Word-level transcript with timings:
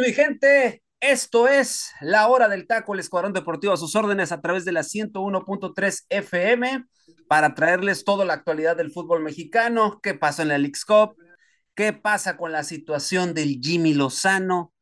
Mi 0.00 0.12
gente. 0.12 0.82
Esto 1.00 1.48
es 1.48 1.90
la 2.00 2.28
hora 2.28 2.48
del 2.48 2.66
taco, 2.66 2.94
el 2.94 3.00
Escuadrón 3.00 3.32
Deportivo 3.32 3.72
a 3.72 3.76
sus 3.76 3.96
órdenes 3.96 4.30
a 4.30 4.40
través 4.40 4.64
de 4.64 4.72
la 4.72 4.84
101.3 4.84 6.06
FM 6.08 6.84
para 7.28 7.54
traerles 7.54 8.04
toda 8.04 8.24
la 8.24 8.34
actualidad 8.34 8.76
del 8.76 8.92
fútbol 8.92 9.22
mexicano, 9.22 10.00
qué 10.02 10.14
pasa 10.14 10.42
en 10.42 10.48
la 10.48 10.58
Leagues 10.58 10.84
Cup, 10.84 11.16
qué 11.74 11.92
pasa 11.92 12.36
con 12.36 12.52
la 12.52 12.62
situación 12.62 13.34
del 13.34 13.58
Jimmy 13.60 13.94
Lozano. 13.94 14.72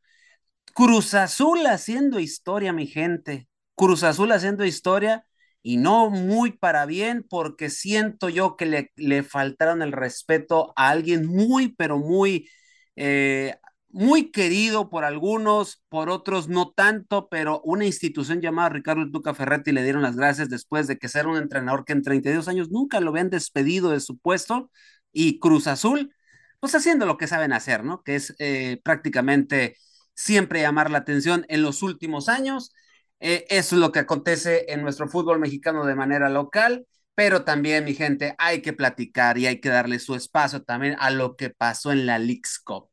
Cruz 0.75 1.15
Azul 1.15 1.67
haciendo 1.67 2.21
historia, 2.21 2.73
mi 2.73 2.87
gente. 2.87 3.49
Cruz 3.75 4.03
Azul 4.03 4.33
haciendo 4.33 4.65
historia 4.65 5.27
y 5.63 5.79
no 5.79 6.11
muy 6.11 6.53
para 6.53 6.87
bien 6.87 7.25
porque 7.29 7.71
siento 7.71 8.29
yo 8.29 8.57
que 8.57 8.67
le, 8.67 8.93
le 8.97 9.23
faltaron 9.23 9.83
el 9.83 9.93
respeto 9.93 10.73
a 10.77 10.91
alguien 10.91 11.27
muy, 11.27 11.75
pero 11.75 11.99
muy 11.99 12.49
eh, 12.97 13.57
muy 13.93 14.31
querido 14.31 14.89
por 14.91 15.05
algunos, 15.05 15.83
por 15.89 16.11
otros 16.11 16.49
no 16.49 16.71
tanto, 16.71 17.29
pero 17.29 17.61
una 17.65 17.85
institución 17.87 18.41
llamada 18.41 18.69
Ricardo 18.71 19.11
Tuca 19.11 19.35
Ferretti 19.35 19.73
le 19.73 19.83
dieron 19.83 20.03
las 20.03 20.17
gracias 20.17 20.49
después 20.49 20.87
de 20.87 20.99
que 20.99 21.09
ser 21.09 21.27
un 21.27 21.37
entrenador 21.37 21.85
que 21.85 21.93
en 21.93 22.03
32 22.03 22.49
años 22.49 22.71
nunca 22.71 23.01
lo 23.01 23.11
habían 23.11 23.31
despedido 23.31 23.91
de 23.91 24.01
su 24.01 24.19
puesto 24.19 24.71
y 25.13 25.39
Cruz 25.41 25.67
Azul, 25.67 26.15
pues 26.61 26.75
haciendo 26.75 27.07
lo 27.07 27.17
que 27.17 27.27
saben 27.27 27.53
hacer, 27.53 27.85
¿no? 27.85 28.03
Que 28.03 28.17
es 28.17 28.35
eh, 28.39 28.81
prácticamente 28.85 29.77
siempre 30.15 30.61
llamar 30.61 30.91
la 30.91 30.99
atención 30.99 31.45
en 31.49 31.63
los 31.63 31.83
últimos 31.83 32.29
años. 32.29 32.73
Eh, 33.21 33.47
es 33.51 33.73
lo 33.73 33.93
que 33.93 33.99
acontece 34.01 34.67
en 34.73 34.83
nuestro 34.83 35.09
fútbol 35.09 35.39
mexicano 35.41 35.85
de 35.85 35.95
manera 35.95 36.29
local, 36.31 36.87
pero 37.15 37.45
también, 37.45 37.85
mi 37.85 37.95
gente, 37.95 38.35
hay 38.39 38.63
que 38.63 38.73
platicar 38.73 39.37
y 39.39 39.47
hay 39.47 39.61
que 39.61 39.69
darle 39.69 39.99
su 39.99 40.15
espacio 40.15 40.63
también 40.63 40.97
a 40.99 41.11
lo 41.11 41.37
que 41.37 41.51
pasó 41.51 41.93
en 41.93 42.07
la 42.07 42.19
Leagues 42.19 42.59
Cup. 42.65 42.89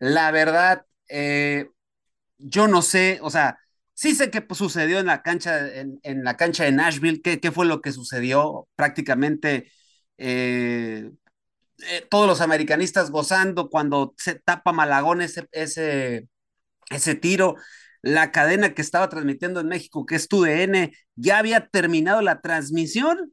La 0.00 0.30
verdad, 0.30 0.86
eh, 1.08 1.70
yo 2.38 2.68
no 2.68 2.82
sé, 2.82 3.18
o 3.22 3.30
sea, 3.30 3.58
sí 3.94 4.14
sé 4.14 4.30
qué 4.30 4.44
sucedió 4.54 4.98
en 5.00 5.06
la 5.06 5.22
cancha, 5.22 5.68
en, 5.74 6.00
la 6.24 6.36
cancha 6.36 6.64
de 6.64 6.72
Nashville, 6.72 7.22
qué, 7.22 7.40
qué, 7.40 7.52
fue 7.52 7.66
lo 7.66 7.80
que 7.80 7.92
sucedió 7.92 8.68
prácticamente. 8.76 9.70
Eh, 10.18 11.10
eh, 11.88 12.06
todos 12.10 12.26
los 12.28 12.40
americanistas 12.40 13.10
gozando 13.10 13.68
cuando 13.68 14.14
se 14.18 14.36
tapa 14.36 14.72
Malagón 14.72 15.20
ese, 15.22 15.48
ese, 15.52 16.28
ese 16.90 17.14
tiro. 17.14 17.56
La 18.02 18.32
cadena 18.32 18.74
que 18.74 18.82
estaba 18.82 19.08
transmitiendo 19.08 19.60
en 19.60 19.68
México, 19.68 20.06
que 20.06 20.16
es 20.16 20.28
TUDN, 20.28 20.92
ya 21.16 21.38
había 21.38 21.68
terminado 21.68 22.22
la 22.22 22.40
transmisión 22.40 23.32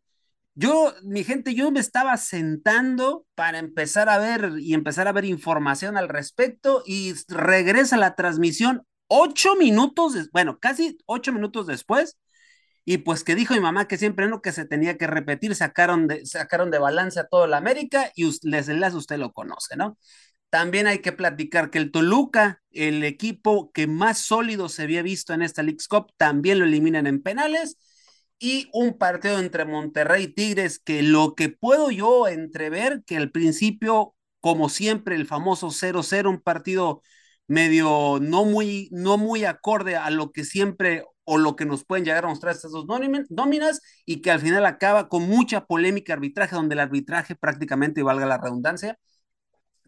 yo, 0.53 0.93
mi 1.03 1.23
gente, 1.23 1.55
yo 1.55 1.71
me 1.71 1.79
estaba 1.79 2.17
sentando 2.17 3.25
para 3.35 3.59
empezar 3.59 4.09
a 4.09 4.17
ver 4.17 4.53
y 4.59 4.73
empezar 4.73 5.07
a 5.07 5.13
ver 5.13 5.25
información 5.25 5.97
al 5.97 6.09
respecto 6.09 6.83
y 6.85 7.13
regresa 7.29 7.97
la 7.97 8.15
transmisión 8.15 8.83
ocho 9.07 9.55
minutos, 9.55 10.29
bueno, 10.31 10.59
casi 10.59 10.97
ocho 11.05 11.31
minutos 11.33 11.67
después. 11.67 12.17
Y 12.85 12.99
pues 12.99 13.23
que 13.23 13.35
dijo 13.35 13.53
mi 13.53 13.59
mamá 13.59 13.87
que 13.87 13.97
siempre 13.97 14.27
no, 14.27 14.41
que 14.41 14.51
se 14.51 14.65
tenía 14.65 14.97
que 14.97 15.07
repetir, 15.07 15.55
sacaron 15.55 16.07
de, 16.07 16.25
sacaron 16.25 16.71
de 16.71 16.79
balance 16.79 17.19
a 17.19 17.27
toda 17.27 17.47
la 17.47 17.57
América 17.57 18.11
y 18.15 18.29
les 18.43 18.69
enlace 18.69 18.97
usted 18.97 19.17
lo 19.17 19.33
conoce, 19.33 19.77
¿no? 19.77 19.97
También 20.49 20.87
hay 20.87 20.99
que 20.99 21.11
platicar 21.13 21.69
que 21.69 21.77
el 21.77 21.91
Toluca, 21.91 22.61
el 22.71 23.03
equipo 23.03 23.71
que 23.71 23.87
más 23.87 24.19
sólido 24.19 24.67
se 24.69 24.83
había 24.83 25.03
visto 25.03 25.33
en 25.33 25.43
esta 25.43 25.63
League 25.63 25.79
Cup, 25.89 26.11
también 26.17 26.59
lo 26.59 26.65
eliminan 26.65 27.07
en 27.07 27.21
penales 27.21 27.77
y 28.41 28.69
un 28.73 28.97
partido 28.97 29.39
entre 29.39 29.65
Monterrey 29.65 30.23
y 30.25 30.33
Tigres 30.33 30.79
que 30.79 31.03
lo 31.03 31.35
que 31.35 31.49
puedo 31.49 31.91
yo 31.91 32.27
entrever 32.27 33.03
que 33.05 33.17
al 33.17 33.31
principio, 33.31 34.15
como 34.41 34.67
siempre, 34.69 35.15
el 35.15 35.27
famoso 35.27 35.69
0-0, 35.71 36.29
un 36.31 36.41
partido 36.41 37.03
medio 37.47 38.19
no 38.19 38.43
muy, 38.45 38.89
no 38.91 39.17
muy 39.19 39.45
acorde 39.45 39.95
a 39.95 40.09
lo 40.09 40.31
que 40.31 40.43
siempre 40.43 41.05
o 41.23 41.37
lo 41.37 41.55
que 41.55 41.65
nos 41.65 41.85
pueden 41.85 42.03
llegar 42.03 42.25
a 42.25 42.29
mostrar 42.29 42.55
estas 42.55 42.71
dos 42.71 42.85
nóminas 42.87 43.81
y 44.05 44.21
que 44.21 44.31
al 44.31 44.39
final 44.39 44.65
acaba 44.65 45.07
con 45.07 45.23
mucha 45.29 45.65
polémica 45.65 46.13
arbitraje, 46.13 46.55
donde 46.55 46.73
el 46.73 46.79
arbitraje 46.79 47.35
prácticamente, 47.35 48.01
valga 48.03 48.25
la 48.25 48.39
redundancia, 48.39 48.97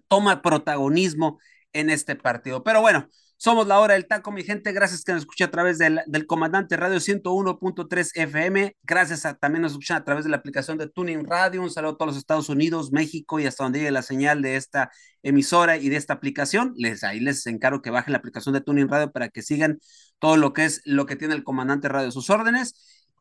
toma 0.07 0.41
protagonismo 0.41 1.39
en 1.73 1.89
este 1.89 2.15
partido. 2.15 2.63
Pero 2.63 2.81
bueno, 2.81 3.07
somos 3.37 3.67
la 3.67 3.79
hora 3.79 3.95
del 3.95 4.07
taco, 4.07 4.31
mi 4.31 4.43
gente. 4.43 4.71
Gracias 4.71 5.03
que 5.03 5.11
nos 5.11 5.21
escucha 5.21 5.45
a 5.45 5.51
través 5.51 5.77
del, 5.77 6.01
del 6.07 6.25
comandante 6.25 6.77
radio 6.77 6.99
101.3 6.99 8.11
FM. 8.15 8.75
Gracias 8.83 9.25
a 9.25 9.33
también 9.33 9.61
nos 9.63 9.73
escuchan 9.73 9.97
a 9.97 10.03
través 10.03 10.23
de 10.23 10.31
la 10.31 10.37
aplicación 10.37 10.77
de 10.77 10.87
Tuning 10.87 11.25
Radio. 11.25 11.61
Un 11.61 11.69
saludo 11.69 11.93
a 11.93 11.97
todos 11.97 12.07
los 12.13 12.17
Estados 12.17 12.49
Unidos, 12.49 12.91
México 12.91 13.39
y 13.39 13.45
hasta 13.45 13.63
donde 13.63 13.79
llegue 13.79 13.91
la 13.91 14.01
señal 14.01 14.41
de 14.41 14.55
esta 14.55 14.91
emisora 15.23 15.77
y 15.77 15.89
de 15.89 15.97
esta 15.97 16.13
aplicación. 16.13 16.73
Les, 16.77 17.03
ahí 17.03 17.19
les 17.19 17.45
encargo 17.47 17.81
que 17.81 17.89
bajen 17.89 18.13
la 18.13 18.19
aplicación 18.19 18.53
de 18.53 18.61
Tuning 18.61 18.87
Radio 18.87 19.11
para 19.11 19.29
que 19.29 19.41
sigan 19.41 19.79
todo 20.19 20.37
lo 20.37 20.53
que 20.53 20.65
es 20.65 20.81
lo 20.85 21.05
que 21.05 21.15
tiene 21.15 21.33
el 21.33 21.43
comandante 21.43 21.89
radio 21.89 22.11
sus 22.11 22.29
órdenes. 22.29 22.75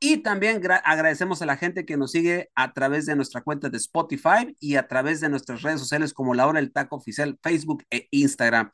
Y 0.04 0.16
también 0.18 0.60
agradecemos 0.84 1.42
a 1.42 1.46
la 1.46 1.56
gente 1.56 1.84
que 1.84 1.96
nos 1.96 2.10
sigue 2.10 2.50
a 2.56 2.72
través 2.72 3.06
de 3.06 3.14
nuestra 3.14 3.40
cuenta 3.40 3.68
de 3.70 3.76
Spotify 3.76 4.56
y 4.58 4.74
a 4.74 4.88
través 4.88 5.20
de 5.20 5.28
nuestras 5.28 5.62
redes 5.62 5.78
sociales 5.78 6.12
como 6.12 6.34
La 6.34 6.48
Hora 6.48 6.58
del 6.58 6.72
Taco 6.72 6.96
Oficial, 6.96 7.38
Facebook 7.40 7.84
e 7.88 8.08
Instagram. 8.10 8.72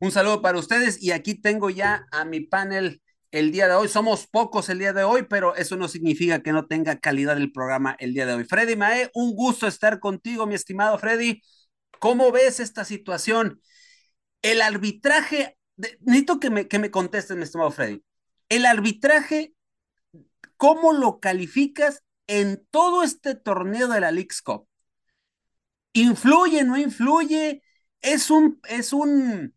Un 0.00 0.10
saludo 0.12 0.40
para 0.40 0.58
ustedes 0.58 1.02
y 1.02 1.12
aquí 1.12 1.34
tengo 1.34 1.68
ya 1.68 2.06
a 2.10 2.24
mi 2.24 2.40
panel 2.40 3.02
el 3.32 3.52
día 3.52 3.68
de 3.68 3.74
hoy. 3.74 3.86
Somos 3.86 4.26
pocos 4.26 4.70
el 4.70 4.78
día 4.78 4.94
de 4.94 5.04
hoy, 5.04 5.26
pero 5.28 5.54
eso 5.56 5.76
no 5.76 5.88
significa 5.88 6.42
que 6.42 6.52
no 6.52 6.66
tenga 6.66 6.98
calidad 7.00 7.36
el 7.36 7.52
programa 7.52 7.96
el 7.98 8.14
día 8.14 8.24
de 8.24 8.32
hoy. 8.32 8.44
Freddy 8.44 8.76
Mae, 8.76 9.10
un 9.12 9.34
gusto 9.34 9.66
estar 9.66 10.00
contigo, 10.00 10.46
mi 10.46 10.54
estimado 10.54 10.98
Freddy. 10.98 11.42
¿Cómo 11.98 12.32
ves 12.32 12.60
esta 12.60 12.86
situación? 12.86 13.60
El 14.40 14.62
arbitraje, 14.62 15.58
necesito 16.00 16.40
que 16.40 16.48
me, 16.48 16.66
que 16.66 16.78
me 16.78 16.90
contestes, 16.90 17.36
mi 17.36 17.42
estimado 17.42 17.70
Freddy. 17.70 18.02
El 18.48 18.64
arbitraje, 18.64 19.52
¿cómo 20.56 20.94
lo 20.94 21.20
calificas 21.20 22.02
en 22.26 22.66
todo 22.70 23.02
este 23.02 23.34
torneo 23.34 23.86
de 23.88 24.00
la 24.00 24.12
League's 24.12 24.40
Cup? 24.40 24.66
¿Influye, 25.92 26.64
no 26.64 26.78
influye? 26.78 27.62
Es 28.00 28.30
un, 28.30 28.60
es 28.66 28.94
un, 28.94 29.54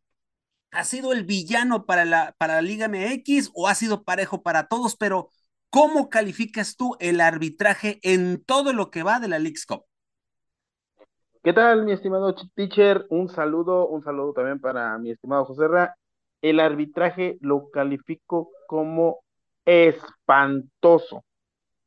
ha 0.74 0.84
sido 0.84 1.14
el 1.14 1.24
villano 1.24 1.86
para 1.86 2.06
la, 2.06 2.36
para 2.38 2.56
la 2.56 2.62
Liga 2.62 2.86
MX 2.88 3.52
o 3.54 3.68
ha 3.68 3.76
sido 3.76 4.04
parejo 4.04 4.44
para 4.44 4.68
todos, 4.68 4.96
pero 4.96 5.30
¿cómo 5.70 6.10
calificas 6.10 6.76
tú 6.76 6.96
el 7.00 7.22
arbitraje 7.22 8.00
en 8.04 8.44
todo 8.44 8.74
lo 8.74 8.90
que 8.92 9.04
va 9.04 9.20
de 9.20 9.28
la 9.28 9.40
League's 9.40 9.66
Cup? 9.66 9.86
¿Qué 11.44 11.54
tal, 11.54 11.84
mi 11.86 11.92
estimado 11.92 12.34
teacher? 12.56 13.06
Un 13.10 13.28
saludo, 13.30 13.88
un 13.88 14.02
saludo 14.02 14.34
también 14.34 14.60
para 14.60 14.98
mi 14.98 15.12
estimado 15.12 15.46
José 15.46 15.68
Ra. 15.68 15.96
El 16.42 16.60
arbitraje 16.60 17.38
lo 17.42 17.70
califico 17.70 18.50
como 18.68 19.20
espantoso, 19.66 21.24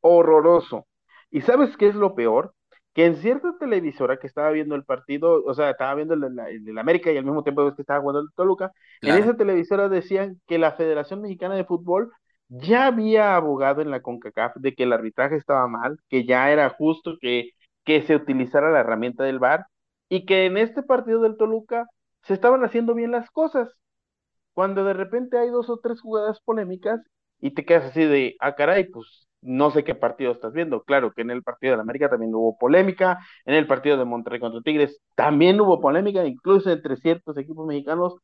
horroroso. 0.01 0.87
¿Y 1.31 1.41
sabes 1.41 1.77
qué 1.77 1.87
es 1.89 1.95
lo 1.95 2.15
peor? 2.15 2.53
Que 2.97 3.05
en 3.05 3.15
cierta 3.17 3.55
televisora 3.59 4.17
que 4.17 4.25
estaba 4.25 4.49
viendo 4.49 4.73
el 4.73 4.83
partido, 4.83 5.43
o 5.45 5.53
sea, 5.53 5.69
estaba 5.69 5.93
viendo 5.93 6.15
el 6.15 6.35
de 6.63 6.79
América 6.79 7.11
y 7.11 7.17
al 7.17 7.25
mismo 7.25 7.43
tiempo 7.43 7.71
que 7.75 7.83
estaba 7.83 8.01
jugando 8.01 8.21
el 8.21 8.33
Toluca, 8.33 8.71
en 9.03 9.13
esa 9.17 9.37
televisora 9.37 9.87
decían 9.87 10.41
que 10.47 10.57
la 10.57 10.71
Federación 10.71 11.21
Mexicana 11.21 11.53
de 11.53 11.63
Fútbol 11.63 12.11
ya 12.49 12.87
había 12.87 13.35
abogado 13.35 13.83
en 13.83 13.91
la 13.91 14.01
CONCACAF 14.01 14.55
de 14.55 14.73
que 14.73 14.81
el 14.81 14.93
arbitraje 14.93 15.35
estaba 15.35 15.67
mal, 15.67 15.99
que 16.09 16.25
ya 16.25 16.49
era 16.49 16.71
justo 16.71 17.17
que, 17.21 17.51
que 17.83 18.01
se 18.01 18.15
utilizara 18.15 18.71
la 18.71 18.79
herramienta 18.79 19.23
del 19.23 19.37
VAR 19.37 19.67
y 20.09 20.25
que 20.25 20.47
en 20.47 20.57
este 20.57 20.81
partido 20.81 21.21
del 21.21 21.37
Toluca 21.37 21.85
se 22.23 22.33
estaban 22.33 22.65
haciendo 22.65 22.95
bien 22.95 23.11
las 23.11 23.29
cosas. 23.29 23.69
Cuando 24.53 24.83
de 24.83 24.93
repente 24.93 25.37
hay 25.37 25.51
dos 25.51 25.69
o 25.69 25.77
tres 25.77 26.01
jugadas 26.01 26.41
polémicas 26.41 26.99
y 27.39 27.51
te 27.51 27.63
quedas 27.63 27.91
así 27.91 28.05
de, 28.05 28.35
ah, 28.39 28.55
caray, 28.55 28.85
pues 28.85 29.26
no 29.47 29.71
sé 29.71 29.83
qué 29.83 29.95
partido 29.95 30.31
estás 30.31 30.53
viendo. 30.53 30.83
Claro 30.83 31.11
que 31.13 31.21
en 31.21 31.31
el 31.31 31.43
partido 31.43 31.71
de 31.71 31.77
la 31.77 31.83
América 31.83 32.09
también 32.09 32.33
hubo 32.35 32.57
polémica, 32.57 33.19
en 33.45 33.55
el 33.55 33.67
partido 33.67 33.97
de 33.97 34.05
Monterrey 34.05 34.39
contra 34.39 34.61
Tigres 34.61 34.99
también 35.15 35.59
hubo 35.61 35.79
polémica, 35.81 36.25
incluso 36.25 36.71
entre 36.71 36.97
ciertos 36.97 37.37
equipos 37.37 37.65
mexicanos. 37.67 38.15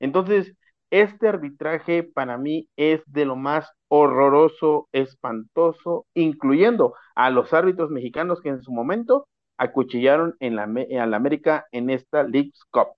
Entonces, 0.00 0.54
este 0.90 1.28
arbitraje 1.28 2.02
para 2.02 2.38
mí 2.38 2.68
es 2.76 3.02
de 3.06 3.24
lo 3.26 3.36
más 3.36 3.70
horroroso, 3.88 4.88
espantoso, 4.92 6.06
incluyendo 6.14 6.94
a 7.14 7.30
los 7.30 7.52
árbitros 7.52 7.90
mexicanos 7.90 8.40
que 8.40 8.48
en 8.50 8.62
su 8.62 8.72
momento 8.72 9.28
acuchillaron 9.58 10.36
en 10.40 10.56
la, 10.56 10.64
en 10.64 11.10
la 11.10 11.16
América 11.16 11.66
en 11.72 11.90
esta 11.90 12.22
League's 12.22 12.64
Cup. 12.70 12.88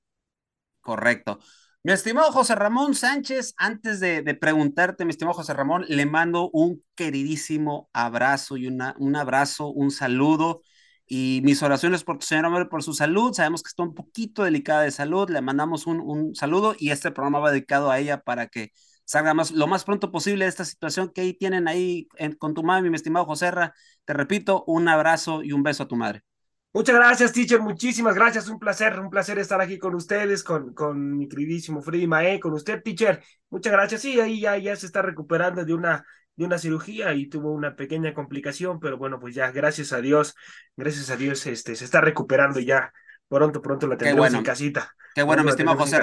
Correcto. 0.81 1.39
Mi 1.83 1.93
estimado 1.93 2.31
José 2.31 2.55
Ramón 2.55 2.95
Sánchez, 2.95 3.55
antes 3.57 4.01
de, 4.01 4.23
preguntarte, 4.35 5.07
mi 5.07 5.11
estimado 5.11 5.35
José 5.35 5.55
Ramón, 5.55 5.87
le 5.89 6.05
mando 6.05 6.51
un 6.53 6.85
queridísimo 6.95 7.89
abrazo 7.95 8.59
y 8.59 8.67
una, 8.67 8.95
un 8.99 9.17
abrazo, 9.17 9.69
un 9.69 9.91
saludo 9.91 10.61
y 11.07 11.41
mis 11.43 11.63
oraciones 11.63 12.05
por 12.05 12.19
tu 12.19 12.27
señora 12.27 12.69
por 12.69 12.83
su 12.83 12.93
salud. 12.93 13.33
Sabemos 13.33 13.63
que 13.63 13.69
está 13.69 13.83
un 13.83 13.95
poquito 13.95 14.45
delicada 14.45 14.83
de 14.83 14.91
salud. 14.91 15.31
Le 15.31 15.41
mandamos 15.41 15.87
un, 15.87 16.01
un 16.01 16.35
saludo 16.35 16.75
y 16.79 16.91
este 16.91 17.13
programa 17.13 17.39
va 17.39 17.51
dedicado 17.51 17.91
a 17.91 17.99
ella 17.99 18.21
para 18.21 18.49
que 18.49 18.73
salga 19.07 19.33
más, 19.33 19.51
lo 19.51 19.67
más 19.67 19.85
pronto 19.85 20.13
posible 20.13 20.45
de 20.45 20.51
esta 20.51 20.67
situación 20.67 21.11
que 21.15 21.23
ahí 21.23 21.33
tienen 21.35 21.67
ahí 21.67 22.09
con 22.39 22.53
tu 22.55 22.63
madre, 22.63 22.91
mi 22.91 22.97
estimado 22.97 23.25
José 23.25 23.51
Ra. 23.53 23.75
Te 24.05 24.13
repito, 24.13 24.65
un 24.67 24.87
abrazo 24.89 25.43
y 25.43 25.53
un 25.53 25.63
beso 25.63 25.85
a 25.85 25.89
tu 25.89 25.97
madre. 25.97 26.25
Muchas 26.73 26.95
gracias, 26.95 27.33
teacher. 27.33 27.61
Muchísimas 27.61 28.15
gracias. 28.15 28.49
Un 28.49 28.59
placer, 28.59 28.99
un 29.01 29.11
placer 29.11 29.39
estar 29.39 29.61
aquí 29.61 29.79
con 29.79 29.95
ustedes, 29.95 30.45
con, 30.45 30.73
con 30.73 31.17
mi 31.17 31.29
queridísimo 31.29 31.83
Freddy 31.83 32.07
Mae, 32.07 32.39
con 32.39 32.53
usted, 32.53 32.83
teacher. 32.83 33.23
Muchas 33.49 33.73
gracias. 33.73 34.03
Sí, 34.03 34.21
ahí 34.21 34.41
ya, 34.41 34.57
ya 34.57 34.77
se 34.77 34.87
está 34.87 35.03
recuperando 35.03 35.65
de 35.65 35.75
una, 35.75 36.05
de 36.37 36.45
una 36.45 36.59
cirugía 36.59 37.13
y 37.15 37.29
tuvo 37.29 37.53
una 37.53 37.75
pequeña 37.75 38.15
complicación, 38.15 38.79
pero 38.79 38.99
bueno, 38.99 39.19
pues 39.19 39.35
ya, 39.35 39.51
gracias 39.51 39.93
a 39.93 40.01
Dios, 40.01 40.37
gracias 40.77 41.11
a 41.11 41.17
Dios, 41.17 41.45
este, 41.47 41.75
se 41.75 41.85
está 41.85 42.01
recuperando 42.01 42.61
ya. 42.61 42.93
Pronto, 43.27 43.63
pronto 43.63 43.87
la 43.87 43.97
tendremos 43.97 44.35
en 44.35 44.43
casita. 44.43 44.93
Qué 45.15 45.23
bueno, 45.23 45.45
mi 45.45 45.51
estimado 45.51 45.79
José. 45.79 46.01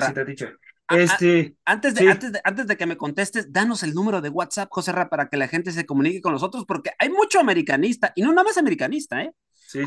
Este, 0.90 1.56
antes, 1.66 1.96
de, 1.96 2.10
antes, 2.10 2.32
de, 2.32 2.40
antes 2.44 2.68
de 2.68 2.78
que 2.78 2.86
me 2.86 2.96
contestes, 2.96 3.52
danos 3.52 3.84
el 3.84 3.94
número 3.94 4.22
de 4.22 4.30
WhatsApp, 4.30 4.70
José 4.72 4.94
Ra, 4.94 5.10
para 5.10 5.28
que 5.28 5.36
la 5.36 5.50
gente 5.50 5.72
se 5.72 5.86
comunique 5.86 6.22
con 6.22 6.32
nosotros, 6.32 6.64
porque 6.66 6.92
hay 6.98 7.10
mucho 7.10 7.42
americanista, 7.42 8.14
y 8.16 8.22
no 8.22 8.30
nada 8.30 8.46
más 8.46 8.58
americanista, 8.58 9.22
¿eh? 9.22 9.34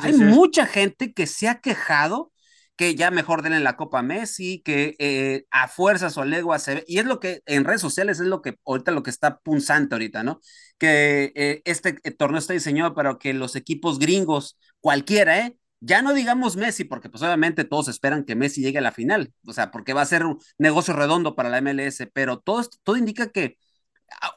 Hay 0.03 0.13
mucha 0.15 0.67
gente 0.67 1.13
que 1.13 1.27
se 1.27 1.49
ha 1.49 1.61
quejado 1.61 2.33
que 2.81 2.95
ya 2.95 3.11
mejor 3.11 3.43
denle 3.43 3.61
la 3.61 3.77
Copa 3.77 4.01
Messi, 4.01 4.63
que 4.65 4.97
eh, 4.99 5.45
a 5.51 5.69
fuerzas 5.69 6.17
o 6.17 6.25
legua 6.25 6.59
se 6.59 6.77
ve, 6.77 6.85
y 6.89 6.99
es 6.99 7.05
lo 7.05 7.21
que 7.21 7.43
en 7.45 7.65
redes 7.65 7.83
sociales 7.83 8.21
es 8.21 8.27
lo 8.27 8.41
que 8.41 8.55
ahorita 8.65 8.91
lo 8.91 9.03
que 9.03 9.11
está 9.11 9.39
punzante 9.41 9.95
ahorita, 9.95 10.23
¿no? 10.23 10.41
Que 10.79 11.31
eh, 11.35 11.61
este 11.67 11.99
eh, 12.05 12.11
torneo 12.11 12.39
está 12.39 12.55
diseñado 12.55 12.95
para 12.95 13.19
que 13.19 13.35
los 13.35 13.55
equipos 13.55 13.99
gringos, 13.99 14.57
cualquiera, 14.81 15.41
¿eh? 15.47 15.59
Ya 15.81 16.01
no 16.01 16.15
digamos 16.15 16.57
Messi, 16.57 16.85
porque 16.85 17.11
pues 17.11 17.23
obviamente 17.23 17.65
todos 17.65 17.89
esperan 17.89 18.25
que 18.25 18.35
Messi 18.35 18.63
llegue 18.63 18.79
a 18.79 18.81
la 18.81 18.93
final, 18.93 19.31
o 19.47 19.53
sea, 19.53 19.71
porque 19.71 19.93
va 19.93 20.01
a 20.01 20.07
ser 20.07 20.25
un 20.25 20.39
negocio 20.57 20.95
redondo 20.95 21.37
para 21.37 21.51
la 21.51 21.61
MLS, 21.61 22.07
pero 22.15 22.39
todo, 22.39 22.67
todo 22.83 22.97
indica 22.97 23.31
que 23.31 23.59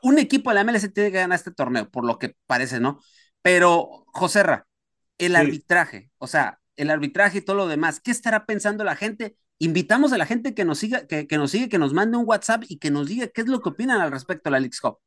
un 0.02 0.20
equipo 0.20 0.50
de 0.50 0.56
la 0.56 0.62
MLS 0.66 0.92
tiene 0.94 1.12
que 1.12 1.20
ganar 1.20 1.38
este 1.38 1.52
torneo, 1.52 1.90
por 1.90 2.06
lo 2.06 2.20
que 2.20 2.36
parece, 2.46 2.82
¿no? 2.82 3.00
Pero, 3.42 4.06
José 4.08 4.44
El 5.18 5.36
arbitraje, 5.36 6.12
o 6.18 6.28
sea, 6.28 6.60
el 6.76 6.90
arbitraje 6.90 7.40
y 7.40 7.42
todo 7.42 7.56
lo 7.56 7.68
demás, 7.68 8.00
¿qué 8.00 8.12
estará 8.12 8.46
pensando 8.46 8.84
la 8.84 8.96
gente? 8.96 9.38
Invitamos 9.60 10.12
a 10.12 10.18
la 10.18 10.26
gente 10.26 10.54
que 10.54 10.66
nos 10.66 10.80
siga, 10.80 11.08
que, 11.08 11.28
que 11.28 11.38
nos 11.38 11.52
sigue, 11.52 11.70
que 11.70 11.78
nos 11.78 11.94
mande 11.94 12.18
un 12.18 12.26
WhatsApp 12.28 12.64
y 12.68 12.78
que 12.80 12.92
nos 12.92 13.08
diga 13.08 13.28
qué 13.28 13.42
es 13.42 13.48
lo 13.48 13.62
que 13.62 13.70
opinan 13.70 14.02
al 14.02 14.12
respecto 14.12 14.50
de 14.50 14.52
la 14.52 14.60
League 14.60 14.76
Cup. 14.82 15.00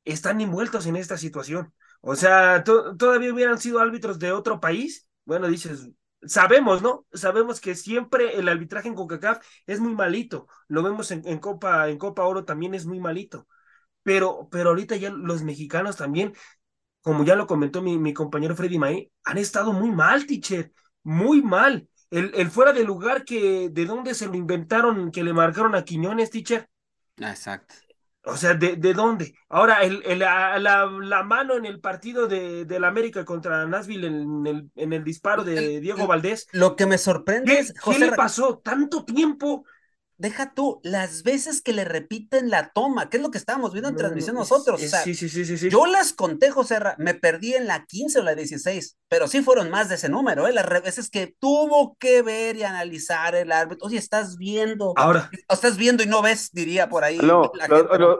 están 0.04 0.40
envueltos 0.40 0.86
en 0.86 0.96
esta 0.96 1.16
situación. 1.18 1.72
O 2.00 2.16
sea, 2.16 2.64
todavía 2.64 3.32
hubieran 3.32 3.58
sido 3.58 3.80
árbitros 3.80 4.18
de 4.18 4.32
otro 4.32 4.60
país. 4.60 5.08
Bueno, 5.24 5.48
dices, 5.48 5.90
sabemos, 6.22 6.82
¿no? 6.82 7.06
Sabemos 7.12 7.60
que 7.60 7.74
siempre 7.74 8.36
el 8.38 8.48
arbitraje 8.48 8.88
en 8.88 8.94
CONCACAF 8.94 9.44
es 9.66 9.80
muy 9.80 9.94
malito. 9.94 10.46
Lo 10.68 10.82
vemos 10.82 11.10
en, 11.10 11.38
Copa, 11.38 11.88
en 11.88 11.98
Copa 11.98 12.24
Oro 12.24 12.44
también 12.44 12.74
es 12.74 12.86
muy 12.86 13.00
malito. 13.00 13.46
Pero, 14.02 14.48
pero 14.50 14.70
ahorita 14.70 14.96
ya 14.96 15.10
los 15.10 15.42
mexicanos 15.42 15.96
también, 15.96 16.32
como 17.02 17.24
ya 17.24 17.36
lo 17.36 17.46
comentó 17.46 17.82
mi, 17.82 18.14
compañero 18.14 18.56
Freddy 18.56 18.78
May, 18.78 19.12
han 19.24 19.38
estado 19.38 19.72
muy 19.72 19.90
mal, 19.90 20.26
teacher, 20.26 20.72
muy 21.02 21.42
mal 21.42 21.88
el, 22.10 22.50
fuera 22.50 22.72
de 22.72 22.84
lugar 22.84 23.24
que 23.24 23.68
de 23.70 23.84
dónde 23.86 24.14
se 24.14 24.26
lo 24.26 24.34
inventaron, 24.34 25.10
que 25.10 25.22
le 25.22 25.32
marcaron 25.32 25.74
a 25.74 25.84
Quiñones, 25.84 26.30
teacher. 26.30 26.68
Exacto. 27.18 27.74
O 28.24 28.36
sea, 28.36 28.54
¿de, 28.54 28.76
de 28.76 28.94
dónde? 28.94 29.34
Ahora, 29.48 29.82
el, 29.82 30.02
el 30.04 30.18
la, 30.18 30.58
la, 30.58 31.22
mano 31.22 31.54
en 31.56 31.64
el 31.64 31.80
partido 31.80 32.26
de, 32.26 32.64
del 32.66 32.84
América 32.84 33.24
contra 33.24 33.64
Nashville 33.66 34.06
en 34.06 34.46
el, 34.46 34.70
en 34.76 34.92
el 34.92 35.02
disparo 35.02 35.44
de 35.44 35.80
Diego 35.80 36.06
Valdés. 36.06 36.46
Lo 36.52 36.76
que 36.76 36.84
me 36.84 36.98
sorprende 36.98 37.58
es. 37.58 37.72
¿Qué 37.72 37.98
le 37.98 38.12
pasó? 38.12 38.58
¿Tanto 38.58 39.04
tiempo? 39.04 39.64
Deja 40.18 40.52
tú, 40.52 40.80
las 40.82 41.22
veces 41.22 41.62
que 41.62 41.72
le 41.72 41.84
repiten 41.84 42.50
la 42.50 42.70
toma, 42.72 43.08
que 43.08 43.18
es 43.18 43.22
lo 43.22 43.30
que 43.30 43.38
estábamos 43.38 43.72
viendo 43.72 43.88
en 43.88 43.96
transmisión 43.96 44.34
nosotros. 44.34 44.80
sí, 44.80 45.14
sí, 45.14 45.28
sí, 45.28 45.56
sí, 45.56 45.70
Yo 45.70 45.86
las 45.86 46.12
conté, 46.12 46.50
José, 46.50 46.78
me 46.98 47.14
perdí 47.14 47.54
en 47.54 47.68
la 47.68 47.84
15 47.86 48.18
o 48.18 48.22
la 48.22 48.34
16, 48.34 48.98
pero 49.08 49.28
sí 49.28 49.42
fueron 49.42 49.70
más 49.70 49.88
de 49.88 49.94
ese 49.94 50.08
número, 50.08 50.48
¿eh? 50.48 50.52
Las 50.52 50.68
veces 50.82 51.08
que 51.08 51.34
tuvo 51.38 51.96
que 51.98 52.22
ver 52.22 52.56
y 52.56 52.64
analizar 52.64 53.36
el 53.36 53.52
árbitro. 53.52 53.86
Oye, 53.86 53.96
estás 53.96 54.36
viendo. 54.36 54.92
Ahora. 54.96 55.30
estás 55.48 55.76
viendo 55.76 56.02
y 56.02 56.06
no 56.06 56.20
ves, 56.20 56.50
diría 56.52 56.88
por 56.88 57.04
ahí. 57.04 57.18
No, 57.18 57.50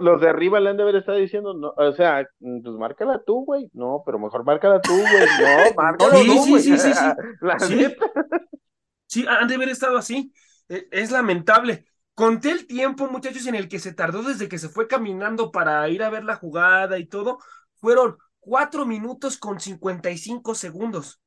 los, 0.01 0.21
de 0.21 0.29
arriba 0.29 0.61
le 0.61 0.71
han 0.71 0.77
de 0.77 0.85
haber 0.85 0.97
estado 0.97 1.19
diciendo, 1.19 1.53
no, 1.55 1.75
o 1.77 1.93
sea, 1.93 2.27
pues 2.39 2.75
márcala 2.77 3.23
tú, 3.27 3.45
güey. 3.45 3.69
No, 3.73 4.03
pero 4.07 4.21
mejor 4.21 4.45
márcala 4.45 4.81
tú, 4.81 4.93
güey. 4.93 5.27
No, 5.41 5.75
márcala 5.77 6.13
tú, 6.13 6.45
sí, 6.45 6.61
sí, 6.61 6.79
sí, 6.79 6.93
sí, 6.93 7.97
sí. 9.07 9.27
han 9.29 9.49
de 9.49 9.55
haber 9.57 9.71
estado 9.71 9.99
así. 9.99 10.33
E, 10.69 10.89
es 10.91 11.11
lamentable. 11.11 11.87
Conté 12.15 12.51
el 12.51 12.67
tiempo, 12.67 13.09
muchachos, 13.09 13.47
en 13.47 13.55
el 13.55 13.69
que 13.69 13.79
se 13.79 13.95
tardó 13.95 14.23
desde 14.23 14.49
que 14.49 14.59
se 14.59 14.69
fue 14.69 14.89
caminando 14.89 15.51
para 15.53 15.89
ir 15.89 16.03
a 16.03 16.11
ver 16.11 16.25
la 16.25 16.37
jugada 16.37 16.99
y 16.99 17.07
todo. 17.07 17.39
Fueron 17.77 18.19
cuatro 18.41 18.87
minutos 18.87 19.39
con 19.39 19.61
cincuenta 19.61 20.11
y 20.11 20.19
cinco 20.19 20.55
segundos. 20.55 21.21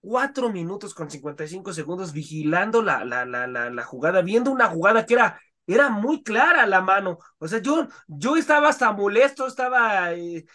Cuatro 0.00 0.50
minutos 0.50 0.94
con 0.94 1.10
cincuenta 1.10 1.44
y 1.44 1.48
cinco 1.48 1.72
segundos 1.72 2.12
vigilando 2.12 2.82
la, 2.82 3.04
la, 3.04 3.24
la, 3.26 3.46
la, 3.48 3.70
la 3.70 3.84
jugada, 3.84 4.22
viendo 4.22 4.50
una 4.52 4.68
jugada 4.68 5.04
que 5.06 5.14
era 5.14 5.40
era 5.68 5.90
muy 5.90 6.22
clara 6.22 6.64
la 6.66 6.80
mano. 6.80 7.18
O 7.38 7.48
sea, 7.48 7.60
yo, 7.60 7.88
yo 8.06 8.36
estaba 8.36 8.68
hasta 8.68 8.92
molesto, 8.92 9.48
estaba 9.48 10.12
eh, 10.14 10.46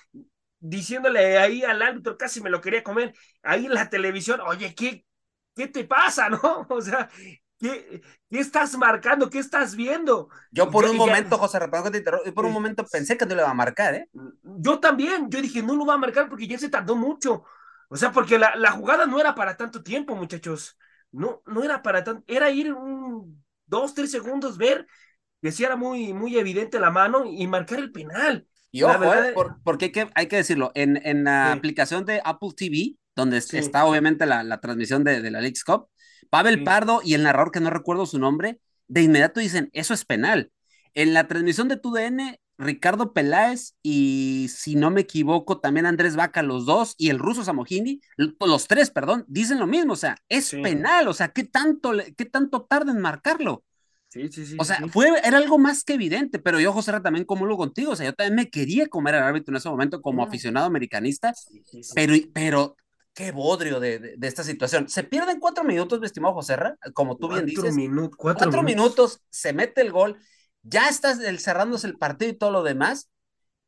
diciéndole 0.60 1.38
ahí 1.38 1.64
al 1.64 1.82
árbitro, 1.82 2.18
casi 2.18 2.42
me 2.42 2.50
lo 2.50 2.62
quería 2.62 2.84
comer, 2.84 3.14
ahí 3.44 3.66
en 3.66 3.74
la 3.74 3.90
televisión, 3.90 4.42
oye, 4.42 4.76
¿qué, 4.76 5.06
qué 5.56 5.68
te 5.68 5.86
pasa, 5.86 6.30
no? 6.32 6.68
O 6.70 6.82
sea, 6.82 7.10
¿Qué, 7.62 8.02
estás 8.32 8.76
marcando? 8.76 9.30
¿Qué 9.30 9.38
estás 9.38 9.76
viendo? 9.76 10.30
Yo 10.52 10.72
por 10.72 10.86
un 10.86 10.98
momento, 10.98 11.38
José, 11.38 11.60
que 11.60 11.92
te 11.92 12.04
yo 12.26 12.34
por 12.34 12.46
un 12.46 12.54
momento 12.54 12.84
pensé 12.92 13.16
que 13.18 13.26
no 13.28 13.36
le 13.36 13.44
va 13.44 13.52
a 13.52 13.54
marcar, 13.54 13.94
¿eh? 13.94 14.10
Yo 14.42 14.80
también, 14.80 15.30
yo 15.30 15.40
dije, 15.40 15.62
no 15.62 15.76
lo 15.76 15.86
va 15.86 15.94
a 15.94 16.00
marcar 16.00 16.28
porque 16.28 16.48
ya 16.48 16.58
se 16.58 16.70
tardó 16.70 16.96
mucho. 16.96 17.44
O 17.90 17.98
sea, 17.98 18.12
porque 18.12 18.40
la, 18.40 18.56
la 18.56 18.72
jugada 18.72 19.06
no 19.06 19.20
era 19.20 19.36
para 19.36 19.58
tanto 19.58 19.84
tiempo, 19.84 20.16
muchachos. 20.16 20.76
No, 21.12 21.44
no 21.46 21.64
era 21.64 21.84
para 21.84 22.04
tanto, 22.04 22.24
era 22.26 22.50
ir 22.50 22.74
un 22.74 23.44
dos, 23.68 23.94
tres 23.94 24.10
segundos, 24.10 24.58
ver 24.58 24.88
que 25.42 25.52
si 25.52 25.64
era 25.64 25.76
muy, 25.76 26.14
muy 26.14 26.38
evidente 26.38 26.80
la 26.80 26.90
mano 26.90 27.26
y 27.26 27.46
marcar 27.46 27.78
el 27.78 27.92
penal. 27.92 28.48
Y 28.72 28.82
ojo, 28.84 29.14
¿eh? 29.14 29.36
porque 29.64 29.86
hay 29.86 29.92
que, 29.92 30.10
hay 30.16 30.28
que 30.28 30.38
decirlo, 30.38 30.72
en, 30.74 31.00
en 31.06 31.26
la 31.26 31.52
aplicación 31.52 32.06
de 32.06 32.22
Apple 32.24 32.52
TV, 32.56 32.96
donde 33.16 33.38
está 33.38 33.86
obviamente 33.86 34.26
la, 34.26 34.44
la 34.44 34.60
transmisión 34.62 35.04
de, 35.04 35.22
de 35.22 35.30
la 35.30 35.42
League's 35.42 35.64
Cup, 35.64 35.91
Pavel 36.30 36.64
Pardo 36.64 37.02
y 37.04 37.14
el 37.14 37.24
narrador, 37.24 37.52
que 37.52 37.60
no 37.60 37.70
recuerdo 37.70 38.06
su 38.06 38.20
nombre, 38.20 38.60
de 38.88 39.02
inmediato 39.04 39.40
dicen, 39.40 39.70
eso 39.74 39.94
es 39.94 40.06
penal. 40.06 40.52
En 40.94 41.14
la 41.14 41.28
transmisión 41.28 41.68
de 41.68 41.78
TUDN, 41.78 42.38
Ricardo 42.58 43.14
Peláez 43.14 43.76
y, 43.82 44.48
si 44.54 44.76
no 44.76 44.92
me 44.92 45.02
equivoco, 45.02 45.60
también 45.60 45.86
Andrés 45.86 46.16
Vaca, 46.16 46.44
los 46.44 46.66
dos, 46.66 46.96
y 46.98 47.10
el 47.10 47.20
ruso 47.20 47.44
Samogini, 47.44 48.02
los 48.18 48.68
tres, 48.68 48.92
perdón, 48.92 49.26
dicen 49.28 49.60
lo 49.60 49.68
mismo, 49.68 49.94
o 49.94 49.98
sea, 49.98 50.18
es 50.30 50.52
penal, 50.52 51.08
o 51.08 51.14
sea, 51.14 51.30
¿qué 51.30 51.44
tanto, 51.44 51.94
qué 52.16 52.26
tanto 52.26 52.64
tarda 52.64 52.92
en 52.92 53.00
marcarlo? 53.00 53.64
Sí, 54.10 54.28
sí, 54.30 54.46
sí. 54.46 54.58
O 54.60 54.66
sea, 54.66 54.78
fue, 54.90 55.10
era 55.24 55.38
algo 55.38 55.58
más 55.58 55.86
que 55.86 55.94
evidente, 55.94 56.38
pero 56.38 56.60
yo, 56.60 56.74
José, 56.74 56.92
también 57.00 57.26
lo 57.30 57.58
contigo. 57.58 57.94
O 57.94 57.96
sea, 57.96 58.08
yo 58.08 58.14
también 58.14 58.36
me 58.36 58.50
quería 58.50 58.88
comer 58.88 59.16
al 59.16 59.24
árbitro 59.24 59.54
en 59.54 59.58
ese 59.58 59.70
momento 59.70 60.02
como 60.02 60.22
aficionado 60.22 60.66
americanista, 60.66 61.34
pero, 61.96 62.14
pero 62.34 62.76
qué 63.14 63.32
bodrio 63.32 63.80
de, 63.80 64.00
de, 64.18 64.28
esta 64.28 64.44
situación. 64.44 64.90
Se 64.90 65.04
pierden 65.04 65.40
cuatro 65.40 65.64
minutos, 65.64 66.00
mi 66.00 66.06
estimado 66.06 66.34
José 66.34 66.58
como 66.94 67.18
tú 67.18 67.30
bien 67.30 67.46
dices. 67.46 67.76
cuatro, 68.18 68.64
minutos. 68.64 69.22
se 69.30 69.54
mete 69.54 69.82
el 69.82 69.92
gol, 69.92 70.18
ya 70.64 70.90
está 70.90 71.16
cerrándose 71.38 71.88
el 71.88 71.98
partido 71.98 72.32
y 72.32 72.38
todo 72.38 72.52
lo 72.52 72.64
demás, 72.64 73.10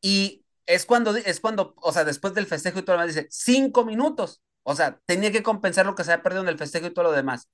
y 0.01 0.45
es 0.65 0.85
cuando, 0.85 1.15
es 1.15 1.39
cuando, 1.39 1.75
o 1.81 1.91
sea, 1.91 2.05
después 2.05 2.33
del 2.33 2.45
festejo 2.45 2.79
y 2.79 2.83
todo 2.83 2.95
lo 2.95 3.01
demás, 3.01 3.15
dice, 3.15 3.27
cinco 3.29 3.85
minutos. 3.85 4.41
O 4.63 4.75
sea, 4.75 4.99
tenía 5.05 5.31
que 5.31 5.43
compensar 5.43 5.85
lo 5.85 5.95
que 5.95 6.03
se 6.03 6.13
había 6.13 6.23
perdido 6.23 6.43
en 6.43 6.49
el 6.49 6.57
festejo 6.57 6.87
y 6.87 6.93
todo 6.93 7.03
lo 7.03 7.11
demás. 7.11 7.49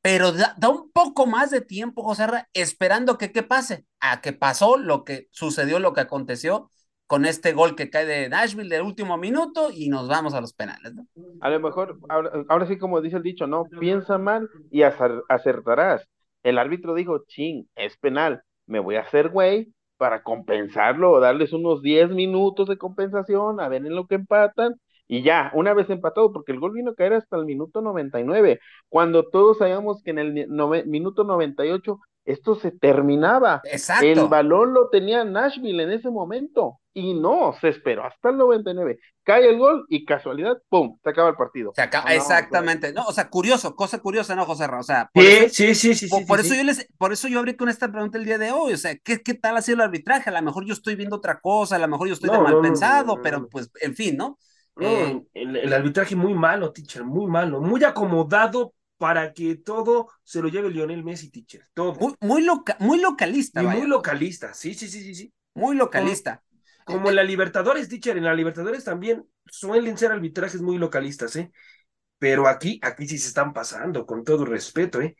Pero 0.00 0.32
da, 0.32 0.54
un 0.68 0.90
poco 0.92 1.26
más 1.26 1.50
de 1.50 1.60
tiempo, 1.60 2.02
José 2.02 2.26
esperando 2.52 3.16
que 3.18 3.32
qué 3.32 3.42
pase. 3.42 3.86
A 4.00 4.20
que 4.20 4.32
pasó 4.32 4.76
lo 4.76 5.04
que 5.04 5.28
sucedió, 5.30 5.78
lo 5.78 5.94
que 5.94 6.02
aconteció, 6.02 6.70
con 7.06 7.26
este 7.26 7.52
gol 7.52 7.76
que 7.76 7.90
cae 7.90 8.06
de 8.06 8.28
Nashville 8.28 8.68
del 8.68 8.82
último 8.82 9.16
minuto 9.16 9.70
y 9.72 9.88
nos 9.88 10.08
vamos 10.08 10.34
a 10.34 10.40
los 10.40 10.52
penales, 10.54 10.94
¿no? 10.94 11.06
A 11.40 11.50
lo 11.50 11.60
mejor, 11.60 11.98
ahora, 12.08 12.66
sí 12.66 12.78
como 12.78 13.00
dice 13.00 13.18
el 13.18 13.22
dicho, 13.22 13.46
¿no? 13.46 13.64
Piensa 13.78 14.18
mal 14.18 14.48
y 14.70 14.82
acertarás. 14.82 16.08
El 16.42 16.58
árbitro 16.58 16.94
dijo, 16.94 17.24
ching, 17.26 17.68
es 17.74 17.96
penal, 17.98 18.42
me 18.66 18.78
voy 18.78 18.96
a 18.96 19.02
hacer 19.02 19.28
güey 19.28 19.72
para 19.96 20.22
compensarlo 20.22 21.20
darles 21.20 21.52
unos 21.52 21.82
10 21.82 22.10
minutos 22.10 22.68
de 22.68 22.78
compensación, 22.78 23.60
a 23.60 23.68
ver 23.68 23.86
en 23.86 23.94
lo 23.94 24.06
que 24.06 24.16
empatan 24.16 24.74
y 25.06 25.22
ya, 25.22 25.50
una 25.54 25.74
vez 25.74 25.90
empatado, 25.90 26.32
porque 26.32 26.52
el 26.52 26.60
gol 26.60 26.72
vino 26.72 26.92
a 26.92 26.94
caer 26.94 27.12
hasta 27.12 27.36
el 27.36 27.44
minuto 27.44 27.82
99, 27.82 28.58
cuando 28.88 29.28
todos 29.28 29.58
sabíamos 29.58 30.02
que 30.02 30.10
en 30.10 30.18
el 30.18 30.48
minuto 30.86 31.24
98 31.24 32.00
esto 32.24 32.54
se 32.54 32.70
terminaba. 32.70 33.60
Exacto. 33.64 34.06
El 34.06 34.26
balón 34.28 34.72
lo 34.72 34.88
tenía 34.88 35.24
Nashville 35.24 35.82
en 35.82 35.90
ese 35.92 36.10
momento 36.10 36.80
y 36.92 37.12
no, 37.12 37.54
se 37.60 37.68
esperó 37.68 38.04
hasta 38.04 38.30
el 38.30 38.36
99. 38.36 38.98
Cae 39.24 39.48
el 39.48 39.58
gol 39.58 39.84
y 39.88 40.04
casualidad, 40.04 40.58
¡pum! 40.68 40.98
Se 41.02 41.10
acaba 41.10 41.30
el 41.30 41.34
partido. 41.34 41.72
Se 41.74 41.82
acaba, 41.82 42.14
exactamente. 42.14 42.92
No, 42.92 43.04
o 43.04 43.12
sea, 43.12 43.28
curioso, 43.28 43.74
cosa 43.74 43.98
curiosa, 43.98 44.34
¿no, 44.36 44.46
José? 44.46 44.66
O 44.66 44.82
sea, 44.82 45.10
por 45.12 45.24
sí, 45.24 45.30
eso, 45.30 45.54
sí, 45.54 45.74
sí, 45.74 45.94
sí, 45.94 46.24
por, 46.26 46.40
eso 46.40 46.54
yo 46.54 46.62
les, 46.62 46.86
por 46.96 47.12
eso 47.12 47.26
yo 47.28 47.40
abrí 47.40 47.56
con 47.56 47.68
esta 47.68 47.90
pregunta 47.90 48.16
el 48.16 48.24
día 48.24 48.38
de 48.38 48.52
hoy. 48.52 48.74
O 48.74 48.76
sea, 48.76 48.96
¿qué, 48.96 49.20
qué 49.22 49.34
tal 49.34 49.56
ha 49.56 49.62
sido 49.62 49.76
el 49.76 49.82
arbitraje? 49.82 50.30
A 50.30 50.32
lo 50.32 50.42
mejor 50.42 50.64
yo 50.66 50.72
estoy 50.72 50.94
viendo 50.94 51.16
otra 51.16 51.40
cosa, 51.40 51.76
a 51.76 51.80
lo 51.80 51.88
mejor 51.88 52.08
yo 52.08 52.14
estoy 52.14 52.30
de 52.30 52.38
mal 52.38 52.60
pensado, 52.60 53.20
pero 53.22 53.48
pues, 53.48 53.70
en 53.80 53.94
fin, 53.94 54.16
¿no? 54.16 54.38
Eh, 54.80 55.22
el, 55.34 55.56
el, 55.56 55.72
arbitraje 55.72 56.16
muy 56.16 56.34
malo, 56.34 56.72
teacher, 56.72 57.04
muy 57.04 57.26
malo, 57.26 57.60
muy 57.60 57.82
acomodado 57.84 58.72
para 58.98 59.32
que 59.32 59.56
todo 59.56 60.08
se 60.22 60.40
lo 60.40 60.48
lleve 60.48 60.70
Lionel 60.70 61.04
Messi, 61.04 61.30
teacher. 61.30 61.66
Todo. 61.74 61.94
Muy, 61.94 62.14
muy, 62.20 62.46
muy 62.78 63.00
localista. 63.00 63.62
Y 63.62 63.66
muy 63.66 63.86
localista, 63.86 64.54
sí, 64.54 64.74
sí, 64.74 64.88
sí, 64.88 65.02
sí, 65.02 65.14
sí. 65.14 65.32
Muy 65.54 65.76
localista. 65.76 66.42
Como, 66.84 67.08
en 67.08 67.16
la 67.16 67.22
Libertadores, 67.22 67.88
teacher, 67.88 68.16
en 68.16 68.24
la 68.24 68.34
Libertadores 68.34 68.84
también 68.84 69.26
suelen 69.46 69.96
ser 69.96 70.12
arbitrajes 70.12 70.60
muy 70.60 70.78
localistas, 70.78 71.34
¿eh? 71.36 71.50
Pero 72.18 72.46
aquí, 72.46 72.78
aquí 72.82 73.08
sí 73.08 73.18
se 73.18 73.28
están 73.28 73.52
pasando, 73.52 74.06
con 74.06 74.22
todo 74.24 74.44
respeto, 74.44 75.00
¿eh? 75.00 75.16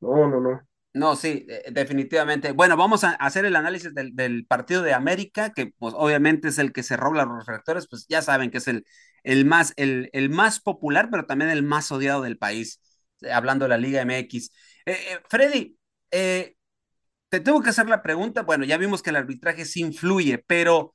No, 0.00 0.28
no, 0.28 0.40
no. 0.40 0.60
No, 0.92 1.14
sí, 1.14 1.46
definitivamente. 1.70 2.52
Bueno, 2.52 2.74
vamos 2.78 3.04
a 3.04 3.10
hacer 3.10 3.44
el 3.44 3.54
análisis 3.54 3.92
del, 3.92 4.16
del, 4.16 4.46
partido 4.46 4.82
de 4.82 4.94
América, 4.94 5.52
que 5.52 5.66
pues 5.78 5.92
obviamente 5.94 6.48
es 6.48 6.58
el 6.58 6.72
que 6.72 6.82
se 6.82 6.96
roba 6.96 7.26
los 7.26 7.36
reflectores, 7.36 7.86
pues 7.86 8.06
ya 8.08 8.22
saben 8.22 8.50
que 8.50 8.58
es 8.58 8.68
el, 8.68 8.86
el, 9.22 9.44
más, 9.44 9.74
el, 9.76 10.08
el 10.14 10.30
más 10.30 10.58
popular, 10.58 11.08
pero 11.10 11.26
también 11.26 11.50
el 11.50 11.62
más 11.62 11.92
odiado 11.92 12.22
del 12.22 12.38
país. 12.38 12.80
Eh, 13.22 13.32
hablando 13.32 13.64
de 13.64 13.68
la 13.70 13.78
Liga 13.78 14.02
MX. 14.02 14.50
Eh, 14.84 14.92
eh, 14.92 15.20
Freddy, 15.28 15.76
te 16.10 17.40
tengo 17.40 17.60
que 17.62 17.70
hacer 17.70 17.88
la 17.88 18.02
pregunta, 18.02 18.42
bueno, 18.42 18.64
ya 18.64 18.78
vimos 18.78 19.02
que 19.02 19.10
el 19.10 19.16
arbitraje 19.16 19.64
sí 19.64 19.80
influye, 19.80 20.38
pero 20.46 20.92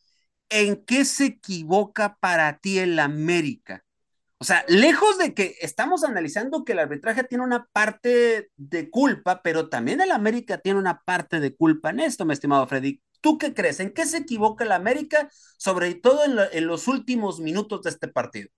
¿en 0.50 0.84
qué 0.86 1.06
se 1.06 1.26
equivoca 1.26 2.18
para 2.20 2.58
ti 2.60 2.80
el 2.80 2.98
América? 3.00 3.84
O 4.40 4.46
sea, 4.46 4.66
lejos 4.68 5.18
de 5.20 5.34
que 5.34 5.56
estamos 5.62 6.04
analizando 6.04 6.66
que 6.66 6.74
el 6.74 6.80
arbitraje 6.80 7.24
tiene 7.26 7.44
una 7.46 7.68
parte 7.74 8.52
de 8.58 8.90
culpa, 8.92 9.42
pero 9.44 9.70
también 9.70 10.02
el 10.02 10.12
América 10.12 10.60
tiene 10.60 10.80
una 10.80 11.02
parte 11.06 11.40
de 11.40 11.56
culpa 11.56 11.92
en 11.92 12.02
esto, 12.02 12.26
mi 12.26 12.34
estimado 12.34 12.68
Freddy. 12.68 13.02
¿Tú 13.22 13.38
qué 13.38 13.54
crees? 13.54 13.80
¿En 13.80 13.94
qué 13.94 14.06
se 14.06 14.18
equivoca 14.20 14.64
el 14.66 14.74
América, 14.74 15.30
sobre 15.58 15.96
todo 15.96 16.24
en 16.52 16.68
los 16.68 16.88
últimos 16.88 17.40
minutos 17.40 17.84
de 17.84 17.92
este 17.92 18.08
partido? 18.10 18.50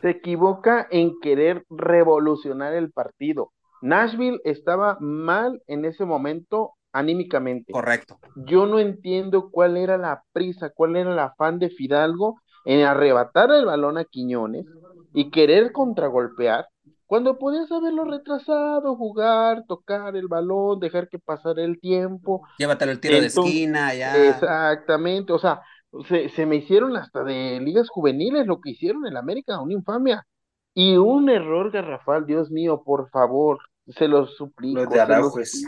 Se 0.00 0.10
equivoca 0.10 0.86
en 0.90 1.18
querer 1.20 1.64
revolucionar 1.70 2.74
el 2.74 2.92
partido. 2.92 3.52
Nashville 3.82 4.40
estaba 4.44 4.96
mal 5.00 5.62
en 5.66 5.84
ese 5.84 6.04
momento 6.04 6.72
anímicamente. 6.92 7.72
Correcto. 7.72 8.18
Yo 8.36 8.66
no 8.66 8.78
entiendo 8.78 9.50
cuál 9.50 9.76
era 9.76 9.98
la 9.98 10.22
prisa, 10.32 10.70
cuál 10.70 10.96
era 10.96 11.12
el 11.12 11.18
afán 11.18 11.58
de 11.58 11.70
Fidalgo 11.70 12.40
en 12.64 12.84
arrebatar 12.84 13.50
el 13.50 13.66
balón 13.66 13.98
a 13.98 14.04
Quiñones 14.04 14.66
y 15.14 15.30
querer 15.30 15.72
contragolpear 15.72 16.66
cuando 17.08 17.38
podías 17.38 17.72
haberlo 17.72 18.04
retrasado, 18.04 18.94
jugar, 18.94 19.64
tocar 19.66 20.14
el 20.14 20.28
balón, 20.28 20.78
dejar 20.78 21.08
que 21.08 21.18
pasara 21.18 21.64
el 21.64 21.80
tiempo. 21.80 22.46
Llévatelo 22.58 22.92
el 22.92 23.00
tiro 23.00 23.18
de 23.18 23.28
esquina, 23.28 23.94
ya. 23.94 24.28
Exactamente, 24.28 25.32
o 25.32 25.38
sea, 25.38 25.62
se, 26.08 26.28
se, 26.28 26.46
me 26.46 26.56
hicieron 26.56 26.96
hasta 26.96 27.24
de 27.24 27.60
ligas 27.60 27.88
juveniles 27.88 28.46
lo 28.46 28.60
que 28.60 28.70
hicieron 28.70 29.06
en 29.06 29.16
América, 29.16 29.60
una 29.60 29.74
infamia. 29.74 30.26
Y 30.74 30.96
un 30.96 31.28
error 31.28 31.70
garrafal, 31.72 32.26
Dios 32.26 32.50
mío, 32.50 32.82
por 32.84 33.10
favor, 33.10 33.58
se 33.88 34.06
los 34.06 34.36
suplico. 34.36 34.86
de 34.86 35.00
Araujo 35.00 35.40
es, 35.40 35.66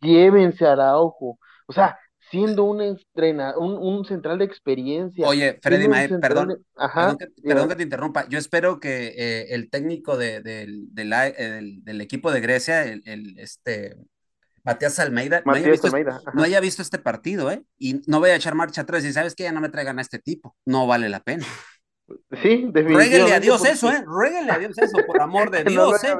Llévense 0.00 0.66
a 0.66 0.72
Araujo. 0.72 1.38
O 1.66 1.72
sea, 1.72 1.98
siendo 2.30 2.64
un, 2.64 2.82
entrena, 2.82 3.56
un, 3.56 3.74
un 3.74 4.04
central 4.04 4.38
de 4.38 4.44
experiencia. 4.44 5.26
Oye, 5.26 5.58
Freddy 5.62 5.88
Mae, 5.88 6.08
perdón, 6.08 6.64
perdón, 6.74 7.16
que, 7.18 7.26
perdón, 7.42 7.68
que, 7.68 7.76
te 7.76 7.82
interrumpa. 7.84 8.28
Yo 8.28 8.38
espero 8.38 8.80
que 8.80 9.14
eh, 9.16 9.54
el 9.54 9.70
técnico 9.70 10.16
de, 10.16 10.42
de, 10.42 10.66
de 10.68 11.04
la, 11.04 11.28
el, 11.28 11.82
del 11.84 12.00
equipo 12.00 12.30
de 12.30 12.40
Grecia, 12.40 12.84
el, 12.84 13.02
el 13.06 13.38
este, 13.38 13.96
Matías 14.66 14.98
Almeida, 14.98 15.42
no, 15.46 15.52
haya 15.52 15.70
visto, 15.70 15.86
Almeida 15.86 16.20
no, 16.34 16.42
haya 16.42 16.58
visto, 16.58 16.82
este 16.82 16.98
partido, 16.98 17.52
¿eh? 17.52 17.62
Y 17.78 18.02
no 18.08 18.18
voy 18.18 18.30
a 18.30 18.34
echar 18.34 18.56
marcha 18.56 18.82
atrás 18.82 19.04
y 19.04 19.12
sabes 19.12 19.36
que 19.36 19.44
ya 19.44 19.52
no 19.52 19.60
me 19.60 19.68
traigan 19.68 20.00
a 20.00 20.02
este 20.02 20.18
tipo, 20.18 20.56
no 20.64 20.88
vale 20.88 21.08
la 21.08 21.20
pena. 21.20 21.46
Sí, 22.08 22.66
definitivamente. 22.72 22.92
Ruéguenle 22.92 23.32
a 23.32 23.40
Dios 23.40 23.64
eso, 23.64 23.90
¿eh? 23.90 24.02
Ruéguenle 24.04 24.50
a 24.50 24.58
Dios 24.58 24.76
eso, 24.78 24.98
por 25.06 25.22
amor 25.22 25.50
de 25.52 25.64
Dios, 25.64 26.02
¿eh? 26.02 26.16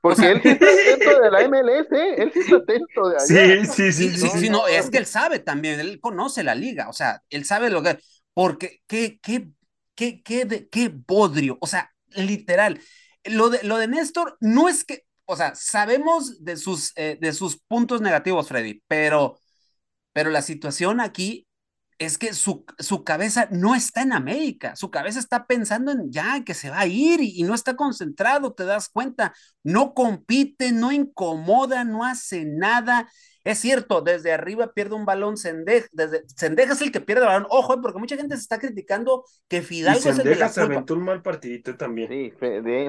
Porque 0.00 0.30
él 0.30 0.40
sí 0.42 0.48
está 0.48 0.66
atento 0.66 1.20
de 1.20 1.30
la 1.30 1.48
MLS, 1.48 1.92
¿eh? 1.92 2.14
Él 2.18 2.30
sí 2.32 2.40
está 2.40 2.56
atento 2.56 3.08
de 3.08 3.16
allá. 3.16 3.64
Sí, 3.64 3.66
sí, 3.66 3.92
sí. 3.92 4.18
sí, 4.18 4.28
sí, 4.28 4.50
no, 4.50 4.66
es 4.66 4.90
que 4.90 4.98
él 4.98 5.06
sabe 5.06 5.38
también, 5.38 5.78
él 5.80 6.00
conoce 6.00 6.42
la 6.42 6.54
liga, 6.54 6.88
o 6.88 6.92
sea, 6.92 7.22
él 7.30 7.44
sabe 7.44 7.70
lo 7.70 7.82
que... 7.82 7.98
Porque, 8.34 8.82
qué, 8.86 9.18
qué, 9.22 9.48
qué, 9.94 10.22
qué, 10.22 10.68
qué 10.70 10.92
bodrio, 11.06 11.56
o 11.60 11.66
sea, 11.66 11.90
literal. 12.16 12.80
Lo 13.24 13.48
de, 13.48 13.62
lo 13.62 13.78
de 13.78 13.88
Néstor 13.88 14.36
no 14.40 14.68
es 14.68 14.84
que, 14.84 15.05
o 15.26 15.36
sea, 15.36 15.54
sabemos 15.54 16.44
de 16.44 16.56
sus, 16.56 16.92
eh, 16.96 17.18
de 17.20 17.32
sus 17.32 17.58
puntos 17.58 18.00
negativos, 18.00 18.48
Freddy, 18.48 18.82
pero, 18.88 19.38
pero 20.12 20.30
la 20.30 20.42
situación 20.42 21.00
aquí 21.00 21.46
es 21.98 22.18
que 22.18 22.34
su, 22.34 22.64
su, 22.78 23.04
cabeza 23.04 23.48
no 23.50 23.74
está 23.74 24.02
en 24.02 24.12
América, 24.12 24.76
su 24.76 24.90
cabeza 24.90 25.18
está 25.18 25.46
pensando 25.46 25.92
en 25.92 26.12
ya 26.12 26.44
que 26.44 26.54
se 26.54 26.70
va 26.70 26.80
a 26.80 26.86
ir 26.86 27.20
y, 27.20 27.40
y, 27.40 27.42
no 27.44 27.54
está 27.54 27.74
concentrado, 27.76 28.54
te 28.54 28.64
das 28.64 28.88
cuenta, 28.88 29.34
no 29.62 29.94
compite, 29.94 30.72
no 30.72 30.92
incomoda, 30.92 31.84
no 31.84 32.04
hace 32.04 32.44
nada, 32.44 33.08
es 33.46 33.58
cierto, 33.60 34.00
desde 34.00 34.32
arriba 34.32 34.72
pierde 34.72 34.96
un 34.96 35.04
balón 35.04 35.36
Sendeja, 35.36 35.86
desde 35.92 36.24
Sendeja 36.26 36.72
es 36.72 36.82
el 36.82 36.90
que 36.90 37.00
pierde 37.00 37.22
el 37.22 37.28
balón. 37.28 37.46
Ojo, 37.48 37.74
eh, 37.74 37.78
porque 37.80 38.00
mucha 38.00 38.16
gente 38.16 38.34
se 38.34 38.42
está 38.42 38.58
criticando 38.58 39.24
que 39.46 39.62
Fidalgo 39.62 40.00
es 40.00 40.18
el 40.18 40.24
de 40.24 40.34
la 40.34 40.48
se 40.48 40.62
aventó 40.62 40.94
un 40.94 41.04
mal 41.04 41.22
partidito 41.22 41.76
también. 41.76 42.08
Sí, 42.08 42.32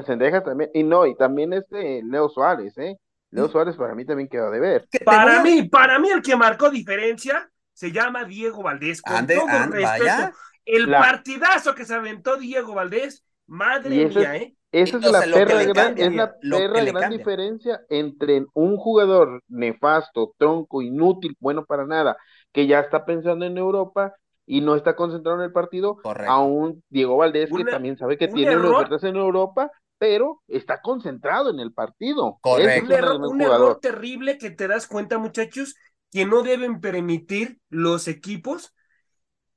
Sendeja 0.03 0.43
también. 0.43 0.71
Y 0.73 0.83
no, 0.83 1.05
y 1.05 1.15
también 1.15 1.53
este 1.53 2.01
Leo 2.03 2.27
Suárez, 2.27 2.75
¿eh? 2.79 2.97
Leo 3.29 3.49
Suárez 3.49 3.75
para 3.75 3.93
mí 3.93 4.03
también 4.03 4.29
quedó 4.29 4.49
de 4.49 4.59
ver. 4.59 4.87
Para 5.05 5.43
mí, 5.43 5.69
para 5.69 5.99
mí 5.99 6.09
el 6.09 6.23
que 6.23 6.35
marcó 6.35 6.71
diferencia 6.71 7.47
se 7.71 7.91
llama 7.91 8.23
Diego 8.23 8.63
Valdés. 8.63 9.03
Con 9.03 9.27
todo 9.27 9.45
respeto, 9.69 10.33
el 10.65 10.89
partidazo 10.89 11.75
que 11.75 11.85
se 11.85 11.93
aventó 11.93 12.35
Diego 12.37 12.73
Valdés, 12.73 13.23
madre 13.45 14.07
mía, 14.07 14.35
¿eh? 14.37 14.56
Esa 14.71 14.97
es 14.97 15.11
la 15.11 15.21
perra 15.21 15.63
gran, 15.63 15.97
es 15.97 16.13
la 16.13 16.35
perra 16.39 16.83
gran 16.83 17.11
diferencia 17.11 17.81
entre 17.89 18.45
un 18.53 18.77
jugador 18.77 19.41
nefasto, 19.47 20.33
tronco, 20.37 20.81
inútil, 20.81 21.37
bueno 21.39 21.65
para 21.65 21.85
nada, 21.85 22.17
que 22.51 22.67
ya 22.67 22.81
está 22.81 23.05
pensando 23.05 23.45
en 23.45 23.57
Europa 23.57 24.13
y 24.45 24.61
no 24.61 24.75
está 24.75 24.95
concentrado 24.95 25.37
en 25.37 25.45
el 25.45 25.51
partido, 25.51 25.97
a 26.03 26.39
un 26.39 26.83
Diego 26.89 27.17
Valdés 27.17 27.49
que 27.55 27.65
también 27.65 27.97
sabe 27.97 28.17
que 28.17 28.27
tiene 28.27 28.53
error, 28.53 28.75
ofertas 28.75 29.03
en 29.03 29.15
Europa, 29.15 29.71
pero 29.97 30.41
está 30.47 30.81
concentrado 30.81 31.49
en 31.49 31.59
el 31.59 31.73
partido. 31.73 32.37
Correcto. 32.41 32.85
Un, 33.29 33.41
error, 33.41 33.79
terrible 33.81 34.37
que 34.37 34.51
te 34.51 34.67
das 34.67 34.87
cuenta, 34.87 35.17
muchachos, 35.17 35.75
que 36.11 36.25
no 36.25 36.43
deben 36.43 36.79
permitir 36.79 37.59
los 37.69 38.07
equipos. 38.07 38.73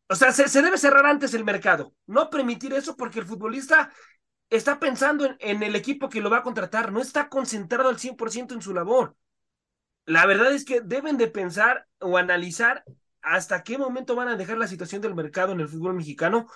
O 0.08 0.16
sea, 0.16 0.32
se, 0.32 0.48
se 0.48 0.62
debe 0.62 0.76
cerrar 0.76 1.06
antes 1.06 1.34
el 1.34 1.44
mercado, 1.44 1.92
no 2.06 2.30
permitir 2.30 2.72
eso 2.72 2.96
porque 2.96 3.20
el 3.20 3.26
futbolista 3.26 3.92
está 4.50 4.80
pensando 4.80 5.28
en, 5.38 5.62
el 5.62 5.76
equipo 5.76 6.08
que 6.08 6.20
lo 6.20 6.30
va 6.30 6.38
a 6.38 6.42
contratar, 6.42 6.92
no 6.92 7.00
está 7.00 7.28
concentrado 7.28 7.88
al 7.88 7.98
100% 7.98 8.54
en 8.54 8.62
su 8.62 8.74
labor. 8.74 9.16
la 10.06 10.26
verdad 10.26 10.52
es 10.52 10.64
que 10.64 10.80
deben 10.80 11.16
de 11.16 11.28
pensar 11.28 11.86
o 12.00 12.18
analizar 12.18 12.84
hasta 13.22 13.62
qué 13.62 13.78
momento 13.78 14.16
van 14.16 14.28
a 14.28 14.36
dejar 14.36 14.58
la 14.58 14.66
situación 14.66 15.02
del 15.02 15.14
mercado 15.14 15.52
en 15.52 15.60
el 15.60 15.68
fútbol 15.68 15.94
mexicano, 15.94 16.46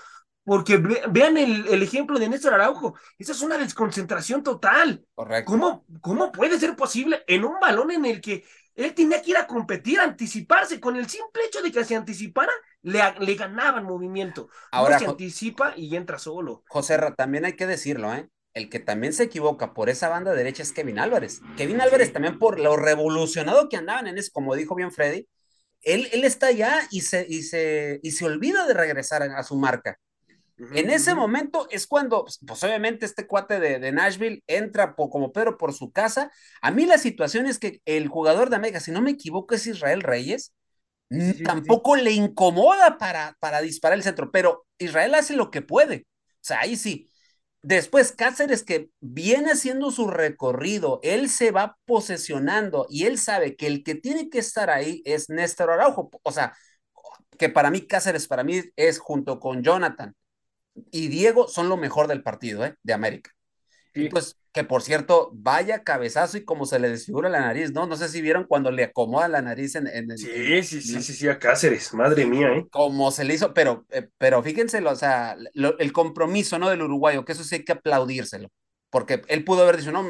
porque 0.44 0.76
vean 0.76 1.38
el, 1.38 1.82
ejemplo 1.82 2.18
de 2.18 2.28
Néstor 2.28 2.54
Araujo, 2.54 2.96
esa 3.18 3.32
es 3.32 3.40
una 3.42 3.56
desconcentración 3.56 4.42
total. 4.42 5.04
Correcto. 5.14 5.52
¿Cómo, 5.52 5.86
¿Cómo 6.00 6.32
puede 6.32 6.58
ser 6.58 6.76
posible 6.76 7.24
en 7.26 7.44
un 7.44 7.58
balón 7.60 7.90
en 7.90 8.04
el 8.04 8.20
que 8.20 8.44
él 8.74 8.94
tenía 8.94 9.22
que 9.22 9.30
ir 9.30 9.36
a 9.36 9.46
competir, 9.46 10.00
anticiparse? 10.00 10.80
Con 10.80 10.96
el 10.96 11.08
simple 11.08 11.44
hecho 11.46 11.62
de 11.62 11.70
que 11.70 11.84
se 11.84 11.96
anticipara, 11.96 12.52
le, 12.82 13.00
le 13.20 13.34
ganaban 13.34 13.84
movimiento. 13.84 14.48
Ahora 14.70 14.98
se 14.98 15.06
anticipa 15.06 15.74
y 15.76 15.94
entra 15.96 16.18
solo. 16.18 16.64
José, 16.68 16.98
también 17.16 17.44
hay 17.44 17.54
que 17.54 17.66
decirlo, 17.66 18.12
¿eh? 18.14 18.28
El 18.52 18.70
que 18.70 18.78
también 18.78 19.12
se 19.12 19.24
equivoca 19.24 19.74
por 19.74 19.90
esa 19.90 20.08
banda 20.08 20.32
derecha 20.32 20.62
es 20.62 20.72
Kevin 20.72 21.00
Álvarez. 21.00 21.40
Kevin 21.56 21.80
Álvarez 21.80 22.12
también 22.12 22.38
por 22.38 22.60
lo 22.60 22.76
revolucionado 22.76 23.68
que 23.68 23.76
andaban 23.76 24.06
en 24.06 24.16
eso, 24.16 24.30
como 24.32 24.54
dijo 24.54 24.76
bien 24.76 24.92
Freddy, 24.92 25.26
él, 25.82 26.08
él 26.12 26.24
está 26.24 26.46
allá 26.48 26.86
y 26.90 27.02
se, 27.02 27.26
y, 27.28 27.42
se, 27.42 28.00
y 28.02 28.12
se 28.12 28.24
olvida 28.24 28.66
de 28.66 28.74
regresar 28.74 29.22
a, 29.22 29.42
su 29.42 29.56
marca. 29.56 29.98
En 30.56 30.90
ese 30.90 31.14
momento 31.14 31.66
es 31.70 31.86
cuando, 31.86 32.22
pues, 32.22 32.38
pues, 32.46 32.62
obviamente 32.62 33.06
este 33.06 33.26
cuate 33.26 33.58
de, 33.58 33.80
de 33.80 33.92
Nashville 33.92 34.42
entra 34.46 34.94
como 34.94 35.32
Pedro 35.32 35.58
por 35.58 35.72
su 35.72 35.90
casa. 35.90 36.30
A 36.62 36.70
mí 36.70 36.86
la 36.86 36.98
situación 36.98 37.46
es 37.46 37.58
que 37.58 37.80
el 37.84 38.08
jugador 38.08 38.50
de 38.50 38.56
América, 38.56 38.78
si 38.78 38.92
no 38.92 39.02
me 39.02 39.10
equivoco, 39.10 39.54
es 39.54 39.66
Israel 39.66 40.02
Reyes, 40.02 40.52
tampoco 41.44 41.96
le 41.96 42.12
incomoda 42.12 42.98
para, 42.98 43.36
para 43.40 43.60
disparar 43.60 43.98
el 43.98 44.04
centro, 44.04 44.30
pero 44.30 44.66
Israel 44.78 45.14
hace 45.14 45.34
lo 45.34 45.50
que 45.50 45.62
puede. 45.62 46.06
O 46.34 46.38
sea, 46.40 46.60
ahí 46.60 46.76
sí. 46.76 47.10
Después 47.62 48.12
Cáceres 48.12 48.62
que 48.62 48.90
viene 49.00 49.52
haciendo 49.52 49.90
su 49.90 50.06
recorrido, 50.08 51.00
él 51.02 51.30
se 51.30 51.50
va 51.50 51.78
posesionando 51.86 52.86
y 52.90 53.06
él 53.06 53.18
sabe 53.18 53.56
que 53.56 53.66
el 53.66 53.82
que 53.82 53.94
tiene 53.94 54.28
que 54.28 54.38
estar 54.38 54.70
ahí 54.70 55.02
es 55.04 55.30
Néstor 55.30 55.70
Araujo. 55.70 56.10
O 56.22 56.32
sea, 56.32 56.54
que 57.38 57.48
para 57.48 57.70
mí 57.70 57.86
Cáceres, 57.86 58.28
para 58.28 58.44
mí 58.44 58.62
es 58.76 58.98
junto 58.98 59.40
con 59.40 59.62
Jonathan 59.62 60.14
y 60.90 61.08
Diego 61.08 61.48
son 61.48 61.68
lo 61.68 61.76
mejor 61.76 62.08
del 62.08 62.22
partido 62.22 62.64
¿eh? 62.64 62.74
de 62.82 62.92
América. 62.92 63.30
Y 63.94 64.08
pues, 64.08 64.36
que 64.52 64.64
por 64.64 64.82
cierto, 64.82 65.30
vaya 65.32 65.84
cabezazo 65.84 66.36
y 66.36 66.44
como 66.44 66.66
se 66.66 66.80
le 66.80 66.88
desfigura 66.88 67.28
la 67.28 67.40
nariz, 67.40 67.72
¿no? 67.72 67.86
No 67.86 67.96
sé 67.96 68.08
si 68.08 68.20
vieron 68.20 68.44
cuando 68.44 68.72
le 68.72 68.84
acomoda 68.84 69.28
la 69.28 69.40
nariz 69.40 69.76
en... 69.76 69.86
en, 69.86 70.18
sí, 70.18 70.62
sí, 70.64 70.80
sí, 70.80 71.00
sí, 71.02 71.12
sí, 71.12 71.28
a 71.28 71.38
Cáceres, 71.38 71.94
madre 71.94 72.26
mía, 72.26 72.48
¿eh? 72.54 72.66
Como 72.70 73.12
se 73.12 73.24
le 73.24 73.34
hizo, 73.34 73.54
pero, 73.54 73.86
eh, 73.90 74.08
pero 74.18 74.42
fíjense, 74.42 74.78
o 74.84 74.96
sea, 74.96 75.36
el 75.54 75.92
compromiso, 75.92 76.58
¿no? 76.58 76.70
Del 76.70 76.82
uruguayo, 76.82 77.24
que 77.24 77.32
eso 77.32 77.44
sí 77.44 77.56
hay 77.56 77.64
que 77.64 77.72
aplaudírselo, 77.72 78.50
porque 78.90 79.22
él 79.28 79.44
pudo 79.44 79.62
haber 79.62 79.76
dicho, 79.76 79.92
no, 79.92 80.04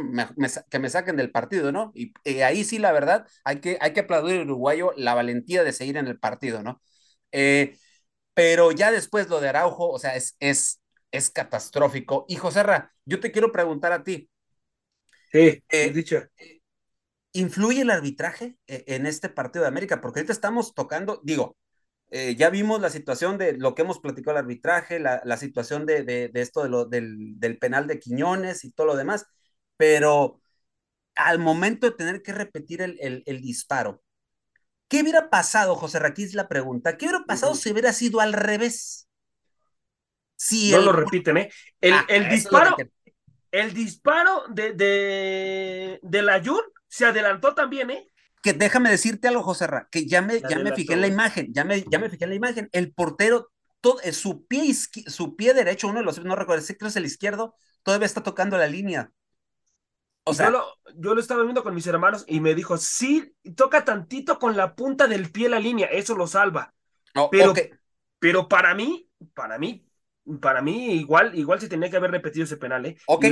que 0.71 0.79
me 0.79 0.91
saquen 0.91 1.17
del 1.17 1.31
partido, 1.31 1.71
¿no? 1.71 1.93
Y, 1.95 2.13
ahí 2.41 2.65
sí, 2.65 2.79
la 2.79 2.93
verdad, 2.93 3.27
hay 3.45 3.61
que, 3.61 3.77
hay 3.83 3.93
que 3.93 4.01
aplaudir 4.01 4.41
al 4.41 4.47
uruguayo 4.47 4.93
la 4.97 5.15
valentía 5.15 5.63
de 5.63 5.73
seguir 5.73 5.99
en 5.99 6.07
el 6.07 6.19
partido, 6.19 6.63
¿no? 6.63 6.81
Eh, 7.33 7.77
pero 8.35 8.73
ya 8.73 8.91
después 8.93 9.29
lo 9.29 9.41
de 9.41 9.49
Araujo, 9.51 9.91
o 9.91 9.99
sea, 9.99 10.17
es, 10.17 10.37
es, 10.41 10.81
es 11.13 11.31
catastrófico. 11.31 12.27
Y 12.29 12.37
José 12.37 12.63
Ra, 12.63 12.93
yo 13.05 13.21
te 13.21 13.33
quiero 13.33 13.53
preguntar 13.53 13.93
a 13.93 14.05
ti. 14.05 14.31
Sí, 15.33 15.63
eh, 15.69 15.91
dicho. 15.93 16.23
¿Influye 17.33 17.83
el 17.83 17.91
arbitraje 17.91 18.57
eh, 18.69 18.85
en 18.87 19.07
este 19.07 19.29
partido 19.29 19.65
de 19.65 19.69
América? 19.69 20.01
Porque 20.01 20.21
ahorita 20.21 20.33
estamos 20.33 20.73
tocando, 20.75 21.21
digo, 21.25 21.57
eh, 22.11 22.37
ya 22.37 22.51
vimos 22.51 22.81
la 22.81 22.91
situación 22.91 23.39
de 23.39 23.55
lo 23.59 23.75
que 23.75 23.83
hemos 23.83 24.01
platicado 24.01 24.39
el 24.39 24.45
arbitraje, 24.45 25.01
la, 25.01 25.23
la 25.25 25.37
situación 25.39 25.87
de, 25.87 26.05
de, 26.05 26.29
de, 26.29 26.43
esto 26.43 26.63
de 26.65 26.71
lo, 26.71 26.87
del, 26.87 27.41
del 27.41 27.59
penal 27.59 27.87
de 27.89 28.01
Quiñones 28.01 28.65
y 28.65 28.73
todo 28.73 28.89
lo 28.89 28.97
demás, 28.97 29.27
pero 29.79 30.43
al 31.17 31.41
momento 31.41 31.89
de 31.91 31.97
tener 31.97 32.23
que 32.23 32.35
repetir 32.35 32.83
el, 32.83 32.99
el, 33.03 33.25
el 33.27 33.43
disparo, 33.43 34.04
¿qué 34.89 35.03
hubiera 35.03 35.31
pasado, 35.31 35.75
José 35.77 35.99
Raquís, 35.99 36.35
la 36.35 36.49
pregunta? 36.49 36.97
¿Qué 36.97 37.07
hubiera 37.07 37.25
pasado 37.25 37.55
si 37.55 37.71
hubiera 37.71 37.93
sido 37.93 38.21
al 38.21 38.33
revés? 38.33 39.09
no 40.71 40.81
lo 40.81 40.93
repiten, 40.93 41.37
¿eh? 41.39 41.51
El, 41.81 41.95
ah, 41.95 42.05
el 42.09 42.29
disparo, 42.29 42.77
el 43.51 43.73
disparo 43.73 44.45
de, 44.49 44.73
de, 44.73 46.01
de 46.03 46.23
la 46.23 46.43
Jun 46.45 46.61
se 46.89 47.07
adelantó 47.07 47.55
también, 47.55 47.91
¿eh? 47.91 48.11
Que 48.43 48.53
déjame 48.53 48.91
decirte 48.91 49.29
algo, 49.29 49.43
José 49.43 49.67
Ra, 49.67 49.89
que 49.91 50.07
ya 50.07 50.21
me, 50.21 50.41
ya 50.41 50.59
me 50.59 50.73
fijé 50.73 50.93
en 50.95 51.01
la 51.01 51.07
imagen, 51.07 51.53
ya 51.55 51.65
me, 51.65 51.83
ya 51.83 51.99
me 51.99 52.11
fijé 52.11 52.25
en 52.25 52.31
la 52.31 52.37
imagen. 52.37 52.69
El 52.73 52.93
portero, 52.93 53.51
todo, 53.81 54.01
eh, 54.03 54.13
su, 54.13 54.47
pie 54.47 54.75
su 54.75 55.35
pie 55.37 55.55
derecho, 55.55 55.89
uno 55.89 56.01
de 56.01 56.05
los, 56.05 56.23
no 56.23 56.37
recuerdo, 56.37 56.65
creo 56.67 56.79
que 56.79 56.87
es 56.87 56.97
el 56.97 57.07
izquierdo, 57.07 57.55
todavía 57.83 58.07
está 58.07 58.23
tocando 58.23 58.59
la 58.59 58.67
línea. 58.67 59.11
O 60.25 60.35
sea, 60.35 60.47
yo 60.47 60.53
lo, 60.53 60.65
yo 60.97 61.15
lo 61.15 61.21
estaba 61.21 61.43
viendo 61.43 61.63
con 61.63 61.75
mis 61.75 61.87
hermanos 61.87 62.25
y 62.27 62.41
me 62.41 62.55
dijo, 62.55 62.77
sí, 62.79 63.35
toca 63.57 63.85
tantito 63.85 64.39
con 64.39 64.57
la 64.57 64.75
punta 64.75 65.07
del 65.07 65.31
pie 65.31 65.49
la 65.49 65.61
línea, 65.61 65.87
eso 65.87 66.17
lo 66.17 66.27
salva. 66.27 66.75
pero, 67.31 67.53
pero 68.19 68.49
para 68.49 68.75
mí, 68.75 69.09
para 69.35 69.59
mí, 69.59 69.87
para 70.41 70.63
mí 70.63 70.95
igual, 70.95 71.39
igual 71.39 71.61
se 71.61 71.69
tenía 71.69 71.91
que 71.91 71.97
haber 71.97 72.11
repetido 72.11 72.45
ese 72.45 72.57
penal, 72.57 72.87
¿eh? 72.87 72.97
Ok, 73.07 73.27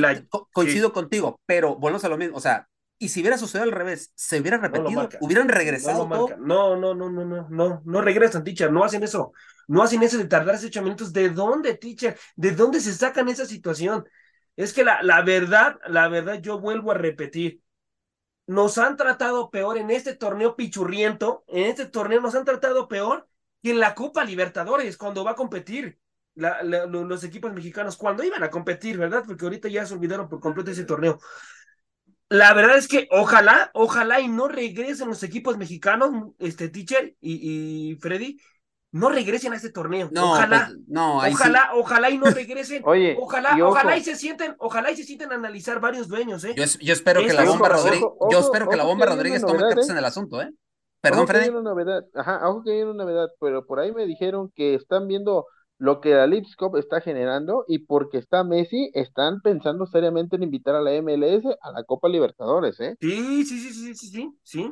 coincido 0.52 0.92
contigo, 0.92 1.40
pero 1.46 1.76
volvemos 1.76 2.04
a 2.04 2.08
lo 2.08 2.18
mismo, 2.18 2.36
o 2.36 2.40
sea, 2.40 2.68
y 3.02 3.08
si 3.08 3.20
hubiera 3.20 3.36
sucedido 3.36 3.64
al 3.64 3.72
revés, 3.72 4.12
se 4.14 4.38
hubiera 4.38 4.58
repetido, 4.58 5.08
hubieran 5.20 5.48
regresado. 5.48 6.06
No, 6.38 6.76
no, 6.76 6.76
no, 6.76 6.94
no, 6.94 7.10
no, 7.10 7.48
no, 7.50 7.82
no, 7.84 8.00
regresan, 8.00 8.44
teacher, 8.44 8.70
no 8.70 8.84
hacen 8.84 9.02
eso, 9.02 9.32
no 9.66 9.82
hacen 9.82 10.04
eso 10.04 10.18
de 10.18 10.26
tardarse 10.26 10.66
ocho 10.66 10.82
minutos. 10.82 11.12
¿De 11.12 11.30
dónde, 11.30 11.74
teacher? 11.74 12.16
¿De 12.36 12.52
dónde 12.52 12.78
se 12.78 12.92
sacan 12.92 13.28
esa 13.28 13.44
situación? 13.44 14.04
Es 14.56 14.72
que 14.72 14.84
la, 14.84 15.02
la 15.02 15.22
verdad, 15.22 15.78
la 15.86 16.08
verdad, 16.08 16.40
yo 16.40 16.58
vuelvo 16.60 16.92
a 16.92 16.94
repetir, 16.94 17.62
nos 18.46 18.78
han 18.78 18.96
tratado 18.96 19.50
peor 19.50 19.78
en 19.78 19.90
este 19.90 20.14
torneo 20.14 20.56
pichurriento, 20.56 21.44
en 21.48 21.64
este 21.64 21.86
torneo 21.86 22.20
nos 22.20 22.34
han 22.34 22.44
tratado 22.44 22.88
peor 22.88 23.28
que 23.62 23.70
en 23.70 23.80
la 23.80 23.94
Copa 23.94 24.24
Libertadores, 24.24 24.96
cuando 24.96 25.24
va 25.24 25.32
a 25.32 25.36
competir 25.36 25.98
los 26.34 27.24
equipos 27.24 27.52
mexicanos 27.52 27.96
cuando 27.96 28.24
iban 28.24 28.42
a 28.42 28.50
competir, 28.50 28.98
¿verdad? 28.98 29.22
Porque 29.26 29.44
ahorita 29.44 29.68
ya 29.68 29.84
se 29.84 29.94
olvidaron 29.94 30.28
por 30.28 30.40
completo 30.40 30.70
ese 30.70 30.84
torneo. 30.84 31.18
La 32.28 32.54
verdad 32.54 32.78
es 32.78 32.88
que 32.88 33.08
ojalá, 33.10 33.70
ojalá 33.74 34.20
y 34.20 34.28
no 34.28 34.48
regresen 34.48 35.08
los 35.08 35.22
equipos 35.22 35.58
mexicanos, 35.58 36.32
este 36.38 36.70
teacher 36.70 37.14
y, 37.20 37.98
Freddy, 38.00 38.40
no 38.92 39.08
regresen 39.08 39.52
a 39.52 39.56
este 39.56 39.70
torneo. 39.70 40.10
No, 40.12 40.32
ojalá, 40.32 40.66
pues, 40.68 40.78
no, 40.86 41.16
ojalá, 41.16 41.70
ojalá 41.74 42.10
y 42.10 42.18
no 42.18 42.26
regresen. 42.30 42.82
Oye, 42.84 43.16
ojalá, 43.18 43.56
ojalá 43.64 43.96
y 43.96 44.04
se 44.04 44.14
sienten, 44.14 44.54
ojalá 44.58 44.90
y 44.90 44.96
se 44.96 45.04
sienten 45.04 45.32
a 45.32 45.34
analizar 45.34 45.80
varios 45.80 46.08
dueños, 46.08 46.44
¿eh? 46.44 46.54
Yo, 46.54 46.92
espero 46.92 47.22
que 47.22 47.32
la 47.32 47.44
bomba 47.44 47.70
Rodríguez, 47.70 48.00
yo 48.30 48.38
espero 48.38 48.68
que 48.68 48.76
la 48.76 48.84
bomba 48.84 49.06
Rodríguez 49.06 49.40
tome 49.40 49.58
cartas 49.58 49.88
¿eh? 49.88 49.92
en 49.92 49.98
el 49.98 50.04
asunto, 50.04 50.40
¿eh? 50.40 50.50
Perdón, 51.00 51.26
Freddy. 51.26 51.48
una 51.48 51.62
novedad, 51.62 52.04
ajá, 52.14 52.48
ojo 52.48 52.62
que 52.62 52.70
hay 52.70 52.82
una 52.82 53.02
novedad, 53.02 53.28
pero 53.40 53.66
por 53.66 53.80
ahí 53.80 53.92
me 53.92 54.06
dijeron 54.06 54.52
que 54.54 54.74
están 54.74 55.08
viendo 55.08 55.46
lo 55.78 56.00
que 56.00 56.10
la 56.10 56.28
Lipscop 56.28 56.76
está 56.76 57.00
generando 57.00 57.64
y 57.66 57.80
porque 57.80 58.18
está 58.18 58.44
Messi, 58.44 58.90
están 58.94 59.40
pensando 59.40 59.84
seriamente 59.86 60.36
en 60.36 60.44
invitar 60.44 60.76
a 60.76 60.80
la 60.80 60.92
MLS 61.02 61.44
a 61.60 61.72
la 61.72 61.82
Copa 61.82 62.08
Libertadores, 62.08 62.78
¿eh? 62.78 62.94
Sí, 63.00 63.44
sí, 63.44 63.58
sí, 63.58 63.72
sí, 63.72 63.94
sí, 63.96 64.08
sí, 64.08 64.30
sí. 64.44 64.70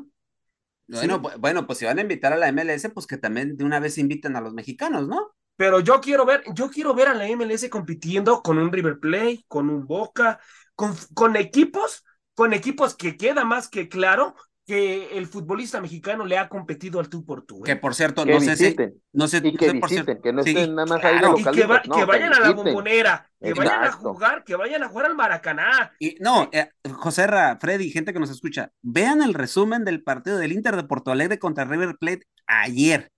Bueno, 0.91 1.23
bueno, 1.39 1.67
pues 1.67 1.79
si 1.79 1.85
van 1.85 1.99
a 1.99 2.03
invitar 2.03 2.33
a 2.33 2.37
la 2.37 2.49
MLS, 2.49 2.91
pues 2.91 3.07
que 3.07 3.17
también 3.17 3.57
de 3.57 3.65
una 3.65 3.81
vez 3.81 3.99
inviten 3.99 4.37
a 4.37 4.41
los 4.41 4.53
mexicanos, 4.53 5.07
¿no? 5.09 5.33
Pero 5.57 5.81
yo 5.81 6.01
quiero 6.01 6.25
ver, 6.25 6.43
yo 6.55 6.71
quiero 6.71 6.95
ver 6.95 7.09
a 7.09 7.15
la 7.15 7.29
MLS 7.29 7.69
compitiendo 7.69 8.43
con 8.43 8.59
un 8.59 8.73
River 8.73 8.99
Plate, 8.99 9.45
con 9.47 9.71
un 9.71 9.87
Boca, 9.87 10.41
con, 10.75 10.95
con 11.15 11.37
equipos, 11.37 12.05
con 12.35 12.53
equipos 12.53 12.97
que 12.97 13.17
queda 13.17 13.45
más 13.45 13.69
que 13.69 13.89
claro 13.89 14.35
que 14.71 15.19
el 15.19 15.27
futbolista 15.27 15.81
mexicano 15.81 16.25
le 16.25 16.39
ha 16.39 16.49
competido 16.49 17.01
al 17.01 17.09
tú 17.09 17.25
por 17.25 17.43
tú. 17.43 17.57
¿eh? 17.57 17.63
Que 17.65 17.75
por 17.75 17.93
cierto, 17.93 18.25
no 18.25 18.41
sé 18.41 18.55
si. 18.55 18.77
No 19.13 19.27
sé, 19.27 19.41
y 19.43 19.57
que 19.57 19.73
visiten, 19.73 20.23
que 20.23 20.33
no 20.33 20.43
estén 20.43 20.77
nada 20.77 20.87
más 20.87 21.05
ahí 21.05 21.17
Y 21.39 21.43
que, 21.43 21.67
que, 21.93 22.05
vayan 22.05 22.33
a 22.33 22.39
la 22.39 22.53
bombonera, 22.53 23.29
que 23.41 23.53
vayan 23.53 23.83
a 23.83 23.91
jugar, 23.91 24.45
que 24.45 24.55
vayan 24.55 24.85
a 24.85 24.89
jugar 24.89 25.07
al 25.07 25.17
Maracaná. 25.17 25.91
Y 25.99 26.15
no, 26.21 26.49
eh, 26.53 26.71
José 26.89 27.27
Ra, 27.27 27.59
Freddy, 27.61 27.91
gente 27.91 28.13
que 28.13 28.21
nos 28.21 28.31
escucha, 28.31 28.71
vean 28.81 29.23
el 29.23 29.35
resumen 29.35 29.85
del 29.85 30.05
partido 30.05 30.39
del 30.39 30.53
Inter 30.53 30.77
de 30.77 30.85
Porto 30.85 31.11
Alegre 31.11 31.41
contra 31.41 31.65
River 31.65 31.97
Plate 31.99 32.29
ayer. 32.47 33.11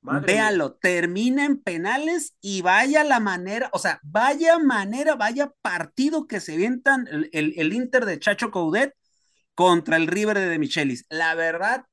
Véanlo, 0.00 0.78
termina 0.80 1.44
en 1.44 1.60
penales 1.60 2.36
y 2.40 2.62
vaya 2.62 3.04
la 3.04 3.20
manera, 3.20 3.68
o 3.74 3.78
sea, 3.78 4.00
vaya 4.02 4.58
manera, 4.58 5.14
vaya 5.14 5.52
partido 5.60 6.26
que 6.26 6.40
se 6.40 6.56
vientan 6.56 7.06
el, 7.08 7.28
el, 7.34 7.52
el 7.58 7.74
Inter 7.74 8.06
de 8.06 8.18
Chacho 8.18 8.50
Coudet 8.50 8.94
contra 9.54 9.96
el 9.96 10.06
River 10.06 10.38
de, 10.38 10.58
Michelis. 10.58 11.04
La 11.08 11.34
verdad, 11.34 11.84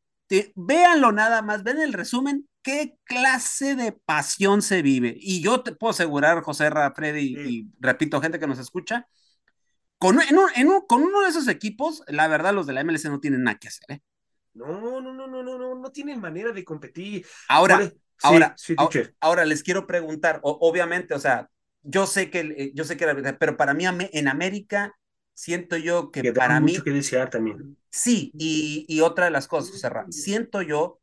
véanlo 0.56 1.12
nada 1.12 1.42
más, 1.42 1.64
ven 1.64 1.80
el 1.80 1.94
resumen, 1.94 2.48
qué 2.62 2.98
clase 3.04 3.76
de 3.76 3.92
pasión 3.92 4.62
se 4.62 4.82
vive. 4.82 5.16
Y 5.18 5.42
yo 5.42 5.62
te 5.62 5.74
puedo 5.74 5.92
asegurar, 5.92 6.42
José 6.42 6.70
Ra, 6.70 6.94
Freddy, 6.94 7.36
y 7.38 7.68
repito, 7.80 8.22
gente 8.22 8.40
que 8.40 8.48
nos 8.48 8.60
escucha, 8.60 9.08
con, 9.98 10.20
con 10.88 11.04
uno 11.04 11.22
de 11.22 11.30
esos 11.30 11.48
equipos, 11.48 12.04
la 12.08 12.28
verdad, 12.28 12.54
los 12.54 12.68
de 12.68 12.74
la 12.74 12.84
MLS 12.84 13.06
no 13.06 13.20
tienen 13.20 13.44
nada 13.44 13.58
que 13.58 13.68
hacer. 13.68 13.92
¿eh? 13.92 14.02
No, 14.54 14.80
no, 14.80 15.02
no, 15.02 15.14
no, 15.14 15.28
no, 15.28 15.44
no, 15.44 15.76
no 15.76 15.92
tienen 15.92 16.20
manera 16.20 16.52
de 16.52 16.64
competir. 16.64 17.26
Ahora, 17.48 17.92
ahora, 18.22 18.56
ahora, 19.20 19.46
les 19.46 19.64
quiero 19.64 19.88
preguntar, 19.88 20.40
obviamente, 20.44 21.14
o 21.14 21.20
sea, 21.20 21.50
yo 21.82 22.06
sé 22.06 22.30
que, 22.30 22.72
yo 22.74 22.84
sé 22.84 22.98
que, 22.98 23.06
pero 23.40 23.56
para 23.56 23.74
mí 23.74 23.86
en 23.86 24.28
América 24.28 24.96
siento 25.38 25.78
yo 25.78 26.12
que, 26.12 26.26
para 26.26 26.60
mí, 26.62 26.82
que 26.84 26.92
desear 26.92 27.30
también. 27.30 27.78
sí, 27.90 28.34
y, 28.38 28.86
y 28.88 29.02
otra 29.02 29.26
de 29.26 29.32
las 29.32 29.48
cosas, 29.48 29.72
José 29.72 29.90
Ra, 29.90 30.08
siento 30.10 30.62
yo 30.62 31.00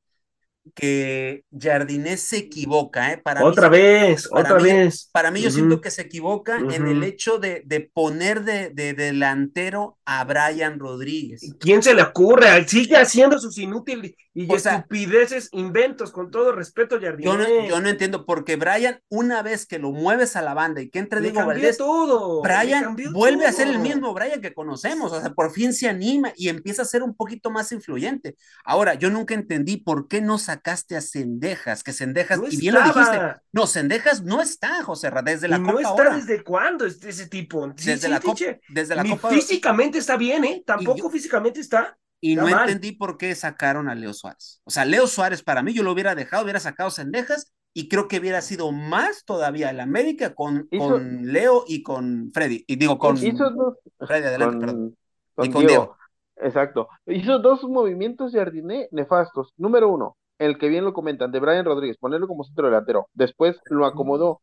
que 0.74 1.44
Jardinés 1.58 2.22
se 2.22 2.38
equivoca, 2.38 3.12
¿eh? 3.12 3.18
Para 3.18 3.44
Otra 3.44 3.68
vez, 3.68 4.28
para 4.32 4.52
otra 4.52 4.54
mí- 4.54 4.64
vez. 4.64 5.08
Para 5.12 5.30
mí 5.30 5.42
yo 5.42 5.50
siento 5.50 5.80
que 5.80 5.90
se 5.92 6.02
equivoca 6.02 6.66
en 6.68 6.88
el 6.88 7.02
hecho 7.04 7.38
de, 7.38 7.62
de 7.66 7.80
poner 7.80 8.44
de, 8.44 8.70
de 8.70 8.94
delantero 8.94 9.98
a 10.06 10.24
Brian 10.24 10.78
Rodríguez. 10.78 11.54
¿Quién 11.58 11.82
se 11.82 11.94
le 11.94 12.02
ocurre? 12.02 12.66
Sigue 12.68 12.96
haciendo 12.96 13.38
sus 13.38 13.56
inútiles 13.58 14.14
y 14.34 14.52
O 14.52 14.58
sea- 14.58 14.76
estupideces, 14.76 15.48
inventos, 15.52 16.10
con 16.10 16.30
todo 16.30 16.52
respeto, 16.52 16.98
Yo 16.98 17.36
no, 17.36 17.66
yo 17.66 17.80
no 17.80 17.88
entiendo, 17.88 18.26
porque 18.26 18.56
Brian, 18.56 19.00
una 19.08 19.42
vez 19.42 19.64
que 19.66 19.78
lo 19.78 19.92
mueves 19.92 20.36
a 20.36 20.42
la 20.42 20.54
banda 20.54 20.80
y 20.82 20.90
que 20.90 20.98
entre 20.98 21.20
Le 21.20 21.30
Diego 21.30 21.46
Valdés, 21.46 21.78
todo. 21.78 22.42
Brian 22.42 22.96
vuelve 23.12 23.46
a 23.46 23.52
ser 23.52 23.68
el 23.68 23.78
mismo 23.78 24.12
Brian 24.12 24.40
que 24.40 24.52
conocemos, 24.52 25.12
o 25.12 25.20
sea, 25.20 25.30
por 25.32 25.52
fin 25.52 25.72
se 25.72 25.88
anima 25.88 26.32
y 26.36 26.48
empieza 26.48 26.82
a 26.82 26.84
ser 26.86 27.02
un 27.02 27.14
poquito 27.14 27.50
más 27.50 27.70
influyente. 27.72 28.36
Ahora, 28.64 28.94
yo 28.94 29.10
nunca 29.10 29.34
entendí 29.34 29.76
por 29.76 30.08
qué 30.08 30.20
no 30.20 30.38
sacaste 30.38 30.96
a 30.96 31.00
Cendejas, 31.00 31.82
que 31.82 31.92
Cendejas, 31.92 32.38
No 32.40 32.48
y 32.48 32.56
bien 32.56 32.74
lo 32.74 32.82
dijiste, 32.82 33.20
no, 33.52 33.66
Cendejas 33.66 34.22
no 34.22 34.42
está, 34.42 34.82
José 34.82 35.10
Ra, 35.10 35.22
desde 35.22 35.48
la 35.48 35.56
y 35.58 35.60
Copa 35.60 35.72
no 35.72 35.78
está 35.78 35.88
ahora, 35.90 36.16
desde 36.16 36.42
cuándo 36.42 36.84
este- 36.84 37.08
ese 37.08 37.28
tipo. 37.28 37.72
Sí, 37.76 37.86
desde 37.90 38.06
sí, 38.06 38.12
la 38.12 38.20
desde 38.68 38.94
la 38.96 39.04
Copa 39.04 39.30
físicamente 39.30 39.93
está 39.98 40.16
bien, 40.16 40.44
¿eh? 40.44 40.62
Tampoco 40.66 40.98
yo- 40.98 41.10
físicamente 41.10 41.60
está. 41.60 41.96
y 42.20 42.32
está 42.32 42.44
no 42.44 42.50
mal. 42.50 42.68
entendí 42.68 42.92
por 42.92 43.18
qué 43.18 43.34
sacaron 43.34 43.88
a 43.88 43.94
Leo 43.94 44.14
Suárez. 44.14 44.60
O 44.64 44.70
sea, 44.70 44.84
Leo 44.84 45.06
Suárez 45.06 45.42
para 45.42 45.62
mí 45.62 45.74
yo 45.74 45.82
lo 45.82 45.92
hubiera 45.92 46.14
dejado, 46.14 46.44
hubiera 46.44 46.60
sacado 46.60 46.90
Cendejas 46.90 47.52
y 47.74 47.88
creo 47.88 48.08
que 48.08 48.18
hubiera 48.18 48.40
sido 48.40 48.72
más 48.72 49.24
todavía 49.24 49.68
el 49.70 49.80
América 49.80 50.34
con, 50.34 50.66
Hizo- 50.70 50.88
con 50.90 51.26
Leo 51.32 51.64
y 51.66 51.82
con 51.82 52.30
Freddy, 52.32 52.64
y 52.66 52.76
digo 52.76 52.98
con 52.98 53.16
Hizo 53.18 53.50
dos, 53.50 53.74
Freddy, 53.98 54.26
adelante, 54.26 54.58
perdón. 54.58 54.96
con, 55.34 55.46
Y 55.46 55.50
con 55.50 55.66
Diego. 55.66 55.96
Exacto. 56.36 56.88
Hizo 57.06 57.38
dos 57.40 57.62
movimientos 57.64 58.32
Jardiné 58.32 58.88
nefastos. 58.90 59.52
Número 59.56 59.88
uno, 59.88 60.16
el 60.38 60.56
que 60.58 60.68
bien 60.68 60.84
lo 60.84 60.92
comentan, 60.94 61.30
de 61.30 61.40
Brian 61.40 61.64
Rodríguez, 61.64 61.96
ponerlo 61.98 62.26
como 62.26 62.44
centro 62.44 62.66
delantero. 62.66 63.08
Después 63.12 63.58
lo 63.66 63.86
acomodó. 63.86 64.40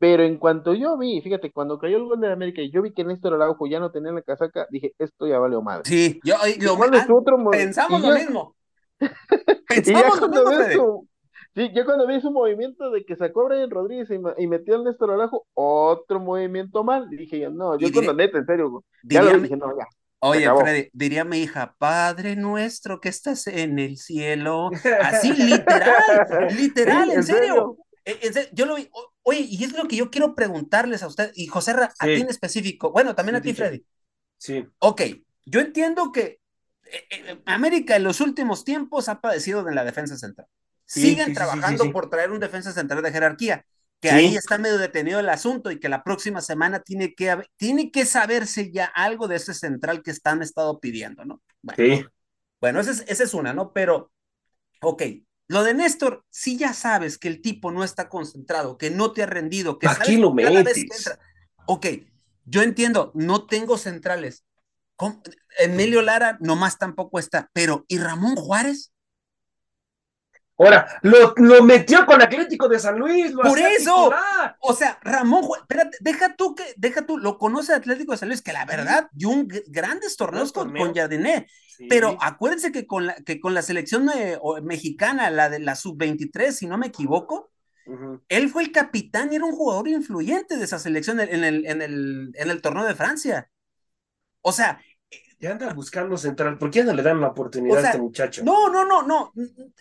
Pero 0.00 0.22
en 0.24 0.38
cuanto 0.38 0.72
yo 0.74 0.96
vi, 0.98 1.20
fíjate, 1.20 1.52
cuando 1.52 1.78
cayó 1.78 1.98
el 1.98 2.04
gol 2.04 2.20
de 2.20 2.32
América 2.32 2.62
y 2.62 2.72
yo 2.72 2.80
vi 2.82 2.92
que 2.92 3.04
Néstor 3.04 3.34
Araujo 3.34 3.66
ya 3.68 3.78
no 3.78 3.92
tenía 3.92 4.10
la 4.12 4.22
casaca, 4.22 4.66
dije, 4.70 4.94
esto 4.98 5.26
ya 5.28 5.38
valió 5.38 5.60
madre. 5.62 5.82
Sí, 5.84 6.18
yo 6.24 6.36
y 6.48 6.58
lo- 6.60 6.76
¿Cuál 6.76 6.94
es 6.94 7.04
otro 7.08 7.36
mo- 7.38 7.50
pensamos 7.50 8.00
lo 8.00 8.08
ya- 8.14 8.14
mismo. 8.14 8.56
Pensamos 9.68 10.20
lo 10.20 10.28
mismo, 10.68 11.06
sí, 11.54 11.70
ya 11.74 11.84
cuando 11.84 12.06
vi 12.06 12.20
su 12.20 12.30
movimiento 12.30 12.90
de 12.90 13.04
que 13.04 13.14
sacó 13.16 13.42
a 13.42 13.44
Brian 13.50 13.70
Rodríguez 13.70 14.08
y, 14.38 14.46
metió 14.46 14.76
al 14.76 14.84
Néstor 14.84 15.10
Araujo, 15.12 15.46
otro 15.54 16.18
movimiento 16.18 16.82
mal. 16.82 17.08
Dije 17.10 17.38
yo, 17.38 17.50
no, 17.50 17.78
yo 17.78 17.92
con 17.92 18.06
la 18.06 18.12
neta, 18.14 18.38
en 18.38 18.46
serio, 18.46 18.82
ya 19.04 19.20
Diría 19.20 19.22
lo 19.22 19.28
vi, 19.30 19.36
mi- 19.36 19.42
dije, 19.42 19.56
no, 19.56 19.76
ya. 19.78 19.86
Oye. 20.22 20.46
Freddy, 20.60 20.88
diría 20.92 21.24
mi 21.24 21.38
hija, 21.38 21.74
Padre 21.78 22.36
nuestro 22.36 23.00
que 23.00 23.08
estás 23.08 23.46
en 23.46 23.78
el 23.78 23.96
cielo. 23.96 24.70
Así, 25.02 25.32
literal, 25.32 25.94
literal, 26.56 27.04
Sí, 27.06 27.10
en 27.12 27.16
¿en 27.18 27.24
serio. 27.24 27.76
serio? 28.04 28.20
En 28.22 28.32
serio, 28.34 28.50
Yo 28.52 28.66
lo 28.66 28.74
vi. 28.76 28.88
Oye, 29.22 29.40
y 29.40 29.62
es 29.64 29.72
lo 29.72 29.86
que 29.86 29.96
yo 29.96 30.10
quiero 30.10 30.34
preguntarles 30.34 31.02
a 31.02 31.06
usted, 31.06 31.30
y 31.34 31.46
José 31.46 31.72
Ra, 31.74 31.92
a 31.98 32.06
Sí. 32.06 32.14
ti 32.14 32.20
en 32.22 32.28
específico. 32.30 32.90
Bueno, 32.92 33.14
también 33.14 33.36
a 33.36 33.42
ti. 33.42 33.52
Freddy. 33.52 33.84
Sí. 34.38 34.66
Ok, 34.78 35.02
yo 35.44 35.60
entiendo 35.60 36.12
que 36.12 36.40
eh, 36.92 37.04
eh, 37.10 37.42
América 37.46 37.96
en 37.96 38.04
los 38.04 38.20
últimos 38.20 38.64
tiempos 38.64 39.08
ha 39.08 39.20
padecido 39.20 39.62
de 39.62 39.74
la 39.74 39.84
defensa 39.84 40.16
central. 40.16 40.48
Sí, 40.86 41.02
Siguen 41.02 41.26
sí, 41.26 41.34
trabajando 41.34 41.92
por 41.92 42.10
traer 42.10 42.30
un 42.32 42.40
defensa 42.40 42.72
central 42.72 43.02
de 43.02 43.12
jerarquía, 43.12 43.64
que 44.00 44.10
ahí 44.10 44.34
está 44.34 44.58
medio 44.58 44.78
detenido 44.78 45.20
el 45.20 45.28
asunto 45.28 45.70
y 45.70 45.78
que 45.78 45.88
la 45.88 46.02
próxima 46.02 46.40
semana 46.40 46.80
tiene 46.80 47.14
que, 47.14 47.30
haber- 47.30 47.48
tiene 47.56 47.90
que 47.92 48.06
saberse 48.06 48.72
ya 48.72 48.86
algo 48.86 49.28
de 49.28 49.36
ese 49.36 49.54
central 49.54 50.02
que 50.02 50.10
están 50.10 50.42
estado 50.42 50.80
pidiendo, 50.80 51.24
¿no? 51.24 51.40
Bueno, 51.62 51.76
Sí. 51.76 52.04
bueno 52.60 52.80
esa 52.80 52.90
es, 52.92 53.04
esa 53.06 53.24
es 53.24 53.34
una, 53.34 53.52
¿no? 53.52 53.72
Pero, 53.72 54.10
ok, 54.80 55.02
lo 55.50 55.64
de 55.64 55.74
Néstor, 55.74 56.24
sí 56.30 56.56
ya 56.56 56.72
sabes 56.72 57.18
que 57.18 57.26
el 57.26 57.42
tipo 57.42 57.72
no 57.72 57.82
está 57.82 58.08
concentrado, 58.08 58.78
que 58.78 58.88
no 58.88 59.10
te 59.10 59.24
ha 59.24 59.26
rendido, 59.26 59.80
que 59.80 59.88
¿Pa' 59.88 59.94
sabes 59.94 60.08
qué 60.10 60.16
lo 60.16 60.32
que 60.36 60.44
cada 60.44 60.62
vez 60.62 60.74
que 60.74 60.80
metes? 60.82 61.18
Ok, 61.66 61.86
yo 62.44 62.62
entiendo, 62.62 63.10
no 63.16 63.46
tengo 63.46 63.76
centrales. 63.76 64.44
¿Cómo? 64.94 65.20
Emilio 65.58 66.02
Lara 66.02 66.38
nomás 66.40 66.78
tampoco 66.78 67.18
está, 67.18 67.50
pero 67.52 67.84
¿y 67.88 67.98
Ramón 67.98 68.36
Juárez? 68.36 68.92
Ahora, 70.62 70.86
lo, 71.02 71.32
lo 71.36 71.64
metió 71.64 72.04
con 72.04 72.20
Atlético 72.20 72.68
de 72.68 72.78
San 72.78 72.98
Luis. 72.98 73.32
Lo 73.32 73.42
Por 73.42 73.58
eso. 73.58 73.94
titular. 74.10 74.56
O 74.60 74.74
sea, 74.74 74.98
Ramón 75.02 75.44
espérate, 75.58 75.96
deja 76.00 76.36
tú 76.36 76.54
que, 76.54 76.64
deja 76.76 77.06
tú, 77.06 77.16
lo 77.16 77.38
conoce 77.38 77.72
Atlético 77.72 78.12
de 78.12 78.18
San 78.18 78.28
Luis, 78.28 78.42
que 78.42 78.52
la 78.52 78.66
verdad 78.66 79.08
dio 79.12 79.30
un 79.30 79.48
grandes 79.68 80.16
torneos 80.16 80.52
con, 80.52 80.72
con 80.76 80.94
Jardiné, 80.94 81.46
Sí. 81.80 81.86
pero 81.88 82.18
acuérdense 82.20 82.72
que 82.72 82.86
con 82.86 83.06
la, 83.06 83.14
que 83.14 83.40
con 83.40 83.54
la 83.54 83.62
selección 83.62 84.10
eh, 84.14 84.38
mexicana, 84.62 85.30
la 85.30 85.48
de 85.48 85.60
la 85.60 85.74
sub-23, 85.74 86.50
si 86.52 86.66
no 86.66 86.76
me 86.76 86.88
equivoco, 86.88 87.50
él 88.28 88.50
fue 88.50 88.64
el 88.64 88.70
capitán 88.70 89.32
y 89.32 89.36
era 89.36 89.46
un 89.46 89.52
jugador 89.52 89.88
influyente 89.88 90.58
de 90.58 90.64
esa 90.64 90.78
selección 90.78 91.20
en 91.20 91.42
el, 91.42 91.64
en 91.66 91.80
el, 91.80 92.32
en 92.34 92.50
el 92.50 92.60
torneo 92.60 92.84
de 92.84 92.94
Francia. 92.94 93.48
O 94.42 94.52
sea, 94.52 94.80
Ya 95.40 95.52
anda 95.52 95.72
buscando 95.72 96.16
central. 96.18 96.58
¿Por 96.58 96.70
qué 96.70 96.84
no 96.84 96.92
le 96.92 97.02
dan 97.02 97.20
la 97.20 97.28
oportunidad 97.28 97.78
O 97.78 97.80
sea, 97.80 97.88
a 97.88 97.92
este 97.92 98.02
muchacho? 98.02 98.42
no, 98.44 98.68
no, 98.68 98.84
no, 98.84 99.02
no. 99.02 99.32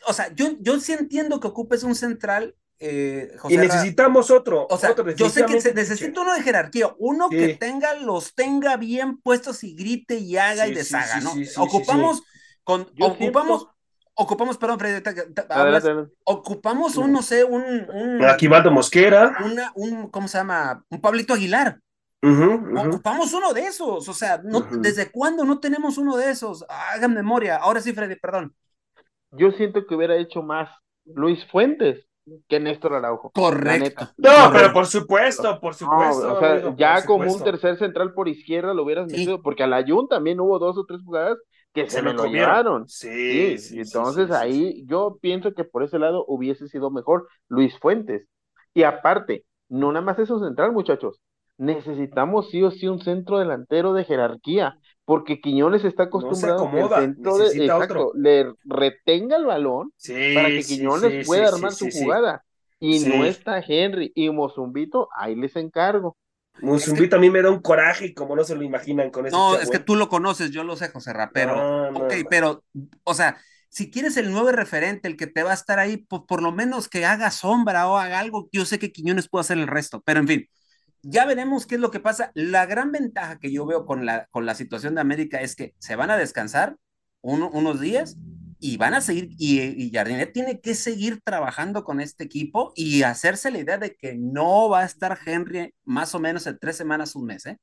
O 0.08 0.14
sea, 0.14 0.34
yo, 0.34 0.52
yo 0.60 0.80
sí 0.80 0.94
entiendo 0.94 1.40
que 1.40 1.48
ocupes 1.48 1.84
un 1.84 1.96
central, 1.96 2.56
eh, 2.80 3.34
José 3.38 3.56
y 3.56 3.58
Ra- 3.58 3.64
necesitamos 3.66 4.32
otro. 4.32 4.68
O 4.70 4.78
sea, 4.78 4.92
otro, 4.92 5.10
yo 5.12 5.30
sé 5.30 5.46
que 5.46 5.60
se 5.60 5.74
necesita 5.74 6.22
uno 6.22 6.34
de 6.34 6.42
jerarquía, 6.44 6.96
uno 6.98 7.30
que 7.30 7.56
tenga, 7.56 7.94
los 7.96 8.34
tenga 8.36 8.78
bien 8.78 9.18
puestos 9.18 9.64
y 9.66 9.76
grite 9.76 10.16
y 10.16 10.38
haga 10.38 10.64
Sí, 10.66 10.72
y 10.72 10.76
deshaga, 10.76 11.20
sí, 11.20 11.24
¿no? 11.26 11.32
sí, 11.34 11.46
sí, 11.46 11.52
sí, 11.54 11.60
ocupamos 11.60 12.24
con, 12.64 12.90
Yo 12.94 13.08
ocupamos, 13.08 13.60
siento- 13.62 13.76
ocupamos, 14.14 14.58
perdón, 14.58 14.80
Freddy, 14.80 15.04
ocupamos 16.24 16.96
un, 16.96 17.12
no 17.12 17.22
sé, 17.22 17.44
un, 17.44 17.64
un, 17.90 18.24
Aquí 18.24 18.48
Valdo 18.48 18.72
Mosquera. 18.72 19.36
una, 19.44 19.72
un, 19.76 20.10
¿cómo 20.10 20.30
se 20.30 20.38
llama? 20.38 20.86
Un 20.90 21.02
Pablito 21.02 21.34
Aguilar. 21.34 21.80
Ujú. 22.22 22.78
Ocupamos 22.78 23.34
uno 23.34 23.54
de 23.54 23.62
esos, 23.62 24.10
o 24.10 24.14
sea, 24.14 24.42
no. 24.44 24.62
¿desde 24.62 25.12
cuándo 25.12 25.46
no 25.46 25.60
tenemos 25.60 25.98
uno 25.98 26.18
de 26.18 26.32
esos? 26.32 26.66
Hagan 26.68 27.14
memoria. 27.14 27.58
Ahora 27.58 27.82
sí, 27.82 27.94
Freddy, 27.94 28.16
perdón. 28.18 28.54
Yo 29.32 29.52
siento 29.52 29.86
que 29.86 29.96
hubiera 29.96 30.18
hecho 30.18 30.42
más 30.42 30.70
Luis 31.06 31.40
Fuentes 31.52 32.06
que 32.48 32.60
Néstor 32.60 32.94
Araujo. 32.94 33.32
Correcto. 33.32 34.10
No, 34.18 34.30
Correcto. 34.30 34.52
pero 34.54 34.74
por 34.74 34.86
supuesto, 34.86 35.60
por 35.60 35.72
No, 35.72 35.78
supuesto. 35.78 36.34
o 36.36 36.40
sea, 36.40 36.52
amigo, 36.54 36.76
ya 36.78 37.06
como 37.06 37.32
un 37.32 37.44
tercer 37.44 37.78
central 37.78 38.14
por 38.14 38.28
izquierda 38.28 38.74
lo 38.74 38.84
hubieras 38.84 39.10
Sí. 39.10 39.18
metido, 39.18 39.42
porque 39.42 39.64
a 39.64 39.68
la 39.68 39.84
Jun 39.88 40.08
también 40.08 40.40
hubo 40.40 40.60
dos 40.60 40.78
o 40.78 40.86
tres 40.86 41.02
jugadas 41.04 41.38
que 41.74 41.86
se, 41.86 41.98
Se 41.98 42.02
me 42.02 42.14
lo 42.14 42.26
llevaron. 42.26 42.88
Sí, 42.88 43.08
Sí, 43.08 43.58
sí, 43.58 43.68
sí, 43.70 43.80
entonces 43.80 44.28
sí, 44.28 44.34
sí, 44.34 44.40
ahí 44.40 44.86
yo 44.88 45.18
pienso 45.22 45.54
que 45.54 45.64
por 45.64 45.84
ese 45.84 46.00
lado 46.00 46.26
hubiese 46.28 46.68
sido 46.68 46.92
mejor 46.92 47.28
Luis 47.48 47.78
Fuentes. 47.80 48.28
Y 48.74 48.84
aparte, 48.84 49.46
no 49.70 49.92
nada 49.92 50.06
más 50.06 50.20
eso 50.20 50.40
central, 50.40 50.72
muchachos. 50.72 51.20
Necesitamos 51.60 52.50
sí 52.52 52.64
o 52.64 52.72
sí 52.72 52.88
un 52.88 53.02
centro 53.02 53.40
delantero 53.40 53.94
de 53.94 54.06
jerarquía, 54.06 54.80
porque 55.06 55.42
Quiñones 55.42 55.86
está 55.86 56.04
acostumbrado 56.04 56.72
que 56.72 56.80
el 56.80 56.90
acomoda, 56.90 56.94
centro 56.94 57.38
de, 57.38 57.50
exacto, 57.58 57.80
otro. 57.80 58.12
le 58.16 58.54
retenga 58.66 59.38
el 59.38 59.46
balón 59.46 59.94
Sí, 59.98 60.14
para 60.32 60.54
que 60.54 60.66
Quiñones 60.66 61.16
sí, 61.24 61.24
pueda 61.24 61.48
sí, 61.48 61.48
armar 61.48 61.76
sí, 61.76 61.76
su 61.76 61.90
sí, 61.92 61.92
sí. 61.92 62.00
jugada. 62.00 62.46
Y 62.80 63.00
Sí. 63.00 63.12
no 63.12 63.26
está 63.26 63.60
Henry 63.60 64.12
y 64.16 64.30
Mozumbito, 64.32 65.10
ahí 65.16 65.36
les 65.36 65.56
encargo. 65.58 66.18
Musumbito 66.62 67.16
a 67.18 67.20
mí 67.20 67.30
me 67.30 67.42
da 67.42 67.52
un 67.52 67.62
coraje 67.62 68.14
como 68.14 68.36
no 68.36 68.44
se 68.46 68.56
lo 68.56 68.64
imaginan 68.64 69.12
con 69.12 69.26
ese 69.28 69.44
No, 69.44 69.46
chavo, 69.46 69.64
es 69.64 69.70
que 69.70 69.80
¿eh? 69.80 69.80
tú 69.80 69.96
lo 69.96 70.10
conoces, 70.10 70.52
yo 70.52 70.64
lo 70.64 70.76
sé, 70.76 70.90
José 70.90 71.14
Ra, 71.14 71.32
pero, 71.34 71.56
No, 71.56 71.92
no, 71.92 71.92
ok, 71.94 72.14
no. 72.24 72.30
pero, 72.30 72.64
o 73.04 73.14
sea, 73.14 73.38
si 73.70 73.92
quieres 73.92 74.18
el 74.18 74.32
nuevo 74.32 74.52
referente, 74.52 75.08
el 75.08 75.18
que 75.18 75.28
te 75.28 75.44
va 75.44 75.52
a 75.52 75.54
estar 75.54 75.78
ahí, 75.80 75.98
pues 75.98 76.24
por 76.28 76.42
lo 76.42 76.52
menos 76.52 76.90
que 76.90 77.06
haga 77.06 77.30
sombra 77.30 77.88
o 77.90 77.98
haga 77.98 78.20
algo, 78.20 78.50
yo 78.52 78.66
sé 78.66 78.80
que 78.80 78.92
Quiñones 78.92 79.30
puede 79.30 79.42
hacer 79.42 79.60
el 79.60 79.68
resto, 79.68 80.02
pero 80.02 80.20
en 80.20 80.28
fin, 80.28 80.50
ya 81.02 81.26
veremos 81.26 81.66
qué 81.66 81.76
es 81.76 81.82
lo 81.82 81.92
que 81.92 82.00
pasa. 82.00 82.32
La 82.34 82.66
gran 82.66 82.92
ventaja 82.92 83.40
que 83.40 83.52
yo 83.52 83.66
veo 83.66 83.86
con 83.86 84.06
la, 84.06 84.28
con 84.32 84.46
la 84.46 84.56
situación 84.56 84.96
de 84.96 85.02
América 85.02 85.42
es 85.42 85.56
que 85.56 85.74
se 85.80 85.96
van 85.96 86.12
a 86.12 86.18
descansar 86.18 86.76
uno- 87.22 87.50
unos 87.52 87.80
días 87.80 88.18
y 88.62 88.76
van 88.78 88.94
a 88.94 89.02
seguir, 89.02 89.30
y, 89.38 89.62
y 89.62 89.92
Jardinet 89.92 90.34
tiene 90.34 90.60
que 90.60 90.76
seguir 90.76 91.22
trabajando 91.24 91.84
con 91.86 92.02
este 92.02 92.26
equipo 92.26 92.74
y 92.76 93.04
hacerse 93.04 93.52
la 93.52 93.60
idea 93.60 93.78
de 93.78 93.96
que 93.96 94.16
no 94.16 94.68
va 94.70 94.82
a 94.82 94.86
estar 94.86 95.18
Henry 95.26 95.74
más 95.86 96.14
o 96.14 96.20
menos 96.20 96.46
en 96.48 96.60
tres 96.60 96.76
semanas, 96.76 97.16
un 97.16 97.26
mes, 97.26 97.46
¿eh? 97.46 97.58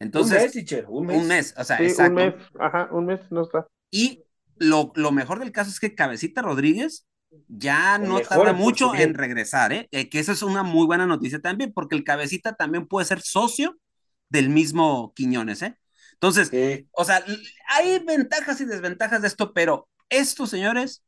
Entonces, 0.00 0.54
un 0.56 0.64
mes, 0.64 0.84
un 0.88 1.06
mes. 1.06 1.16
un 1.22 1.28
mes, 1.28 1.54
o 1.58 1.64
sea, 1.64 1.76
Sí, 1.76 1.84
exacto. 1.84 2.10
un 2.10 2.14
mes, 2.16 2.34
ajá, 2.58 2.88
un 2.92 3.06
mes 3.06 3.20
no 3.30 3.42
está. 3.42 3.66
Y 3.90 4.24
lo, 4.56 4.92
lo 4.96 5.12
mejor 5.12 5.38
del 5.38 5.52
caso 5.52 5.70
es 5.70 5.78
que 5.78 5.94
Cabecita 5.94 6.42
Rodríguez 6.42 7.06
ya 7.48 7.96
El 7.96 8.08
no 8.08 8.20
tarda 8.20 8.52
mucho 8.52 8.94
en 8.94 9.14
regresar, 9.14 9.72
¿eh? 9.72 9.88
Eh, 9.90 10.08
que 10.08 10.18
esa 10.18 10.32
es 10.32 10.42
una 10.42 10.62
muy 10.62 10.86
buena 10.86 11.06
noticia 11.06 11.40
también, 11.40 11.72
porque 11.72 11.96
el 11.96 12.04
Cabecita 12.04 12.54
también 12.54 12.86
puede 12.86 13.06
ser 13.06 13.20
socio 13.20 13.78
del 14.28 14.48
mismo 14.48 15.12
Quiñones, 15.14 15.62
¿eh? 15.62 15.78
Entonces, 16.14 16.48
Sí. 16.48 16.88
o 16.92 17.04
sea, 17.04 17.24
hay 17.68 17.98
ventajas 17.98 18.60
y 18.60 18.64
desventajas 18.64 19.22
de 19.22 19.28
esto, 19.28 19.52
pero 19.52 19.88
esto, 20.08 20.46
señores, 20.46 21.02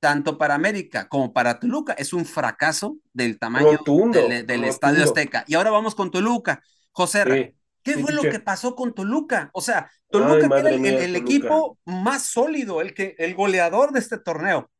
tanto 0.00 0.38
para 0.38 0.54
América 0.54 1.08
como 1.08 1.32
para 1.32 1.58
Toluca, 1.60 1.92
es 1.94 2.12
un 2.12 2.24
fracaso 2.24 2.98
del 3.12 3.38
tamaño 3.38 3.72
Rotundo, 3.72 4.18
del, 4.20 4.46
del 4.46 4.60
rotundo. 4.60 4.66
Estadio 4.68 5.04
Azteca. 5.04 5.44
Y 5.46 5.54
ahora 5.54 5.70
vamos 5.70 5.94
con 5.94 6.10
Toluca. 6.10 6.62
José, 6.92 7.24
Sí. 7.24 7.54
¿Qué 7.82 7.98
fue 7.98 8.14
lo 8.14 8.22
que 8.22 8.40
pasó 8.40 8.74
con 8.74 8.94
Toluca? 8.94 9.50
O 9.52 9.60
sea, 9.60 9.90
Toluca 10.08 10.58
era 10.58 10.70
el, 10.70 11.16
equipo 11.16 11.78
más 11.84 12.22
sólido, 12.22 12.80
el, 12.80 12.94
que, 12.94 13.14
el 13.18 13.34
goleador 13.34 13.92
de 13.92 14.00
este 14.00 14.16
torneo. 14.18 14.70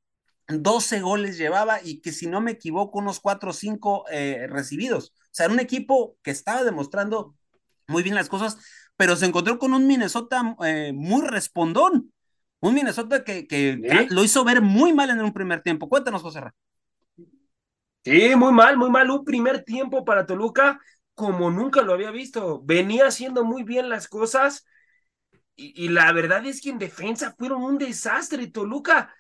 12 0.48 1.00
goles 1.00 1.38
llevaba 1.38 1.80
y 1.83 2.00
que 2.00 2.12
si 2.12 2.26
no 2.26 2.40
me 2.40 2.52
equivoco, 2.52 2.98
unos 2.98 3.20
4 3.20 3.50
o 3.50 3.52
5 3.52 4.04
eh, 4.11 4.46
recibidos. 4.48 5.14
O 5.16 5.28
sea, 5.30 5.46
era 5.46 5.54
un 5.54 5.61
equipo 5.61 6.16
que 6.22 6.30
estaba 6.30 6.64
demostrando 6.64 7.35
muy 7.88 8.02
bien 8.02 8.14
las 8.14 8.28
cosas, 8.28 8.59
pero 8.96 9.16
se 9.16 9.26
encontró 9.26 9.59
con 9.59 9.74
un 9.74 9.87
Minnesota 9.87 10.57
eh, 10.64 10.92
muy 10.94 11.26
respondón. 11.26 12.12
Un 12.61 12.74
Minnesota 12.74 13.24
que, 13.24 13.46
que 13.46 14.07
lo 14.11 14.24
hizo 14.24 14.44
ver 14.44 14.62
muy 14.62 14.92
mal 14.94 15.11
en 15.11 15.20
un 15.20 15.35
primer 15.35 15.62
tiempo. 15.62 15.88
Cuéntanos, 15.88 16.22
José 16.22 16.40
Ra. 16.40 16.54
Sí, 18.04 18.35
muy 18.37 18.52
mal, 18.52 18.76
muy 18.76 18.90
mal. 18.90 19.11
Un 19.11 19.24
primer 19.24 19.64
tiempo 19.64 20.04
para 20.04 20.26
Toluca 20.26 20.80
como 21.14 21.50
nunca 21.50 21.83
lo 21.83 21.92
había 21.92 22.11
visto. 22.11 22.62
Venía 22.62 23.07
haciendo 23.07 23.44
muy 23.44 23.64
bien 23.64 23.88
las 23.88 24.09
cosas 24.09 24.66
y, 25.57 25.85
y 25.85 25.88
la 25.88 26.11
verdad 26.12 26.44
es 26.46 26.61
que 26.61 26.70
en 26.70 26.78
defensa 26.78 27.35
fueron 27.38 27.62
un 27.62 27.78
desastre. 27.78 28.46
Toluca 28.46 29.14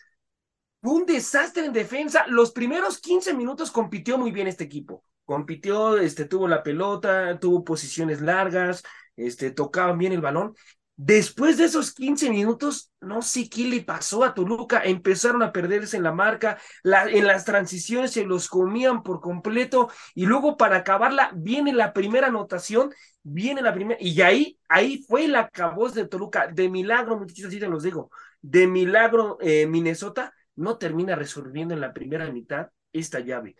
un 0.84 1.06
desastre 1.06 1.64
en 1.64 1.72
defensa. 1.72 2.24
Los 2.28 2.52
primeros 2.52 2.98
15 2.98 3.34
minutos 3.34 3.70
compitió 3.70 4.18
muy 4.18 4.30
bien 4.30 4.46
este 4.46 4.64
equipo. 4.64 5.02
Compitió, 5.24 5.96
este, 5.96 6.26
tuvo 6.26 6.46
la 6.46 6.62
pelota, 6.62 7.38
tuvo 7.40 7.64
posiciones 7.64 8.20
largas, 8.20 8.82
este, 9.16 9.50
tocaban 9.50 9.98
bien 9.98 10.12
el 10.12 10.20
balón. 10.20 10.54
Después 10.96 11.56
de 11.56 11.64
esos 11.64 11.92
15 11.92 12.30
minutos, 12.30 12.92
no 13.00 13.20
sé 13.22 13.48
qué 13.48 13.64
le 13.66 13.82
pasó 13.82 14.22
a 14.22 14.32
Toluca, 14.32 14.80
empezaron 14.84 15.42
a 15.42 15.52
perderse 15.52 15.96
en 15.96 16.04
la 16.04 16.12
marca, 16.12 16.58
en 16.84 17.26
las 17.26 17.44
transiciones 17.44 18.12
se 18.12 18.24
los 18.24 18.48
comían 18.48 19.02
por 19.02 19.20
completo 19.20 19.90
y 20.14 20.26
luego 20.26 20.56
para 20.56 20.76
acabarla 20.76 21.32
viene 21.34 21.72
la 21.72 21.92
primera 21.92 22.28
anotación, 22.28 22.92
viene 23.24 23.60
la 23.60 23.74
primera, 23.74 23.98
y 24.00 24.20
ahí, 24.20 24.56
ahí 24.68 25.04
fue 25.08 25.26
la 25.26 25.48
caboz 25.48 25.94
de 25.94 26.06
Toluca, 26.06 26.46
de 26.46 26.68
milagro, 26.68 27.18
muchachos, 27.18 27.46
así 27.46 27.58
te 27.58 27.66
los 27.66 27.82
digo, 27.82 28.10
de 28.40 28.68
milagro 28.68 29.38
eh, 29.40 29.66
Minnesota 29.66 30.32
no 30.56 30.78
termina 30.78 31.16
resolviendo 31.16 31.74
en 31.74 31.80
la 31.80 31.92
primera 31.92 32.30
mitad 32.30 32.68
esta 32.92 33.20
llave. 33.20 33.56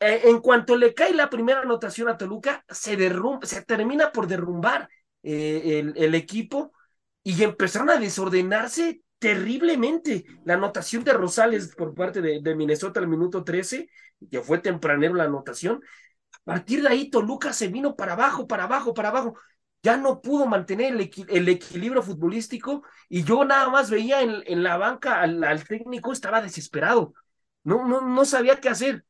Eh, 0.00 0.22
en 0.24 0.40
cuanto 0.40 0.76
le 0.76 0.94
cae 0.94 1.14
la 1.14 1.30
primera 1.30 1.60
anotación 1.60 2.08
a 2.08 2.16
Toluca, 2.16 2.64
se, 2.68 2.96
derrumba, 2.96 3.46
se 3.46 3.62
termina 3.62 4.12
por 4.12 4.26
derrumbar 4.26 4.88
eh, 5.22 5.92
el, 5.94 6.14
equipo 6.14 6.72
y 7.22 7.42
empezaron 7.42 7.90
a 7.90 7.98
desordenarse 7.98 9.02
terriblemente. 9.18 10.24
La 10.44 10.54
anotación 10.54 11.04
de 11.04 11.12
Rosales 11.12 11.74
por 11.76 11.94
parte 11.94 12.20
de, 12.20 12.40
de, 12.42 12.54
Minnesota 12.56 12.98
al 12.98 13.08
minuto 13.08 13.44
13, 13.44 13.88
que 14.30 14.40
fue 14.40 14.58
tempranero 14.58 15.14
la 15.14 15.24
anotación. 15.24 15.80
A 16.32 16.44
partir 16.44 16.82
de 16.82 16.88
ahí, 16.88 17.10
Toluca 17.10 17.52
se 17.52 17.68
vino 17.68 17.94
para 17.94 18.14
abajo, 18.14 18.48
para 18.48 18.64
abajo, 18.64 18.94
para 18.94 19.10
abajo 19.10 19.36
ya 19.82 19.96
no 19.96 20.20
pudo 20.20 20.46
mantener 20.46 20.94
el, 21.28 21.48
equilibrio 21.48 22.02
futbolístico 22.02 22.84
y 23.08 23.24
yo 23.24 23.44
nada 23.44 23.68
más 23.68 23.90
veía 23.90 24.20
en, 24.22 24.62
la 24.62 24.76
banca 24.76 25.20
al, 25.20 25.64
técnico, 25.64 26.12
estaba 26.12 26.40
desesperado, 26.40 27.14
no, 27.64 27.86
no, 27.86 28.00
no 28.00 28.24
sabía 28.24 28.60
qué 28.60 28.68
hacer. 28.68 29.04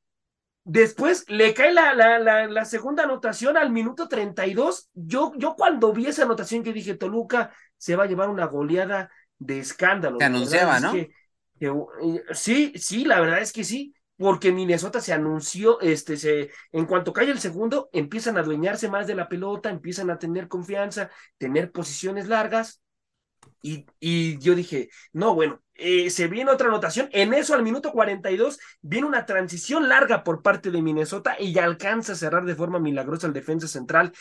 Después 0.64 1.24
le 1.28 1.54
cae 1.54 1.72
la, 1.72 1.92
la, 1.92 2.46
la, 2.46 2.64
segunda 2.64 3.02
anotación 3.02 3.56
al 3.56 3.70
minuto 3.70 4.08
32. 4.08 4.90
Yo, 4.94 5.32
yo 5.36 5.56
cuando 5.56 5.92
vi 5.92 6.06
esa 6.06 6.22
anotación, 6.22 6.62
que 6.62 6.72
dije, 6.72 6.94
Toluca 6.94 7.52
se 7.76 7.96
va 7.96 8.04
a 8.04 8.06
llevar 8.06 8.28
una 8.28 8.46
goleada 8.46 9.10
de 9.38 9.58
escándalo. 9.58 10.18
Se 10.18 10.24
anunciaba, 10.24 10.78
¿no? 10.78 10.94
Eh, 10.94 11.10
sí, 12.32 12.72
sí, 12.76 13.04
la 13.04 13.20
verdad 13.20 13.40
es 13.40 13.52
que 13.52 13.64
sí 13.64 13.92
porque 14.16 14.52
Minnesota 14.52 15.00
se 15.00 15.12
anunció, 15.12 15.80
este, 15.80 16.16
se, 16.16 16.50
en 16.72 16.86
cuanto 16.86 17.12
cae 17.12 17.30
el 17.30 17.40
segundo, 17.40 17.88
empiezan 17.92 18.36
a 18.36 18.40
adueñarse 18.40 18.88
más 18.88 19.06
de 19.06 19.14
la 19.14 19.28
pelota, 19.28 19.70
empiezan 19.70 20.10
a 20.10 20.18
tener 20.18 20.48
confianza, 20.48 21.10
tener 21.38 21.72
posiciones 21.72 22.28
largas, 22.28 22.82
y, 23.60 23.86
y 24.00 24.38
yo 24.38 24.54
dije, 24.54 24.88
no, 25.12 25.34
bueno, 25.34 25.60
eh, 25.74 26.10
se 26.10 26.28
viene 26.28 26.50
otra 26.50 26.68
anotación, 26.68 27.08
en 27.12 27.32
eso 27.34 27.54
al 27.54 27.62
minuto 27.62 27.92
42 27.92 28.58
viene 28.80 29.06
una 29.06 29.26
transición 29.26 29.88
larga 29.88 30.24
por 30.24 30.42
parte 30.42 30.70
de 30.70 30.82
Minnesota 30.82 31.36
y 31.38 31.52
ya 31.52 31.64
alcanza 31.64 32.12
a 32.12 32.16
cerrar 32.16 32.44
de 32.44 32.54
forma 32.54 32.78
milagrosa 32.80 33.26
el 33.26 33.32
defensa 33.32 33.68
central, 33.68 34.12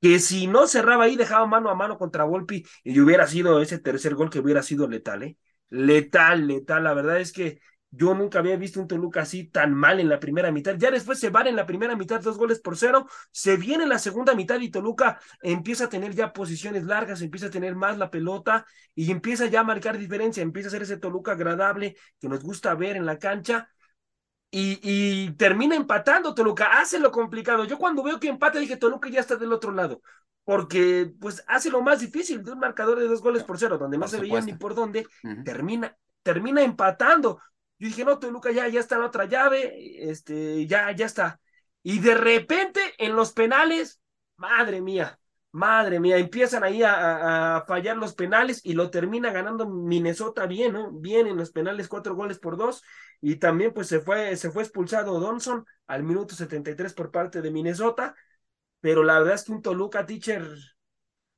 que 0.00 0.18
si 0.18 0.46
no 0.46 0.66
cerraba 0.66 1.04
ahí, 1.04 1.16
dejaba 1.16 1.46
mano 1.46 1.70
a 1.70 1.74
mano 1.74 1.98
contra 1.98 2.24
Volpi 2.24 2.64
y 2.84 3.00
hubiera 3.00 3.26
sido 3.26 3.60
ese 3.62 3.78
tercer 3.78 4.14
gol 4.14 4.30
que 4.30 4.40
hubiera 4.40 4.62
sido 4.62 4.88
letal, 4.88 5.22
¿eh? 5.24 5.36
Letal, 5.70 6.46
letal, 6.48 6.84
la 6.84 6.94
verdad 6.94 7.20
es 7.20 7.32
que 7.32 7.60
yo 7.90 8.14
nunca 8.14 8.38
había 8.38 8.56
visto 8.56 8.80
un 8.80 8.86
Toluca 8.86 9.22
así 9.22 9.44
tan 9.48 9.74
mal 9.74 9.98
en 9.98 10.08
la 10.08 10.20
primera 10.20 10.52
mitad. 10.52 10.76
Ya 10.76 10.90
después 10.90 11.18
se 11.18 11.30
van 11.30 11.48
en 11.48 11.56
la 11.56 11.66
primera 11.66 11.96
mitad 11.96 12.20
dos 12.20 12.38
goles 12.38 12.60
por 12.60 12.76
cero. 12.76 13.06
Se 13.32 13.56
viene 13.56 13.82
en 13.82 13.88
la 13.88 13.98
segunda 13.98 14.34
mitad 14.34 14.60
y 14.60 14.70
Toluca 14.70 15.18
empieza 15.42 15.84
a 15.84 15.88
tener 15.88 16.14
ya 16.14 16.32
posiciones 16.32 16.84
largas, 16.84 17.20
empieza 17.20 17.46
a 17.46 17.50
tener 17.50 17.74
más 17.74 17.98
la 17.98 18.10
pelota 18.10 18.64
y 18.94 19.10
empieza 19.10 19.46
ya 19.46 19.60
a 19.60 19.64
marcar 19.64 19.98
diferencia. 19.98 20.42
Empieza 20.42 20.68
a 20.68 20.70
ser 20.70 20.82
ese 20.82 20.98
Toluca 20.98 21.32
agradable 21.32 21.96
que 22.20 22.28
nos 22.28 22.42
gusta 22.42 22.74
ver 22.74 22.96
en 22.96 23.06
la 23.06 23.18
cancha. 23.18 23.68
Y, 24.52 24.80
y 24.82 25.32
termina 25.32 25.76
empatando 25.76 26.34
Toluca, 26.34 26.80
hace 26.80 26.98
lo 26.98 27.12
complicado. 27.12 27.64
Yo 27.64 27.78
cuando 27.78 28.02
veo 28.02 28.18
que 28.18 28.28
empata 28.28 28.58
dije 28.58 28.76
Toluca 28.76 29.08
ya 29.08 29.20
está 29.20 29.36
del 29.36 29.52
otro 29.52 29.72
lado, 29.72 30.02
porque 30.44 31.12
pues 31.20 31.44
hace 31.46 31.70
lo 31.70 31.82
más 31.82 32.00
difícil 32.00 32.42
de 32.42 32.52
un 32.52 32.58
marcador 32.58 32.98
de 32.98 33.06
dos 33.06 33.22
goles 33.22 33.44
por 33.44 33.58
cero, 33.58 33.78
donde 33.78 33.98
no 33.98 34.08
se 34.08 34.18
veía 34.18 34.40
ni 34.40 34.54
por 34.54 34.74
dónde, 34.74 35.08
termina, 35.44 35.96
termina 36.22 36.62
empatando. 36.62 37.40
Yo 37.80 37.88
dije, 37.88 38.04
no, 38.04 38.18
Toluca 38.18 38.52
ya, 38.52 38.68
ya 38.68 38.78
está 38.78 38.96
en 38.96 39.02
otra 39.02 39.24
llave, 39.24 40.10
este, 40.10 40.66
ya, 40.66 40.92
ya 40.92 41.06
está. 41.06 41.40
Y 41.82 41.98
de 42.00 42.14
repente, 42.14 42.80
en 42.98 43.16
los 43.16 43.32
penales, 43.32 44.02
madre 44.36 44.82
mía, 44.82 45.18
madre 45.50 45.98
mía, 45.98 46.18
empiezan 46.18 46.62
ahí 46.62 46.82
a, 46.84 47.64
fallar 47.66 47.96
los 47.96 48.14
penales 48.14 48.60
y 48.64 48.74
lo 48.74 48.90
termina 48.90 49.32
ganando 49.32 49.66
Minnesota 49.66 50.46
bien, 50.46 50.74
¿no? 50.74 50.92
Bien 50.92 51.26
en 51.26 51.38
los 51.38 51.52
penales, 51.52 51.88
cuatro 51.88 52.14
goles 52.14 52.38
por 52.38 52.58
dos. 52.58 52.82
Y 53.22 53.36
también, 53.36 53.72
pues, 53.72 53.88
se 53.88 54.00
fue, 54.00 54.36
se 54.36 54.50
fue 54.50 54.62
expulsado 54.62 55.18
Donson 55.18 55.64
al 55.86 56.02
minuto 56.02 56.34
73 56.34 56.92
por 56.92 57.10
parte 57.10 57.40
de 57.40 57.50
Minnesota. 57.50 58.14
Pero 58.80 59.04
la 59.04 59.18
verdad 59.18 59.36
es 59.36 59.44
que 59.44 59.52
un 59.52 59.62
Toluca, 59.62 60.04
teacher, 60.04 60.46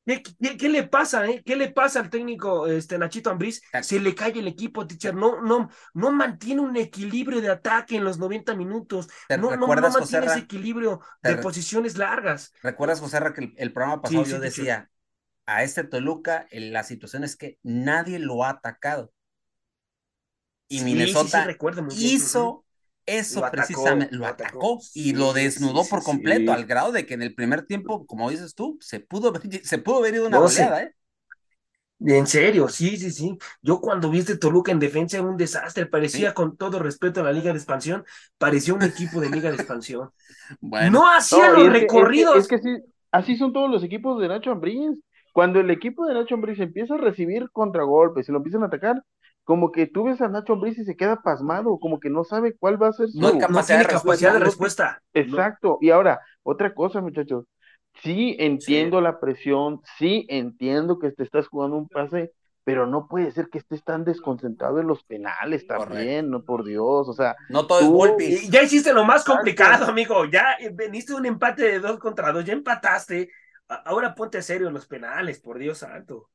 ¿Qué, 0.05 0.69
le 0.69 0.83
pasa, 0.83 1.27
eh? 1.27 1.43
¿Qué 1.45 1.55
le 1.55 1.71
pasa 1.71 2.01
al 2.01 2.11
técnico 2.11 2.67
este, 2.67 2.99
Nachito 2.99 3.31
Ambriz? 3.31 3.63
Se 3.83 4.01
le 4.01 4.15
cae 4.15 4.37
el 4.37 4.49
equipo, 4.49 4.87
teacher. 4.87 5.15
No, 5.15 5.41
no, 5.41 5.71
no 5.95 6.11
mantiene 6.11 6.61
un 6.61 6.77
equilibrio 6.77 7.41
de 7.41 7.51
ataque 7.51 7.97
en 7.97 8.05
los 8.05 8.19
90 8.19 8.57
minutos. 8.57 9.09
No, 9.29 9.57
no, 9.57 9.67
mantiene 9.69 10.27
ese 10.27 10.41
equilibrio 10.41 11.01
de 11.23 11.37
posiciones 11.37 11.97
largas. 11.97 12.53
¿Recuerdas, 12.63 12.99
José 13.01 13.21
que 13.35 13.55
el, 13.57 13.73
programa 13.73 14.03
pasado 14.03 14.25
yo 14.25 14.41
decía, 14.41 14.91
a 15.47 15.63
este 15.63 15.85
Toluca, 15.85 16.49
la 16.51 16.83
situación 16.83 17.23
es 17.23 17.37
que 17.37 17.59
nadie 17.63 18.19
lo 18.19 18.45
ha 18.45 18.51
atacado. 18.51 19.13
Y 20.67 20.81
Minnesota 20.81 21.47
hizo 21.91 22.65
eso 23.07 23.43
precisamente 23.51 24.15
lo 24.15 24.27
atacó, 24.27 24.81
y 24.95 25.13
lo 25.13 25.33
desnudó 25.33 25.85
por 25.85 26.03
completo, 26.03 26.53
al 26.53 26.65
grado 26.67 26.93
de 26.93 27.07
que 27.07 27.15
en 27.15 27.23
el 27.23 27.35
primer 27.35 27.67
tiempo, 27.67 28.07
como 28.07 28.31
dices 28.31 28.55
tú, 28.55 28.79
se 28.81 29.01
pudo 29.01 29.33
ver, 29.33 29.43
se 29.65 29.79
pudo 29.79 30.01
ver 30.01 30.21
una 30.21 30.39
no, 30.39 30.49
¿eh? 30.49 30.95
En 32.05 32.27
serio, 32.27 32.69
sí, 32.69 32.97
sí, 32.97 33.11
sí. 33.11 33.39
Yo 33.61 33.81
cuando 33.81 34.11
vi 34.11 34.19
este 34.19 34.37
Toluca 34.37 34.73
en 34.73 34.81
defensa 34.81 35.19
era 35.19 35.27
un 35.27 35.37
desastre. 35.37 35.87
Parecía, 35.87 36.35
con 36.35 36.57
todo 36.57 36.81
respeto 36.81 37.21
a 37.21 37.25
la 37.25 37.33
Liga 37.33 37.53
de 37.53 37.59
Expansión, 37.59 38.05
parecía 38.39 38.75
un 38.75 38.83
equipo 38.83 39.21
de 39.21 39.31
Liga 39.31 39.51
de 39.51 39.57
Expansión. 39.57 40.11
no 40.91 41.09
hacía 41.09 41.51
los 41.51 41.73
recorridos. 41.73 42.37
Es 42.37 42.49
que, 42.49 42.59
sí, 42.59 42.77
así 43.13 43.37
son 43.37 43.53
todos 43.53 43.71
los 43.71 43.85
equipos 43.85 44.21
de 44.21 44.29
Nacho 44.29 44.51
Ambriz. 44.51 44.99
Cuando 45.33 45.61
el 45.61 45.71
equipo 45.71 46.05
de 46.07 46.15
Nacho 46.15 46.35
Ambriz 46.35 46.59
empieza 46.59 46.95
a 46.95 46.99
recibir 46.99 47.49
contragolpes 47.53 48.29
y 48.29 48.33
lo 48.33 48.39
empiezan 48.39 48.65
a 48.65 48.67
atacar, 48.67 49.03
como 49.45 49.73
que 49.73 49.87
tú 49.87 50.05
ves 50.05 50.21
a 50.21 50.29
Nacho 50.29 50.53
Ambriz 50.53 50.79
y 50.79 50.85
se 50.85 50.97
queda 50.97 51.23
pasmado, 51.23 51.79
como 51.79 51.99
que 51.99 52.11
no 52.11 52.25
sabe 52.25 52.55
cuál 52.57 52.81
va 52.81 52.89
a 52.89 52.93
ser 52.93 53.09
su 53.09 53.21
no, 53.21 53.39
capacidad, 53.39 53.79
de, 54.33 54.39
respuesta. 54.39 55.03
Exacto. 55.15 55.79
Y 55.81 55.91
ahora, 55.91 56.21
otra 56.43 56.75
cosa, 56.75 57.01
muchachos. 57.01 57.47
Sí 58.03 58.37
entiendo 58.39 59.01
la 59.01 59.21
presión, 59.21 59.81
sí 59.99 60.27
entiendo 60.29 60.99
que 60.99 61.11
te 61.11 61.25
estás 61.25 61.49
jugando 61.49 61.77
un 61.77 61.89
pase, 61.89 62.33
pero 62.65 62.87
no 62.87 63.09
puede 63.09 63.33
ser 63.33 63.49
que 63.51 63.59
estés 63.59 63.83
tan 63.85 64.05
desconcentrado 64.05 64.81
en 64.81 64.87
los 64.87 65.03
penales 65.05 65.67
también, 65.67 66.31
no 66.31 66.45
por 66.45 66.65
Dios, 66.65 67.09
o 67.09 67.13
sea. 67.13 67.35
No 67.49 67.67
todo 67.67 67.81
es 67.81 67.87
golpe. 67.87 68.49
Ya 68.49 68.63
hiciste 68.63 68.95
lo 68.95 69.05
más 69.05 69.25
complicado, 69.25 69.87
amigo. 69.87 70.25
Ya 70.27 70.57
veniste 70.73 71.15
un 71.15 71.27
empate 71.27 71.65
de 71.65 71.81
dos 71.81 71.99
contra 71.99 72.33
dos, 72.33 72.45
ya 72.45 72.53
empataste. 72.53 73.29
Ahora 73.85 74.15
ponte 74.15 74.41
serio 74.41 74.69
en 74.69 74.75
los 74.75 74.87
penales, 74.87 75.41
por 75.41 75.59
Dios 75.59 75.79
santo. 75.79 76.31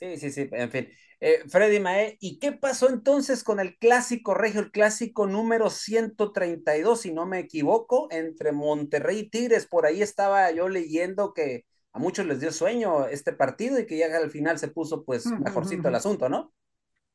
Sí, 0.00 0.16
sí, 0.16 0.30
sí, 0.30 0.48
en 0.52 0.70
fin. 0.70 0.88
Eh, 1.20 1.42
Freddy 1.48 1.78
Mae, 1.78 2.16
¿y 2.20 2.38
qué 2.38 2.52
pasó 2.52 2.88
entonces 2.88 3.44
con 3.44 3.60
el 3.60 3.76
clásico 3.76 4.32
regio, 4.32 4.60
el 4.60 4.70
clásico 4.70 5.26
número 5.26 5.68
132, 5.68 7.02
si 7.02 7.12
no 7.12 7.26
me 7.26 7.38
equivoco, 7.40 8.08
entre 8.10 8.52
Monterrey 8.52 9.18
y 9.20 9.28
Tigres? 9.30 9.66
Por 9.66 9.84
ahí 9.84 10.00
estaba 10.00 10.50
yo 10.52 10.68
leyendo 10.70 11.34
que 11.34 11.66
a 11.92 11.98
muchos 11.98 12.24
les 12.26 12.40
dio 12.40 12.50
sueño 12.50 13.06
este 13.08 13.34
partido 13.34 13.78
y 13.78 13.84
que 13.86 13.98
ya 13.98 14.06
al 14.16 14.30
final 14.30 14.58
se 14.58 14.68
puso 14.68 15.04
pues 15.04 15.34
mejorcito 15.36 15.88
el 15.88 15.94
asunto, 15.96 16.30
¿no? 16.30 16.54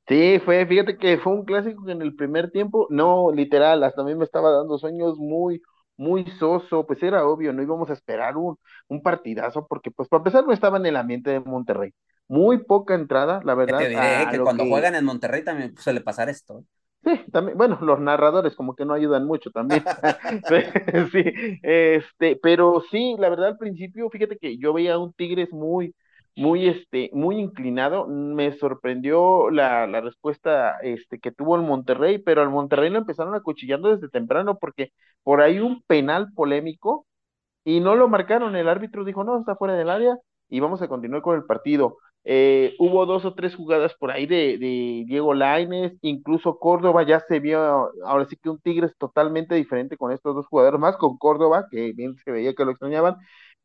Sí, 0.08 0.40
fue, 0.46 0.66
fíjate 0.68 0.98
que 1.00 1.18
fue 1.18 1.34
un 1.34 1.46
clásico 1.46 1.84
que 1.84 1.92
en 1.94 2.02
el 2.04 2.16
primer 2.16 2.52
tiempo, 2.52 2.86
no, 2.92 3.32
literal, 3.32 3.84
hasta 3.84 4.02
a 4.02 4.06
mí 4.06 4.14
me 4.14 4.24
estaba 4.24 4.52
dando 4.52 4.78
sueños 4.78 5.18
muy, 5.18 5.62
muy 5.98 6.26
soso, 6.38 6.86
pues 6.86 7.02
era 7.02 7.26
obvio, 7.28 7.52
no 7.54 7.64
íbamos 7.64 7.90
a 7.90 7.94
esperar 7.94 8.38
un, 8.38 8.56
un 8.88 9.02
partidazo, 9.02 9.66
porque 9.68 9.90
pues 9.90 10.08
para 10.08 10.20
empezar 10.20 10.46
no 10.46 10.54
estaba 10.54 10.78
en 10.78 10.86
el 10.86 10.96
ambiente 10.96 11.32
de 11.32 11.40
Monterrey. 11.40 11.92
Muy 12.28 12.64
poca 12.64 12.96
entrada, 12.96 13.42
la 13.44 13.56
verdad. 13.56 13.80
Te 13.80 13.90
diré 13.90 14.28
que 14.32 14.40
cuando 14.40 14.66
juegan 14.66 14.96
en 14.96 15.06
Monterrey 15.06 15.44
también 15.44 15.78
suele 15.78 16.02
pasar 16.02 16.30
esto. 16.30 16.60
¿eh? 16.60 16.64
Sí, 17.04 17.32
también, 17.32 17.58
bueno, 17.58 17.78
los 17.82 18.00
narradores 18.00 18.56
como 18.56 18.76
que 18.76 18.84
no 18.84 18.94
ayudan 18.94 19.26
mucho 19.28 19.52
también. 19.52 19.84
sí, 21.12 21.24
este, 21.62 22.40
pero 22.42 22.82
sí, 22.90 23.16
la 23.20 23.30
verdad 23.30 23.50
al 23.50 23.58
principio, 23.58 24.10
fíjate 24.10 24.38
que 24.38 24.58
yo 24.58 24.74
veía 24.74 24.98
un 24.98 25.14
Tigres 25.14 25.52
muy, 25.52 25.94
muy, 26.36 26.68
este, 26.68 27.12
muy 27.14 27.38
inclinado. 27.40 28.08
Me 28.08 28.52
sorprendió 28.58 29.52
la, 29.52 29.86
la 29.86 30.02
respuesta 30.02 30.78
este, 30.82 31.20
que 31.20 31.32
tuvo 31.32 31.56
el 31.56 31.62
Monterrey, 31.62 32.18
pero 32.18 32.42
al 32.42 32.50
Monterrey 32.50 32.90
lo 32.90 32.98
empezaron 32.98 33.36
acuchillando 33.36 33.96
desde 33.96 34.10
temprano 34.10 34.58
porque 34.58 34.92
por 35.24 35.42
ahí 35.42 35.60
un 35.60 35.84
penal 35.84 36.34
polémico 36.34 37.06
y 37.64 37.80
no 37.82 37.96
lo 37.96 38.08
marcaron. 38.10 38.56
El 38.56 38.70
árbitro 38.70 39.04
dijo, 39.06 39.24
no, 39.24 39.40
está 39.40 39.56
fuera 39.56 39.76
del 39.76 39.90
área 39.90 40.18
y 40.50 40.60
vamos 40.60 40.82
a 40.82 40.88
continuar 40.88 41.22
con 41.22 41.36
el 41.36 41.46
partido. 41.46 41.98
Eh, 42.28 42.76
hubo 42.80 43.06
dos 43.06 43.24
o 43.24 43.36
tres 43.36 43.54
jugadas 43.54 43.94
por 43.94 44.10
ahí 44.10 44.26
de, 44.26 44.58
Diego 45.08 45.36
Laines, 45.36 45.94
incluso 46.02 46.58
Córdoba 46.58 47.04
ya 47.04 47.20
se 47.20 47.40
vio, 47.40 47.92
ahora 48.04 48.26
sí 48.26 48.36
que 48.36 48.50
un 48.50 48.60
Tigres 48.60 48.96
totalmente 48.98 49.54
diferente 49.54 49.96
con 49.96 50.12
estos 50.12 50.34
dos 50.34 50.48
jugadores 50.48 50.80
más, 50.80 50.98
con 50.98 51.18
Córdoba, 51.18 51.68
que 51.70 51.94
bien 51.94 52.16
se 52.26 52.32
veía 52.32 52.56
que 52.56 52.66
lo 52.66 52.72
extrañaban, 52.72 53.18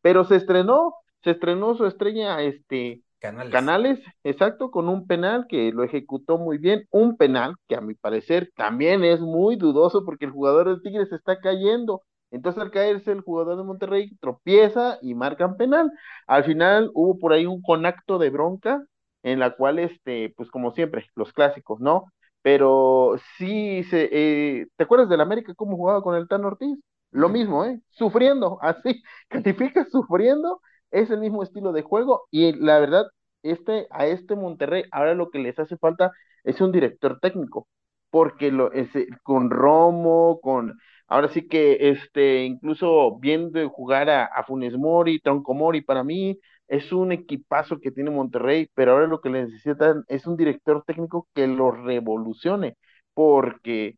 pero 0.03 0.25
se 0.25 0.37
estrenó, 0.37 0.95
se 1.25 1.31
estrenó 1.31 1.75
su 1.75 1.87
estrella, 1.87 2.43
este, 2.43 3.03
Canales. 3.19 3.53
Canales, 3.53 4.01
exacto, 4.25 4.71
con 4.71 4.89
un 4.89 5.07
penal 5.07 5.47
que 5.47 5.73
lo 5.73 5.83
ejecutó 5.83 6.39
muy 6.39 6.57
bien, 6.57 6.87
un 6.91 7.19
penal 7.19 7.55
que 7.69 7.77
a 7.77 7.83
mi 7.83 7.95
parecer 7.95 8.51
también 8.57 9.05
es 9.05 9.21
muy 9.21 9.57
dudoso 9.57 10.07
porque 10.07 10.25
el 10.25 10.31
jugador 10.31 10.69
del 10.69 10.83
Tigres 10.83 11.13
está 11.13 11.39
cayendo, 11.39 12.03
entonces 12.31 12.63
al 12.63 12.71
caerse 12.71 13.13
el 13.13 13.21
jugador 13.23 13.57
de 13.59 13.65
Monterrey 13.65 14.17
tropieza 14.21 14.99
y 15.03 15.15
marcan 15.15 15.57
penal. 15.57 15.91
Al 16.27 16.45
final 16.45 16.91
hubo 16.95 17.19
por 17.19 17.33
ahí 17.33 17.47
un 17.47 17.63
conacto 17.63 18.19
de 18.19 18.31
bronca 18.31 18.85
en 19.23 19.39
la 19.39 19.55
cual, 19.57 19.79
este, 19.79 20.33
pues 20.37 20.51
como 20.51 20.73
siempre, 20.73 21.07
los 21.15 21.33
clásicos, 21.33 21.81
¿no? 21.81 22.07
Pero 22.43 23.17
sí, 23.37 23.85
se, 23.85 24.09
eh, 24.13 24.67
¿te 24.77 24.85
acuerdas 24.85 25.09
del 25.09 25.21
América 25.21 25.55
cómo 25.55 25.77
jugaba 25.77 26.03
con 26.03 26.17
el 26.17 26.27
Tan 26.29 26.45
Ortiz? 26.45 26.79
Lo 27.11 27.29
mismo, 27.29 27.65
¿eh? 27.65 27.81
Sufriendo, 27.91 28.59
así, 28.63 29.03
califica 29.29 29.85
sufriendo, 29.91 30.61
es 30.91 31.11
el 31.11 31.21
mismo 31.21 31.43
estilo 31.43 31.73
de 31.73 31.83
juego 31.83 32.27
y 32.31 32.53
la 32.53 32.79
verdad, 32.79 33.07
este, 33.43 33.87
a 33.91 34.07
este 34.07 34.37
Monterrey 34.37 34.85
ahora 34.93 35.15
lo 35.15 35.31
que 35.31 35.39
les 35.39 35.59
hace 35.59 35.77
falta 35.79 36.13
es 36.45 36.61
un 36.61 36.73
director 36.73 37.19
técnico, 37.21 37.69
porque 38.11 38.51
lo, 38.51 38.73
ese, 38.73 39.07
con 39.23 39.51
Romo, 39.51 40.41
con 40.43 40.79
Ahora 41.11 41.29
sí 41.31 41.49
que 41.49 41.91
este, 41.91 42.45
incluso 42.45 43.19
viendo 43.21 43.69
jugar 43.71 44.11
a, 44.11 44.27
a 44.27 44.45
Funes 44.45 44.75
Mori, 44.79 45.21
Tronco 45.21 45.55
Mori, 45.55 45.83
para 45.83 46.05
mí 46.05 46.39
es 46.69 46.93
un 46.93 47.13
equipazo 47.13 47.81
que 47.81 47.93
tiene 47.93 48.11
Monterrey, 48.13 48.71
pero 48.75 48.93
ahora 48.95 49.09
lo 49.09 49.21
que 49.23 49.31
necesitan 49.31 50.05
es 50.09 50.27
un 50.29 50.39
director 50.39 50.85
técnico 50.87 51.29
que 51.35 51.49
lo 51.49 51.73
revolucione, 51.73 52.79
porque, 53.15 53.97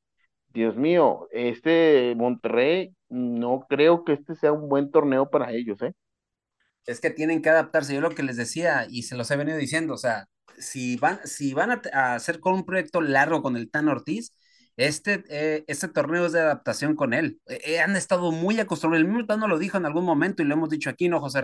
Dios 0.48 0.77
mío, 0.77 1.29
este 1.33 2.14
Monterrey, 2.16 2.94
no 3.11 3.66
creo 3.68 4.05
que 4.05 4.14
este 4.14 4.35
sea 4.37 4.53
un 4.53 4.68
buen 4.70 4.90
torneo 4.90 5.31
para 5.31 5.53
ellos, 5.53 5.83
¿eh? 5.83 5.94
Es 6.87 7.01
que 7.01 7.11
tienen 7.11 7.42
que 7.42 7.51
adaptarse, 7.51 7.94
yo 7.94 8.01
lo 8.01 8.11
que 8.11 8.22
les 8.25 8.37
decía, 8.37 8.87
y 8.90 9.05
se 9.05 9.16
los 9.16 9.31
he 9.31 9.37
venido 9.37 9.57
diciendo, 9.59 9.94
o 9.94 9.98
sea, 9.98 10.27
si 10.59 10.96
van, 10.96 11.20
si 11.27 11.55
van 11.55 11.70
a, 11.72 11.83
a 11.92 12.14
hacer 12.16 12.40
con 12.40 12.55
un 12.55 12.64
proyecto 12.64 13.01
largo 13.01 13.42
con 13.42 13.57
el 13.57 13.70
Tan 13.70 13.88
Ortiz, 13.88 14.33
este, 14.76 15.24
eh, 15.28 15.64
este 15.66 15.88
torneo 15.88 16.26
es 16.26 16.32
de 16.32 16.40
adaptación 16.40 16.96
con 16.96 17.12
él. 17.12 17.40
Eh, 17.46 17.61
eh, 17.64 17.80
han 17.80 17.96
estado 17.96 18.32
muy 18.32 18.58
acostumbrados. 18.58 19.04
El 19.04 19.11
mismo 19.11 19.26
Tano 19.26 19.48
lo 19.48 19.58
dijo 19.58 19.76
en 19.76 19.87
algún 19.87 20.04
momento 20.04 20.42
y 20.42 20.46
lo 20.46 20.54
hemos 20.54 20.70
dicho 20.70 20.90
aquí, 20.90 21.08
¿no, 21.08 21.20
José? 21.20 21.42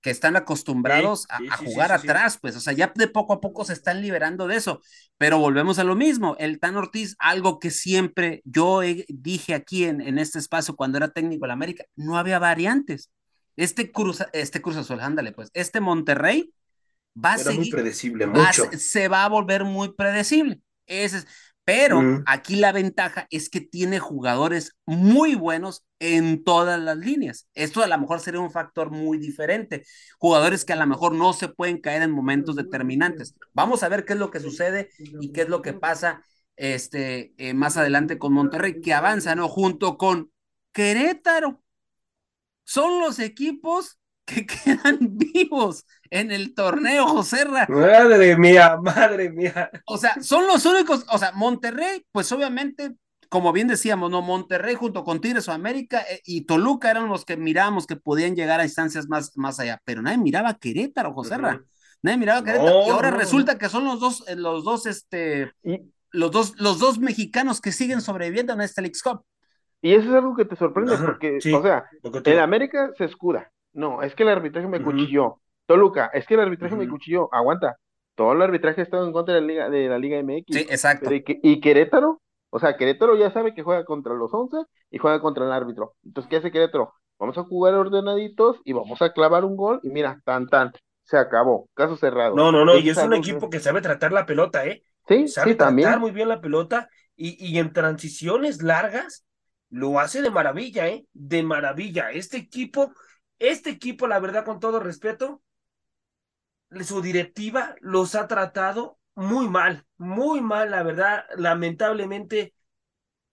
Que 0.00 0.10
están 0.10 0.36
acostumbrados 0.36 1.26
a, 1.28 1.56
jugar 1.56 1.90
atrás, 1.90 2.38
pues, 2.40 2.54
o 2.54 2.60
sea, 2.60 2.72
ya 2.72 2.92
de 2.94 3.08
poco 3.08 3.32
a 3.32 3.40
poco 3.40 3.64
se 3.64 3.72
están 3.72 4.00
liberando 4.00 4.46
de 4.46 4.56
eso. 4.56 4.80
Pero 5.16 5.38
volvemos 5.38 5.78
a 5.80 5.84
lo 5.84 5.96
mismo. 5.96 6.36
El 6.38 6.60
Tan 6.60 6.76
Ortiz, 6.76 7.16
algo 7.18 7.58
que 7.58 7.70
siempre 7.70 8.42
yo 8.44 8.80
dije 9.08 9.54
aquí 9.54 9.84
en, 9.84 10.00
en 10.00 10.18
este 10.18 10.38
espacio 10.38 10.76
cuando 10.76 10.98
era 10.98 11.08
técnico 11.08 11.44
de 11.44 11.48
la 11.48 11.54
América, 11.54 11.84
no 11.96 12.16
había 12.16 12.38
variantes. 12.38 13.10
Este 13.56 13.90
Cruz, 13.90 14.22
este 14.32 14.62
Cruz 14.62 14.76
Azul, 14.76 15.00
ándale, 15.00 15.32
pues, 15.32 15.50
este 15.52 15.80
Monterrey 15.80 16.54
va 17.16 17.32
a 17.32 17.38
seguir. 17.38 17.58
muy 17.58 17.70
predecible, 17.70 18.26
mucho. 18.26 18.70
se 18.76 19.08
va 19.08 19.24
a 19.24 19.28
volver 19.28 19.64
muy 19.64 19.94
predecible. 19.94 20.60
Ese 20.86 21.18
es 21.18 21.26
pero 21.68 22.22
aquí 22.24 22.56
la 22.56 22.72
ventaja 22.72 23.26
es 23.30 23.50
que 23.50 23.60
tiene 23.60 23.98
jugadores 23.98 24.78
muy 24.86 25.34
buenos 25.34 25.84
en 25.98 26.42
todas 26.42 26.80
las 26.80 26.96
líneas. 26.96 27.46
Esto 27.52 27.82
a 27.82 27.86
lo 27.86 27.98
mejor 27.98 28.20
sería 28.20 28.40
un 28.40 28.50
factor 28.50 28.90
muy 28.90 29.18
diferente. 29.18 29.84
Jugadores 30.18 30.64
que 30.64 30.72
a 30.72 30.76
lo 30.76 30.86
mejor 30.86 31.12
no 31.12 31.34
se 31.34 31.48
pueden 31.48 31.78
caer 31.82 32.00
en 32.00 32.10
momentos 32.10 32.56
determinantes. 32.56 33.34
Vamos 33.52 33.82
a 33.82 33.90
ver 33.90 34.06
qué 34.06 34.14
es 34.14 34.18
lo 34.18 34.30
que 34.30 34.40
sucede 34.40 34.88
y 35.20 35.30
qué 35.30 35.42
es 35.42 35.50
lo 35.50 35.60
que 35.60 35.74
pasa 35.74 36.24
este, 36.56 37.34
eh, 37.36 37.52
más 37.52 37.76
adelante 37.76 38.16
con 38.16 38.32
Monterrey, 38.32 38.80
que 38.80 38.94
avanza, 38.94 39.34
¿no? 39.34 39.46
Junto 39.46 39.98
con 39.98 40.32
Querétaro. 40.72 41.62
Son 42.64 42.98
los 42.98 43.18
equipos 43.18 43.97
que 44.28 44.46
quedan 44.46 44.98
vivos 45.00 45.86
en 46.10 46.30
el 46.30 46.54
torneo, 46.54 47.06
José 47.06 47.46
Madre 47.68 48.36
mía, 48.36 48.76
madre 48.76 49.30
mía. 49.30 49.70
O 49.86 49.96
sea, 49.96 50.20
son 50.22 50.46
los 50.46 50.64
únicos, 50.66 51.06
o 51.10 51.18
sea, 51.18 51.32
Monterrey, 51.32 52.04
pues 52.12 52.30
obviamente, 52.32 52.94
como 53.28 53.52
bien 53.52 53.68
decíamos, 53.68 54.10
¿no? 54.10 54.22
Monterrey 54.22 54.74
junto 54.74 55.04
con 55.04 55.20
Tigres 55.20 55.48
o 55.48 55.52
América 55.52 56.02
eh, 56.10 56.20
y 56.24 56.42
Toluca 56.42 56.90
eran 56.90 57.08
los 57.08 57.24
que 57.24 57.36
mirábamos 57.36 57.86
que 57.86 57.96
podían 57.96 58.36
llegar 58.36 58.60
a 58.60 58.64
instancias 58.64 59.08
más, 59.08 59.36
más 59.36 59.60
allá, 59.60 59.80
pero 59.84 60.02
nadie 60.02 60.18
miraba 60.18 60.50
a 60.50 60.58
Querétaro, 60.58 61.14
José 61.14 61.36
Nadie 62.00 62.18
miraba 62.18 62.40
a 62.40 62.44
Querétaro. 62.44 62.86
y 62.86 62.90
ahora 62.90 63.10
resulta 63.10 63.58
que 63.58 63.68
son 63.68 63.84
los 63.84 63.98
dos, 63.98 64.24
eh, 64.28 64.36
los 64.36 64.62
dos, 64.62 64.86
este, 64.86 65.52
los 66.10 66.30
dos, 66.30 66.54
los 66.58 66.78
dos 66.78 66.98
mexicanos 66.98 67.60
que 67.60 67.72
siguen 67.72 68.02
sobreviviendo 68.02 68.52
en 68.52 68.60
este 68.60 68.82
League 68.82 68.98
Cup. 69.02 69.22
Y 69.80 69.94
eso 69.94 70.08
es 70.08 70.14
algo 70.14 70.34
que 70.34 70.44
te 70.44 70.56
sorprende, 70.56 70.96
porque, 70.96 71.38
o 71.54 71.62
sea, 71.62 71.84
en 72.02 72.38
América 72.38 72.90
se 72.98 73.04
escuda, 73.04 73.50
no, 73.78 74.02
es 74.02 74.16
que 74.16 74.24
el 74.24 74.30
arbitraje 74.30 74.66
me 74.66 74.82
cuchilló. 74.82 75.40
Toluca, 75.66 76.10
es 76.12 76.26
que 76.26 76.34
el 76.34 76.40
arbitraje 76.40 76.74
me 76.74 76.88
cuchilló. 76.88 77.32
Aguanta. 77.32 77.76
Todo 78.16 78.32
el 78.32 78.42
arbitraje 78.42 78.80
ha 78.80 78.84
estado 78.84 79.06
en 79.06 79.12
contra 79.12 79.36
de 79.36 79.40
la 79.40 79.46
Liga, 79.46 79.70
de 79.70 79.88
la 79.88 79.98
Liga 79.98 80.20
MX. 80.20 80.46
Sí, 80.48 80.66
exacto. 80.68 81.08
y, 81.12 81.60
Querétaro, 81.60 82.20
o 82.50 82.58
sea, 82.58 82.76
Querétaro 82.76 83.16
ya 83.16 83.30
sabe 83.30 83.54
que 83.54 83.62
juega 83.62 83.84
contra 83.84 84.14
los 84.14 84.34
11 84.34 84.56
y 84.90 84.98
juega 84.98 85.20
contra 85.20 85.44
el 85.44 85.52
árbitro. 85.52 85.94
Entonces, 86.04 86.28
¿qué 86.28 86.38
hace 86.38 86.50
Querétaro? 86.50 86.92
Vamos 87.20 87.38
a 87.38 87.44
jugar 87.44 87.74
ordenaditos 87.74 88.60
y 88.64 88.72
vamos 88.72 89.00
a 89.00 89.12
clavar 89.12 89.44
un 89.44 89.56
gol 89.56 89.78
y 89.84 89.90
mira, 89.90 90.20
tan 90.24 90.48
tan, 90.48 90.72
se 91.04 91.16
acabó, 91.16 91.68
caso 91.74 91.96
cerrado. 91.96 92.34
No, 92.34 92.50
no, 92.50 92.64
no, 92.64 92.76
y 92.76 92.88
es 92.88 92.98
un 92.98 93.14
equipo 93.14 93.48
que 93.48 93.60
sabe 93.60 93.80
tratar 93.80 94.10
la 94.10 94.26
pelota, 94.26 94.66
¿eh? 94.66 94.82
Sí, 95.06 95.28
sabe 95.28 95.54
tratar 95.54 95.68
también. 95.68 96.00
muy 96.00 96.10
bien 96.10 96.28
la 96.28 96.40
pelota 96.40 96.88
y, 97.14 97.36
y 97.46 97.58
en 97.58 97.72
transiciones 97.72 98.60
largas 98.60 99.24
lo 99.70 100.00
hace 100.00 100.20
de 100.20 100.32
maravilla, 100.32 100.88
¿eh? 100.88 101.06
De 101.12 101.44
maravilla. 101.44 102.10
Este 102.10 102.38
equipo 102.38 102.92
este 103.38 103.70
equipo, 103.70 104.06
la 104.06 104.18
verdad, 104.18 104.44
con 104.44 104.60
todo 104.60 104.80
respeto, 104.80 105.42
su 106.82 107.00
directiva 107.02 107.76
los 107.80 108.14
ha 108.14 108.26
tratado 108.28 108.98
muy 109.14 109.48
mal, 109.48 109.86
muy 109.96 110.40
mal, 110.40 110.70
la 110.70 110.82
verdad. 110.82 111.24
Lamentablemente, 111.36 112.54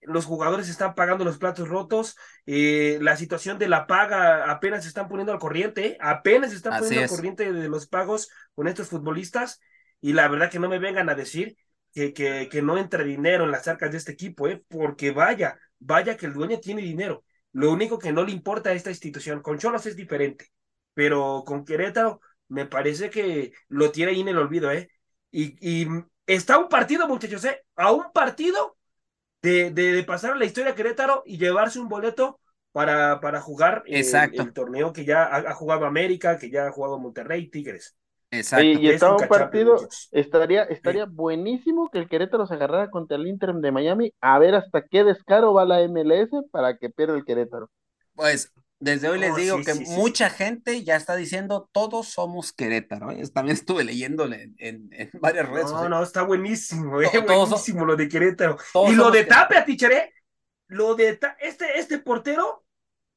los 0.00 0.24
jugadores 0.24 0.68
están 0.68 0.94
pagando 0.94 1.24
los 1.24 1.38
platos 1.38 1.68
rotos. 1.68 2.16
Eh, 2.46 2.98
la 3.00 3.16
situación 3.16 3.58
de 3.58 3.68
la 3.68 3.86
paga 3.86 4.50
apenas 4.50 4.82
se 4.82 4.88
están 4.88 5.08
poniendo 5.08 5.32
al 5.32 5.38
corriente, 5.38 5.86
¿eh? 5.86 5.98
apenas 6.00 6.50
se 6.50 6.56
están 6.56 6.76
poniendo 6.76 7.02
al 7.02 7.08
corriente 7.08 7.52
de 7.52 7.68
los 7.68 7.86
pagos 7.88 8.30
con 8.54 8.68
estos 8.68 8.88
futbolistas. 8.88 9.60
Y 10.00 10.12
la 10.12 10.28
verdad 10.28 10.50
que 10.50 10.58
no 10.58 10.68
me 10.68 10.78
vengan 10.78 11.08
a 11.08 11.14
decir 11.14 11.56
que, 11.92 12.12
que, 12.12 12.48
que 12.50 12.62
no 12.62 12.78
entra 12.78 13.02
dinero 13.04 13.44
en 13.44 13.50
las 13.50 13.68
arcas 13.68 13.90
de 13.92 13.98
este 13.98 14.12
equipo, 14.12 14.48
¿eh? 14.48 14.62
porque 14.68 15.10
vaya, 15.10 15.58
vaya 15.78 16.16
que 16.16 16.26
el 16.26 16.34
dueño 16.34 16.60
tiene 16.60 16.82
dinero. 16.82 17.24
Lo 17.56 17.72
único 17.72 17.98
que 17.98 18.12
no 18.12 18.22
le 18.22 18.32
importa 18.32 18.68
a 18.68 18.74
esta 18.74 18.90
institución, 18.90 19.40
con 19.40 19.56
Cholos 19.56 19.86
es 19.86 19.96
diferente, 19.96 20.50
pero 20.92 21.42
con 21.46 21.64
Querétaro 21.64 22.20
me 22.48 22.66
parece 22.66 23.08
que 23.08 23.54
lo 23.68 23.90
tiene 23.90 24.12
ahí 24.12 24.20
en 24.20 24.28
el 24.28 24.36
olvido, 24.36 24.70
¿eh? 24.70 24.90
Y, 25.30 25.56
y 25.66 25.88
está 26.26 26.58
un 26.58 26.68
partido, 26.68 27.08
muchachos, 27.08 27.42
¿eh? 27.46 27.64
A 27.74 27.92
un 27.92 28.12
partido 28.12 28.76
de, 29.40 29.70
de, 29.70 30.02
pasar 30.02 30.32
a 30.32 30.36
la 30.36 30.44
historia 30.44 30.74
Querétaro 30.74 31.22
y 31.24 31.38
llevarse 31.38 31.78
un 31.78 31.88
boleto 31.88 32.40
para, 32.72 33.20
para 33.20 33.40
jugar 33.40 33.84
eh, 33.86 34.04
el 34.34 34.52
torneo 34.52 34.92
que 34.92 35.06
ya 35.06 35.24
ha, 35.24 35.36
ha, 35.38 35.54
jugado 35.54 35.86
América, 35.86 36.36
que 36.36 36.50
ya 36.50 36.66
ha 36.66 36.72
jugado 36.72 36.98
Monterrey, 36.98 37.48
Tigres. 37.48 37.96
Exacto. 38.38 38.64
Y, 38.64 38.88
estaba 38.88 39.16
un 39.16 39.28
partido, 39.28 39.76
estaría, 40.10 40.64
estaría 40.64 41.06
buenísimo 41.06 41.90
que 41.90 41.98
el 41.98 42.08
Querétaro 42.08 42.46
se 42.46 42.54
agarrara 42.54 42.90
contra 42.90 43.16
el 43.16 43.26
Inter 43.26 43.54
de 43.54 43.72
Miami, 43.72 44.12
a 44.20 44.38
ver 44.38 44.54
hasta 44.54 44.82
qué 44.82 45.04
descaro 45.04 45.54
va 45.54 45.64
la 45.64 45.86
MLS 45.88 46.30
para 46.50 46.78
que 46.78 46.90
pierda 46.90 47.16
el 47.16 47.24
Querétaro. 47.24 47.70
Pues 48.14 48.52
desde 48.78 49.08
hoy 49.08 49.18
les 49.18 49.34
digo 49.34 49.58
que 49.64 49.74
mucha 49.74 50.28
gente 50.28 50.84
ya 50.84 50.96
está 50.96 51.16
diciendo 51.16 51.68
todos 51.72 52.08
somos 52.08 52.52
Querétaro. 52.52 53.10
¿eh? 53.10 53.22
También 53.32 53.56
estuve 53.56 53.84
leyéndole 53.84 54.52
en, 54.58 54.90
en, 54.92 55.10
varias 55.14 55.48
redes. 55.48 55.70
No, 55.70 55.88
no, 55.88 56.02
está 56.02 56.22
buenísimo, 56.22 57.00
eh, 57.00 57.08
buenísimo 57.26 57.84
lo 57.84 57.96
de 57.96 58.08
Querétaro. 58.08 58.58
Y 58.88 58.94
lo 58.94 59.10
de 59.10 59.24
Tapia, 59.24 59.64
ticharé, 59.64 60.12
lo 60.68 60.94
de 60.94 61.18
este, 61.40 61.78
este 61.78 61.98
portero 61.98 62.66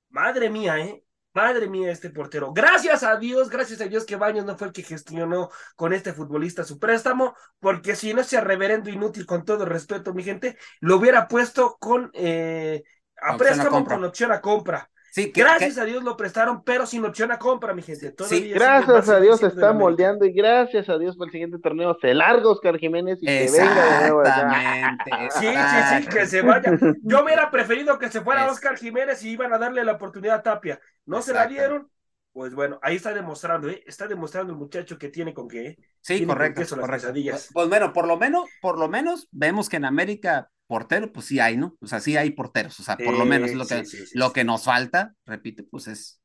madre 0.09 0.49
mía, 0.49 0.79
¿eh? 0.79 1.03
Madre 1.39 1.69
mía, 1.69 1.89
este 1.89 2.09
portero. 2.09 2.51
Gracias 2.51 3.01
a 3.01 3.15
Dios, 3.15 3.49
gracias 3.49 3.79
a 3.79 3.85
Dios 3.85 4.05
que 4.05 4.17
Baños 4.17 4.45
no 4.45 4.57
fue 4.57 4.67
el 4.67 4.73
que 4.73 4.83
gestionó 4.83 5.49
con 5.77 5.93
este 5.93 6.11
futbolista 6.11 6.65
su 6.65 6.79
préstamo, 6.79 7.33
porque 7.61 7.95
si 7.95 8.13
no, 8.13 8.25
sea 8.25 8.41
reverendo 8.41 8.89
inútil, 8.89 9.25
con 9.25 9.45
todo 9.45 9.63
respeto, 9.63 10.13
mi 10.13 10.23
gente, 10.23 10.57
lo 10.81 10.97
hubiera 10.97 11.29
puesto 11.29 11.77
con 11.79 12.11
eh, 12.13 12.83
a 13.21 13.37
préstamo 13.37 13.85
con 13.85 14.03
opción 14.03 14.33
a 14.33 14.41
compra. 14.41 14.89
Sí, 15.11 15.31
gracias 15.35 15.77
a 15.77 15.85
Dios 15.85 16.03
lo 16.03 16.15
prestaron, 16.15 16.63
pero 16.63 16.85
sin 16.85 17.03
opción 17.05 17.31
a 17.31 17.39
compra, 17.39 17.73
mi 17.73 17.81
gente. 17.81 18.13
sí, 18.25 18.49
gracias 18.49 19.09
a 19.09 19.19
Dios 19.19 19.39
se 19.39 19.47
está 19.47 19.73
moldeando 19.73 20.25
y 20.25 20.31
gracias 20.31 20.87
a 20.89 20.97
Dios 20.97 21.17
por 21.17 21.27
el 21.27 21.31
siguiente 21.31 21.57
torneo 21.59 21.97
se 21.99 22.13
larga 22.13 22.49
Oscar 22.49 22.77
Jiménez 22.77 23.19
y 23.21 23.25
que 23.25 23.49
venga 23.51 24.01
de 24.01 24.09
nuevo 24.09 24.23
Sí, 25.39 25.47
sí, 25.47 26.01
sí, 26.01 26.07
que 26.07 26.25
se 26.25 26.41
vaya. 26.41 26.77
Yo 27.03 27.23
hubiera 27.23 27.49
preferido 27.49 27.97
que 27.97 28.09
se 28.09 28.21
fuera 28.21 28.49
Oscar 28.51 28.77
Jiménez 28.77 29.23
y 29.23 29.31
iban 29.31 29.53
a 29.53 29.57
darle 29.57 29.83
la 29.83 29.93
oportunidad 29.93 30.37
a 30.37 30.43
Tapia. 30.43 30.79
No 31.05 31.21
se 31.21 31.33
la 31.33 31.47
dieron. 31.47 31.89
Pues 32.31 32.53
bueno, 32.53 32.79
ahí 32.83 32.95
está 32.95 33.13
demostrando, 33.13 33.69
¿eh? 33.69 33.83
Está 33.87 34.07
demostrando 34.07 34.53
el 34.53 34.59
muchacho 34.59 34.97
que 34.97 35.09
tiene 35.09 35.33
con 35.33 35.47
qué. 35.47 35.67
¿eh? 35.67 35.77
Sí, 36.01 36.25
correcto. 36.25 36.61
correcto. 36.77 37.11
Pues, 37.11 37.49
pues 37.51 37.69
bueno, 37.69 37.91
por 37.91 38.07
lo 38.07 38.17
menos, 38.17 38.47
por 38.61 38.77
lo 38.77 38.87
menos 38.87 39.27
vemos 39.31 39.67
que 39.67 39.77
en 39.77 39.85
América 39.85 40.49
portero, 40.69 41.11
pues 41.11 41.25
sí 41.25 41.39
hay, 41.39 41.57
¿no? 41.57 41.75
O 41.81 41.87
sea, 41.87 41.99
sí 41.99 42.15
hay 42.15 42.29
porteros, 42.29 42.79
o 42.79 42.83
sea, 42.83 42.95
por 42.95 43.17
lo 43.17 43.25
menos 43.25 43.55
lo 43.55 43.65
que, 43.65 43.83
lo 44.13 44.31
que 44.31 44.43
nos 44.43 44.65
falta, 44.65 45.15
repite, 45.25 45.63
pues 45.63 45.87
es 45.87 46.21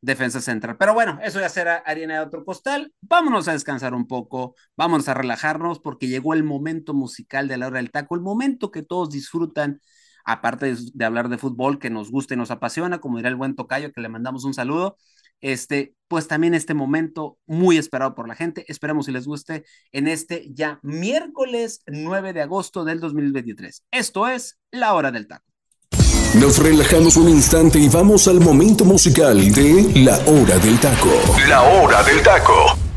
defensa 0.00 0.40
central. 0.40 0.76
Pero 0.76 0.94
bueno, 0.94 1.20
eso 1.22 1.38
ya 1.38 1.48
será 1.48 1.76
harina 1.76 2.14
de 2.14 2.26
otro 2.26 2.44
costal. 2.44 2.92
Vámonos 3.00 3.46
a 3.46 3.52
descansar 3.52 3.94
un 3.94 4.08
poco, 4.08 4.56
vámonos 4.76 5.08
a 5.08 5.14
relajarnos 5.14 5.78
porque 5.78 6.08
llegó 6.08 6.34
el 6.34 6.42
momento 6.42 6.92
musical 6.92 7.46
de 7.46 7.56
la 7.56 7.68
hora 7.68 7.76
del 7.76 7.92
taco, 7.92 8.16
el 8.16 8.20
momento 8.20 8.72
que 8.72 8.82
todos 8.82 9.10
disfrutan, 9.10 9.80
aparte 10.24 10.74
de, 10.74 11.04
hablar 11.04 11.28
de 11.28 11.38
fútbol 11.38 11.78
que 11.78 11.88
nos 11.88 12.10
gusta 12.10 12.34
y 12.34 12.36
nos 12.36 12.50
apasiona, 12.50 12.98
como 12.98 13.18
dirá 13.18 13.28
el 13.28 13.36
buen 13.36 13.54
Tocayo, 13.54 13.92
que 13.92 14.00
le 14.00 14.08
mandamos 14.08 14.44
un 14.44 14.54
saludo 14.54 14.96
este, 15.44 15.94
pues 16.08 16.26
también 16.26 16.54
este 16.54 16.72
momento 16.72 17.36
muy 17.46 17.76
esperado 17.76 18.14
por 18.14 18.26
la 18.26 18.34
gente. 18.34 18.64
Esperemos 18.66 19.04
si 19.04 19.12
les 19.12 19.26
guste 19.26 19.64
en 19.92 20.08
este 20.08 20.48
ya 20.50 20.80
miércoles 20.82 21.82
9 21.86 22.32
de 22.32 22.40
agosto 22.40 22.84
del 22.84 22.98
2023. 22.98 23.84
Esto 23.90 24.26
es 24.26 24.58
La 24.70 24.94
Hora 24.94 25.12
del 25.12 25.28
Taco. 25.28 25.44
Nos 26.40 26.58
relajamos 26.58 27.16
un 27.16 27.28
instante 27.28 27.78
y 27.78 27.88
vamos 27.90 28.26
al 28.26 28.40
momento 28.40 28.86
musical 28.86 29.52
de 29.52 29.92
La 29.96 30.16
Hora 30.26 30.58
del 30.58 30.80
Taco. 30.80 31.10
La 31.46 31.62
Hora 31.62 32.02
del 32.02 32.22
Taco. 32.22 32.93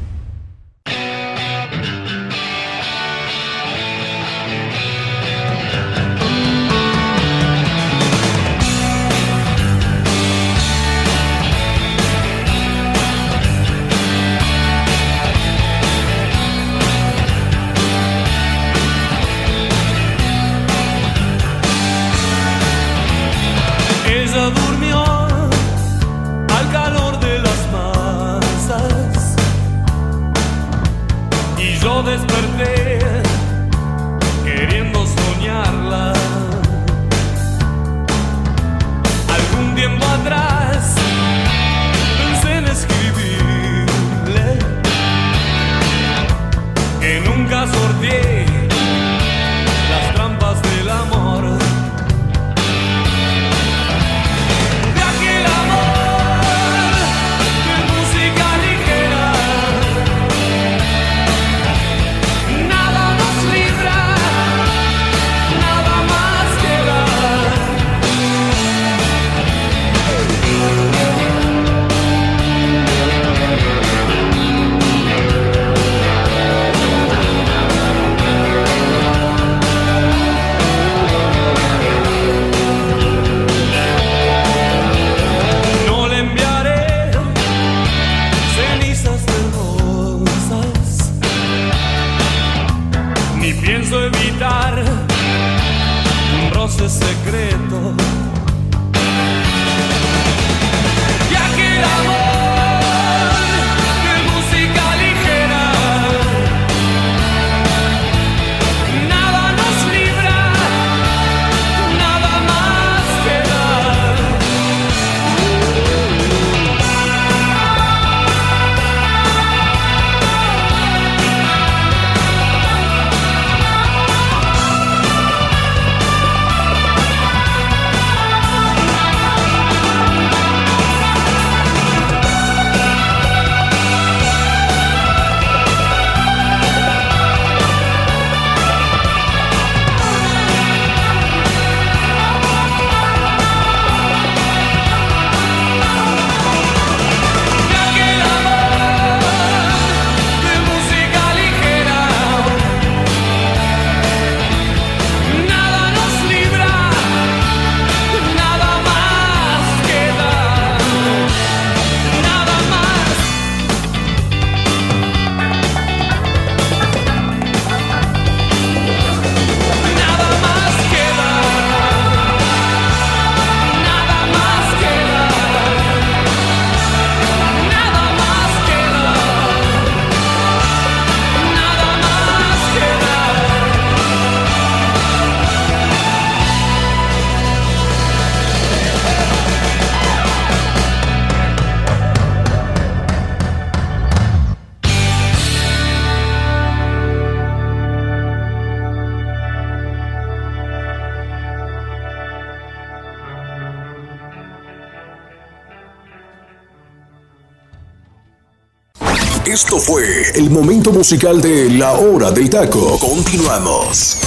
Momento 210.57 210.91
musical 210.91 211.39
de 211.39 211.69
La 211.69 211.91
Hora 211.91 212.31
del 212.31 212.49
Taco. 212.49 212.97
Continuamos. 212.97 214.19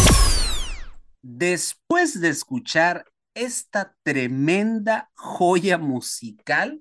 Después 1.23 2.21
de 2.21 2.29
escuchar 2.29 3.05
esta 3.35 3.97
tremenda 4.05 5.11
joya 5.15 5.77
musical. 5.77 6.81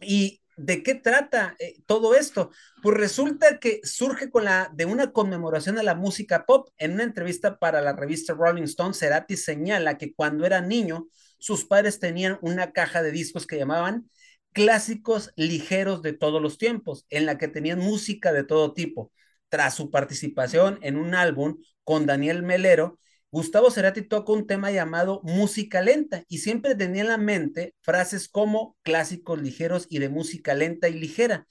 Y 0.00 0.42
¿De 0.56 0.82
qué 0.82 0.94
trata 0.94 1.56
eh, 1.58 1.82
todo 1.86 2.14
esto? 2.14 2.50
Pues 2.82 2.96
resulta 2.96 3.58
que 3.58 3.80
surge 3.82 4.30
con 4.30 4.44
la 4.44 4.70
de 4.74 4.84
una 4.84 5.12
conmemoración 5.12 5.78
a 5.78 5.82
la 5.82 5.94
música 5.94 6.46
pop. 6.46 6.68
En 6.78 6.92
una 6.92 7.02
entrevista 7.02 7.58
para 7.58 7.80
la 7.80 7.94
revista 7.94 8.34
Rolling 8.34 8.62
Stone, 8.64 8.94
Cerati 8.94 9.36
señala 9.36 9.98
que 9.98 10.14
cuando 10.14 10.46
era 10.46 10.60
niño, 10.60 11.08
sus 11.38 11.64
padres 11.64 11.98
tenían 11.98 12.38
una 12.40 12.72
caja 12.72 13.02
de 13.02 13.10
discos 13.10 13.46
que 13.46 13.58
llamaban 13.58 14.08
clásicos 14.52 15.32
ligeros 15.36 16.00
de 16.02 16.12
todos 16.12 16.40
los 16.40 16.58
tiempos, 16.58 17.06
en 17.10 17.26
la 17.26 17.38
que 17.38 17.48
tenían 17.48 17.80
música 17.80 18.32
de 18.32 18.44
todo 18.44 18.72
tipo. 18.72 19.12
Tras 19.48 19.74
su 19.74 19.90
participación 19.90 20.78
en 20.82 20.96
un 20.96 21.14
álbum 21.14 21.58
con 21.82 22.06
Daniel 22.06 22.42
Melero, 22.42 22.98
Gustavo 23.34 23.68
Cerati 23.68 24.02
toca 24.02 24.32
un 24.32 24.46
tema 24.46 24.70
llamado 24.70 25.20
música 25.24 25.82
lenta 25.82 26.22
y 26.28 26.38
siempre 26.38 26.76
tenía 26.76 27.02
en 27.02 27.08
la 27.08 27.18
mente 27.18 27.74
frases 27.80 28.28
como 28.28 28.76
clásicos 28.82 29.42
ligeros 29.42 29.88
y 29.90 29.98
de 29.98 30.08
música 30.08 30.54
lenta 30.54 30.88
y 30.88 30.92
ligera. 30.92 31.44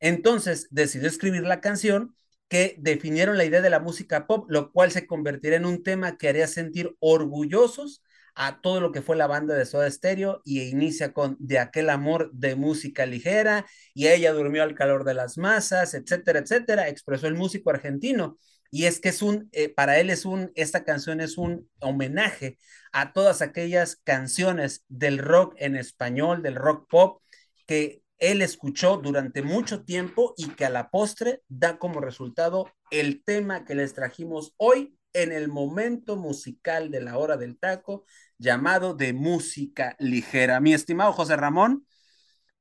Entonces 0.00 0.66
decidió 0.70 1.08
escribir 1.08 1.42
la 1.42 1.60
canción 1.60 2.14
que 2.48 2.76
definieron 2.78 3.36
la 3.36 3.44
idea 3.44 3.60
de 3.60 3.68
la 3.68 3.80
música 3.80 4.26
pop, 4.26 4.46
lo 4.48 4.72
cual 4.72 4.92
se 4.92 5.06
convertirá 5.06 5.56
en 5.56 5.66
un 5.66 5.82
tema 5.82 6.16
que 6.16 6.30
haría 6.30 6.46
sentir 6.46 6.96
orgullosos 7.00 8.02
a 8.34 8.62
todo 8.62 8.80
lo 8.80 8.90
que 8.90 9.02
fue 9.02 9.14
la 9.14 9.26
banda 9.26 9.54
de 9.54 9.66
Soda 9.66 9.90
Stereo 9.90 10.40
y 10.42 10.62
inicia 10.62 11.12
con 11.12 11.36
De 11.38 11.58
aquel 11.58 11.90
amor 11.90 12.30
de 12.32 12.56
música 12.56 13.04
ligera 13.04 13.66
y 13.92 14.08
ella 14.08 14.32
durmió 14.32 14.62
al 14.62 14.74
calor 14.74 15.04
de 15.04 15.12
las 15.12 15.36
masas, 15.36 15.92
etcétera, 15.92 16.38
etcétera, 16.38 16.88
expresó 16.88 17.26
el 17.26 17.34
músico 17.34 17.68
argentino. 17.68 18.38
Y 18.76 18.84
es 18.84 19.00
que 19.00 19.08
es 19.08 19.22
un, 19.22 19.48
eh, 19.52 19.70
para 19.70 19.98
él 20.00 20.10
es 20.10 20.26
un, 20.26 20.52
esta 20.54 20.84
canción 20.84 21.22
es 21.22 21.38
un 21.38 21.66
homenaje 21.80 22.58
a 22.92 23.14
todas 23.14 23.40
aquellas 23.40 23.96
canciones 23.96 24.84
del 24.88 25.16
rock 25.16 25.54
en 25.56 25.76
español, 25.76 26.42
del 26.42 26.56
rock 26.56 26.86
pop, 26.86 27.22
que 27.66 28.02
él 28.18 28.42
escuchó 28.42 28.98
durante 28.98 29.40
mucho 29.40 29.82
tiempo 29.82 30.34
y 30.36 30.50
que 30.50 30.66
a 30.66 30.68
la 30.68 30.90
postre 30.90 31.40
da 31.48 31.78
como 31.78 32.02
resultado 32.02 32.70
el 32.90 33.24
tema 33.24 33.64
que 33.64 33.74
les 33.74 33.94
trajimos 33.94 34.52
hoy 34.58 34.98
en 35.14 35.32
el 35.32 35.48
momento 35.48 36.16
musical 36.16 36.90
de 36.90 37.00
la 37.00 37.16
hora 37.16 37.38
del 37.38 37.58
taco, 37.58 38.04
llamado 38.36 38.92
de 38.92 39.14
música 39.14 39.96
ligera. 39.98 40.60
Mi 40.60 40.74
estimado 40.74 41.14
José 41.14 41.36
Ramón, 41.36 41.86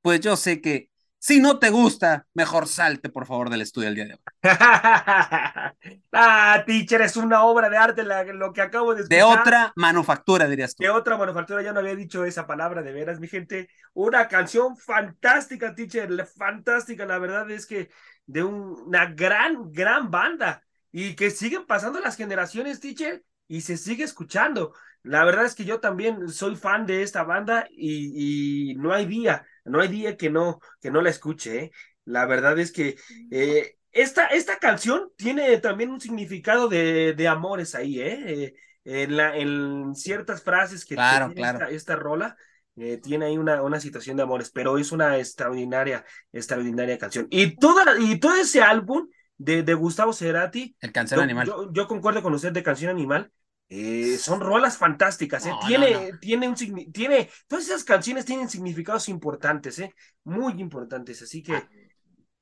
pues 0.02 0.22
yo 0.22 0.38
sé 0.38 0.62
que 0.62 0.92
si 1.18 1.40
no 1.40 1.58
te 1.58 1.72
gusta, 1.72 2.28
mejor 2.34 2.68
salte, 2.68 3.10
por 3.10 3.26
favor, 3.26 3.50
del 3.50 3.62
estudio 3.62 3.90
el 3.90 3.96
día 3.96 4.06
de 4.06 4.14
hoy. 4.14 4.20
ah, 6.14 6.64
teacher, 6.68 7.02
es 7.02 7.18
una 7.18 7.44
obra 7.44 7.70
de 7.70 7.78
arte 7.78 8.04
lo 8.04 8.54
que 8.54 8.62
acabo 8.62 8.94
de 8.94 9.02
escuchar. 9.02 9.18
De 9.18 9.24
otra 9.24 9.74
manufactura, 9.76 10.48
dirías 10.48 10.76
tú. 10.76 10.84
De 10.84 10.90
otra 10.90 11.18
manufactura, 11.18 11.64
ya 11.64 11.74
no 11.74 11.80
había 11.80 11.96
dicho 11.96 12.26
esa 12.26 12.46
palabra, 12.46 12.84
de 12.84 12.92
veras, 12.94 13.20
mi 13.20 13.28
gente. 13.28 13.70
Una 13.94 14.28
canción 14.28 14.78
fantástica, 14.78 15.74
teacher, 15.74 16.28
fantástica. 16.28 17.06
La 17.06 17.18
verdad 17.18 17.50
es 17.50 17.66
que 17.66 17.90
de 18.28 18.44
una 18.44 19.08
gran, 19.08 19.72
gran 19.72 20.12
banda. 20.12 20.62
Y 20.92 21.16
que 21.16 21.32
siguen 21.32 21.66
pasando 21.66 22.00
las 22.00 22.16
generaciones, 22.16 22.80
teacher, 22.80 23.24
y 23.48 23.62
se 23.62 23.78
sigue 23.78 24.04
escuchando. 24.04 24.74
La 25.02 25.26
verdad 25.26 25.46
es 25.46 25.56
que 25.56 25.66
yo 25.66 25.80
también 25.80 26.30
soy 26.30 26.56
fan 26.56 26.86
de 26.86 27.02
esta 27.02 27.24
banda 27.24 27.68
y, 27.70 28.72
y 28.72 28.76
no 28.76 28.94
hay 28.94 29.06
día 29.06 29.46
no 29.66 29.82
hay 29.82 29.88
día 29.90 30.18
que 30.18 30.30
no, 30.30 30.60
que 30.82 30.92
no 30.92 31.02
la 31.02 31.10
escuche. 31.10 31.58
¿eh? 31.58 31.72
La 32.06 32.26
verdad 32.26 32.58
es 32.60 32.72
que 32.72 32.98
eh, 33.32 33.76
esta, 33.96 34.28
esta 34.28 34.60
canción 34.60 35.10
tiene 35.16 35.58
también 35.60 35.90
un 35.90 36.02
significado 36.02 36.68
de, 36.68 37.14
de 37.14 37.28
amores 37.30 37.76
ahí, 37.76 38.02
¿eh? 38.02 38.44
¿eh? 38.44 38.56
en, 38.84 39.16
la, 39.16 39.38
en 39.38 39.96
ciertas 39.96 40.44
frases 40.44 40.86
que 40.86 40.96
claro, 40.96 41.28
tiene 41.28 41.42
claro. 41.42 41.58
Esta, 41.60 41.76
esta, 41.76 41.96
rola. 41.96 42.38
Eh, 42.76 43.00
tiene 43.02 43.28
ahí 43.28 43.38
una, 43.38 43.62
una 43.62 43.80
situación 43.80 44.18
de 44.18 44.24
amores, 44.24 44.52
pero 44.52 44.78
es 44.78 44.92
una 44.92 45.18
extraordinaria, 45.18 46.04
extraordinaria 46.34 46.98
canción. 46.98 47.28
Y, 47.30 47.56
toda, 47.56 47.98
y 47.98 48.20
todo 48.20 48.36
ese 48.36 48.62
álbum 48.62 49.08
de, 49.38 49.64
de 49.64 49.74
Gustavo 49.74 50.12
Cerati, 50.12 50.76
el 50.82 50.92
Canción 50.92 51.20
yo, 51.20 51.24
Animal. 51.24 51.48
Yo, 51.48 51.72
yo, 51.72 51.88
concuerdo 51.88 52.22
con 52.22 52.34
usted 52.34 52.52
de 52.52 52.64
Canción 52.64 52.92
Animal, 52.92 53.32
eh, 53.68 54.18
son 54.20 54.42
rolas 54.42 54.78
fantásticas, 54.78 55.46
¿eh? 55.46 55.50
No, 55.50 55.60
tiene, 55.68 55.92
no, 55.92 56.02
no. 56.02 56.20
tiene 56.20 56.48
un 56.48 56.56
tiene, 56.92 57.30
todas 57.48 57.66
esas 57.66 57.84
canciones 57.84 58.26
tienen 58.26 58.48
significados 58.48 59.10
importantes, 59.10 59.80
¿eh? 59.80 59.94
Muy 60.24 60.62
importantes, 60.62 61.22
así 61.22 61.42
que. 61.42 61.54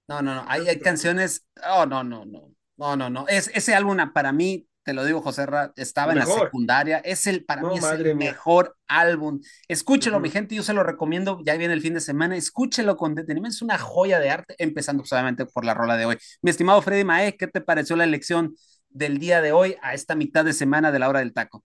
No, 0.07 0.21
no, 0.21 0.35
no, 0.35 0.45
hay, 0.47 0.67
hay 0.67 0.79
canciones, 0.79 1.47
oh, 1.65 1.85
no, 1.85 2.03
no, 2.03 2.25
no, 2.25 2.51
no, 2.75 2.95
no, 2.97 3.09
no, 3.09 3.25
es, 3.29 3.49
ese 3.53 3.73
álbum 3.73 3.97
para 4.13 4.33
mí, 4.33 4.67
te 4.83 4.91
lo 4.91 5.05
digo, 5.05 5.21
José 5.21 5.45
Ra, 5.45 5.71
estaba 5.77 6.11
en 6.11 6.19
la 6.19 6.25
secundaria, 6.25 6.97
es 6.97 7.25
el, 7.25 7.45
para 7.45 7.63
mí 7.63 7.77
es 7.77 7.85
el 7.85 8.03
mía. 8.03 8.31
mejor 8.31 8.75
álbum, 8.87 9.39
escúchelo, 9.69 10.17
uh 10.17 10.19
-huh. 10.19 10.23
mi 10.23 10.29
gente, 10.29 10.55
yo 10.55 10.63
se 10.63 10.73
lo 10.73 10.83
recomiendo, 10.83 11.39
ya 11.45 11.55
viene 11.55 11.73
el 11.73 11.81
fin 11.81 11.93
de 11.93 12.01
semana, 12.01 12.35
escúchelo 12.35 12.97
con 12.97 13.15
detenimiento, 13.15 13.55
es 13.55 13.61
una 13.61 13.77
joya 13.77 14.19
de 14.19 14.29
arte, 14.29 14.55
empezando 14.57 15.05
solamente 15.05 15.45
por 15.45 15.63
la 15.63 15.73
rola 15.73 15.95
de 15.95 16.05
hoy. 16.05 16.17
Mi 16.41 16.51
estimado 16.51 16.81
Freddy 16.81 17.05
Mae, 17.05 17.37
¿qué 17.37 17.47
te 17.47 17.61
pareció 17.61 17.95
la 17.95 18.03
elección 18.03 18.53
del 18.93 19.19
día 19.19 19.41
de 19.41 19.51
hoy 19.51 19.75
a 19.81 19.93
esta 19.93 20.15
mitad 20.15 20.45
de 20.45 20.53
semana 20.53 20.91
de 20.91 20.99
la 20.99 21.09
hora 21.09 21.19
del 21.19 21.33
taco? 21.33 21.63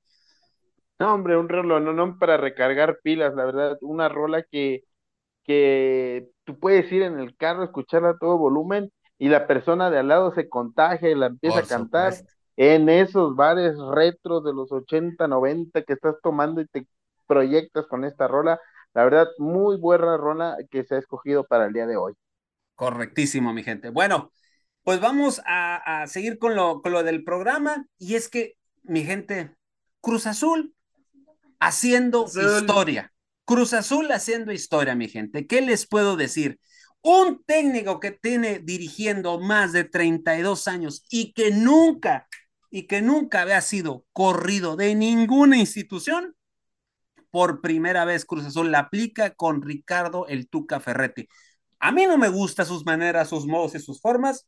No, 0.99 1.14
hombre, 1.14 1.37
un 1.37 1.49
reloj, 1.49 1.81
no, 1.83 1.93
no 1.93 2.18
para 2.18 2.37
recargar 2.37 2.99
pilas, 3.03 3.35
la 3.35 3.45
verdad, 3.45 3.79
una 3.83 4.09
rola 4.09 4.43
que, 4.43 4.83
que 5.45 6.29
tú 6.45 6.59
puedes 6.59 6.91
ir 6.93 7.03
en 7.03 7.18
el 7.20 7.37
carro, 7.37 7.64
escucharla 7.64 8.11
a 8.11 8.18
todo 8.18 8.39
volumen 8.39 8.93
y 9.18 9.29
la 9.31 9.47
persona 9.49 9.91
de 9.91 9.99
al 9.99 10.09
lado 10.09 10.33
se 10.35 10.49
contagia 10.49 11.11
y 11.11 11.14
la 11.16 11.26
empieza 11.26 11.61
Por 11.61 11.62
a 11.62 11.66
cantar 11.66 12.18
supuesto. 12.18 12.33
en 12.57 12.89
esos 12.91 13.37
bares 13.37 13.76
retros 13.95 14.45
de 14.45 14.55
los 14.55 14.72
80, 14.72 15.29
90 15.29 15.83
que 15.85 15.95
estás 15.95 16.16
tomando 16.22 16.61
y 16.62 16.66
te 16.68 16.87
proyectas 17.26 17.87
con 17.87 18.05
esta 18.05 18.29
rola. 18.29 18.61
La 18.95 19.05
verdad, 19.05 19.29
muy 19.39 19.76
buena 19.79 20.16
rola 20.18 20.57
que 20.70 20.85
se 20.85 20.97
ha 20.97 20.99
escogido 20.99 21.45
para 21.47 21.66
el 21.66 21.74
día 21.74 21.87
de 21.87 21.97
hoy. 21.99 22.14
Correctísimo, 22.74 23.53
mi 23.53 23.62
gente. 23.64 23.91
Bueno, 23.91 24.33
pues 24.89 25.01
vamos 25.01 25.43
a, 25.45 26.01
a 26.01 26.07
seguir 26.07 26.39
con 26.39 26.57
lo, 26.57 26.80
con 26.80 26.93
lo, 26.93 27.03
del 27.03 27.22
programa. 27.22 27.86
Y 27.99 28.14
es 28.14 28.30
que, 28.30 28.57
mi 28.84 29.05
gente, 29.05 29.55
Cruz 30.01 30.26
Azul 30.26 30.74
haciendo 31.61 32.24
Azul. 32.24 32.61
historia. 32.61 33.12
Cruz 33.45 33.74
Azul 33.74 34.11
haciendo 34.11 34.51
historia, 34.51 34.95
mi 34.95 35.07
gente. 35.07 35.47
¿Qué 35.47 35.61
les 35.61 35.86
puedo 35.86 36.16
decir? 36.16 36.59
un 37.03 37.45
técnico 37.45 38.01
que 38.01 38.12
tiene 38.12 38.61
dirigiendo 38.61 39.39
más 39.39 39.74
de 39.74 39.84
32 39.84 40.66
años 40.68 41.05
y 41.11 41.34
que 41.34 41.51
nunca, 41.51 42.26
y 42.70 42.86
que 42.86 43.03
nunca 43.03 43.43
había 43.43 43.61
sido 43.61 44.07
corrido 44.14 44.74
de 44.74 44.95
ninguna 44.95 45.59
institución, 45.59 46.34
por 47.30 47.61
primera 47.61 48.07
vez 48.07 48.24
Cruz 48.24 48.47
Azul 48.47 48.72
la 48.72 48.78
aplica 48.78 49.34
con 49.34 49.61
Ricardo 49.61 50.26
el 50.28 50.49
Tuca 50.49 50.80
Ferretti. 50.80 51.28
A 51.78 51.93
mí 51.93 52.07
no 52.07 52.16
me 52.16 52.30
gustan 52.30 52.64
sus 52.64 52.86
maneras, 52.86 53.28
sus 53.28 53.47
modos 53.47 53.74
y 53.74 53.80
sus 53.80 54.01
formas, 54.01 54.47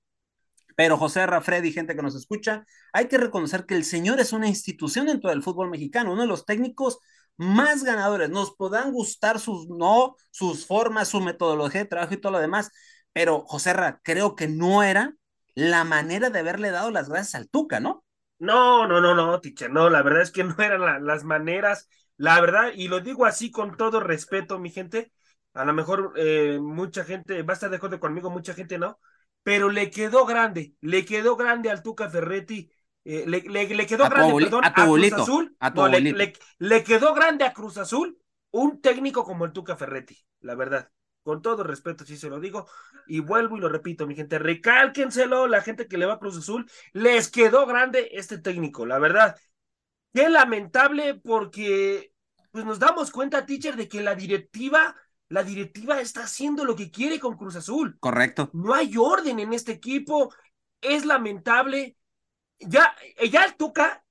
pero 0.80 0.96
José 0.96 1.26
Rafredi, 1.26 1.72
gente 1.74 1.94
que 1.94 2.00
nos 2.00 2.14
escucha, 2.14 2.64
hay 2.94 3.06
que 3.06 3.18
reconocer 3.18 3.66
que 3.66 3.74
el 3.74 3.84
señor 3.84 4.18
es 4.18 4.32
una 4.32 4.48
institución 4.48 5.04
dentro 5.04 5.28
del 5.28 5.42
fútbol 5.42 5.68
mexicano, 5.68 6.14
uno 6.14 6.22
de 6.22 6.26
los 6.26 6.46
técnicos 6.46 7.00
más 7.36 7.84
ganadores. 7.84 8.30
Nos 8.30 8.52
podrán 8.54 8.90
gustar 8.90 9.38
sus 9.40 9.68
no, 9.68 10.16
sus 10.30 10.66
formas, 10.66 11.08
su 11.08 11.20
metodología 11.20 11.82
de 11.82 11.86
trabajo 11.86 12.14
y 12.14 12.16
todo 12.16 12.32
lo 12.32 12.38
demás, 12.38 12.70
pero 13.12 13.44
José 13.46 13.74
Ra, 13.74 14.00
creo 14.02 14.34
que 14.34 14.48
no 14.48 14.82
era 14.82 15.12
la 15.54 15.84
manera 15.84 16.30
de 16.30 16.38
haberle 16.38 16.70
dado 16.70 16.90
las 16.90 17.10
gracias 17.10 17.34
al 17.34 17.50
Tuca, 17.50 17.78
¿no? 17.78 18.02
No, 18.38 18.86
no, 18.86 19.02
no, 19.02 19.14
no, 19.14 19.38
teacher, 19.42 19.70
no, 19.70 19.90
la 19.90 20.00
verdad 20.00 20.22
es 20.22 20.30
que 20.30 20.44
no 20.44 20.54
eran 20.60 21.04
las 21.04 21.24
maneras, 21.24 21.90
la 22.16 22.40
verdad, 22.40 22.70
y 22.74 22.88
lo 22.88 23.00
digo 23.00 23.26
así 23.26 23.50
con 23.50 23.76
todo 23.76 24.00
respeto, 24.00 24.58
mi 24.58 24.70
gente, 24.70 25.12
a 25.52 25.66
lo 25.66 25.74
mejor 25.74 26.14
eh, 26.16 26.58
mucha 26.58 27.04
gente 27.04 27.42
va 27.42 27.52
a 27.52 27.56
estar 27.56 27.68
de 27.68 27.76
acuerdo 27.76 28.00
conmigo, 28.00 28.30
mucha 28.30 28.54
gente 28.54 28.78
no, 28.78 28.98
pero 29.42 29.70
le 29.70 29.90
quedó 29.90 30.26
grande, 30.26 30.74
le 30.80 31.04
quedó 31.04 31.36
grande 31.36 31.70
al 31.70 31.82
Tuca 31.82 32.08
Ferretti, 32.08 32.70
eh, 33.04 33.24
le, 33.26 33.40
le, 33.40 33.86
quedó 33.86 34.08
grande, 34.08 34.44
perdón, 34.44 34.64
a, 34.64 34.74
Cruz 34.74 35.12
Azul, 35.12 35.56
le, 36.58 36.84
quedó 36.84 37.14
grande 37.14 37.44
a 37.44 37.52
Cruz 37.52 37.78
Azul 37.78 38.18
un 38.50 38.80
técnico 38.80 39.24
como 39.24 39.46
el 39.46 39.52
Tuca 39.52 39.76
Ferretti, 39.76 40.18
la 40.40 40.54
verdad. 40.54 40.90
Con 41.22 41.42
todo 41.42 41.64
respeto, 41.64 42.04
sí 42.04 42.16
se 42.16 42.30
lo 42.30 42.40
digo, 42.40 42.66
y 43.06 43.20
vuelvo 43.20 43.56
y 43.56 43.60
lo 43.60 43.68
repito, 43.68 44.06
mi 44.06 44.14
gente, 44.14 44.38
recálquenselo, 44.38 45.46
la 45.46 45.60
gente 45.60 45.86
que 45.86 45.98
le 45.98 46.06
va 46.06 46.14
a 46.14 46.18
Cruz 46.18 46.38
Azul, 46.38 46.70
les 46.92 47.30
quedó 47.30 47.66
grande 47.66 48.08
este 48.12 48.38
técnico, 48.38 48.86
la 48.86 48.98
verdad. 48.98 49.36
Qué 50.12 50.28
lamentable 50.28 51.14
porque 51.14 52.12
pues 52.50 52.64
nos 52.64 52.78
damos 52.78 53.10
cuenta, 53.10 53.46
teacher, 53.46 53.76
de 53.76 53.88
que 53.88 54.00
la 54.00 54.14
directiva 54.14 54.96
la 55.30 55.44
directiva 55.44 56.00
está 56.00 56.24
haciendo 56.24 56.64
lo 56.64 56.74
que 56.76 56.90
quiere 56.90 57.20
con 57.20 57.36
Cruz 57.36 57.54
Azul. 57.54 57.96
Correcto. 58.00 58.50
No 58.52 58.74
hay 58.74 58.96
orden 58.96 59.38
en 59.38 59.52
este 59.52 59.72
equipo. 59.72 60.34
Es 60.80 61.06
lamentable. 61.06 61.96
Ya, 62.58 62.94
ya 63.30 63.44
el 63.44 63.54
Tuca, 63.54 64.04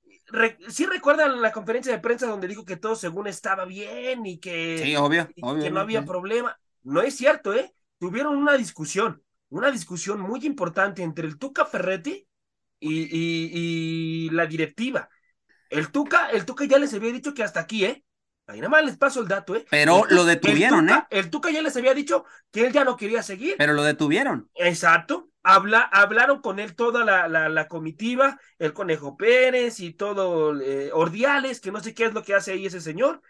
sí 0.68 0.86
recuerdan 0.86 1.42
la 1.42 1.52
conferencia 1.52 1.92
de 1.92 2.00
prensa 2.00 2.26
donde 2.26 2.48
dijo 2.48 2.64
que 2.64 2.76
todo 2.76 2.96
según 2.96 3.26
estaba 3.26 3.66
bien 3.66 4.24
y 4.24 4.38
que, 4.38 4.80
sí, 4.82 4.96
obvio, 4.96 5.28
que 5.34 5.70
no 5.70 5.80
había 5.80 6.04
problema. 6.04 6.58
No 6.82 7.02
es 7.02 7.16
cierto, 7.16 7.54
¿eh? 7.54 7.72
Tuvieron 7.98 8.36
una 8.36 8.56
discusión, 8.56 9.22
una 9.50 9.70
discusión 9.70 10.20
muy 10.20 10.44
importante 10.46 11.02
entre 11.02 11.26
el 11.26 11.38
Tuca 11.38 11.66
Ferretti 11.66 12.26
y, 12.80 13.08
y 13.12 14.30
la 14.30 14.46
directiva. 14.46 15.10
El 15.68 15.92
Tuca, 15.92 16.30
el 16.30 16.46
Tuca 16.46 16.64
ya 16.64 16.78
les 16.78 16.94
había 16.94 17.12
dicho 17.12 17.34
que 17.34 17.42
hasta 17.42 17.60
aquí, 17.60 17.84
¿eh? 17.84 18.02
Ahí 18.50 18.58
nada 18.60 18.70
más 18.70 18.84
les 18.84 18.96
paso 18.96 19.20
el 19.20 19.28
dato, 19.28 19.54
¿eh? 19.54 19.64
Pero 19.70 20.04
lo 20.10 20.24
detuvieron, 20.24 20.88
¿eh? 20.90 21.06
El 21.10 21.30
Tuca 21.30 21.50
ya 21.50 21.62
les 21.62 21.76
había 21.76 21.94
dicho 21.94 22.24
que 22.50 22.66
él 22.66 22.72
ya 22.72 22.84
no 22.84 22.96
quería 22.96 23.22
seguir. 23.22 23.54
Pero 23.58 23.72
lo 23.74 23.84
detuvieron. 23.84 24.50
Exacto. 24.54 25.30
Habla, 25.42 25.80
hablaron 25.80 26.42
con 26.42 26.58
él 26.58 26.74
toda 26.74 27.02
la, 27.04 27.28
la, 27.28 27.68
comitiva, 27.68 28.38
el 28.58 28.74
Conejo 28.74 29.16
Pérez 29.16 29.80
y 29.80 29.94
todo, 29.94 30.60
eh, 30.60 30.90
Ordiales, 30.92 31.60
que 31.60 31.72
no 31.72 31.80
sé 31.80 31.94
qué 31.94 32.04
es 32.04 32.12
lo 32.12 32.22
que 32.22 32.34
hace 32.34 32.52
ahí 32.52 32.66
ese 32.66 32.80
señor. 32.80 33.22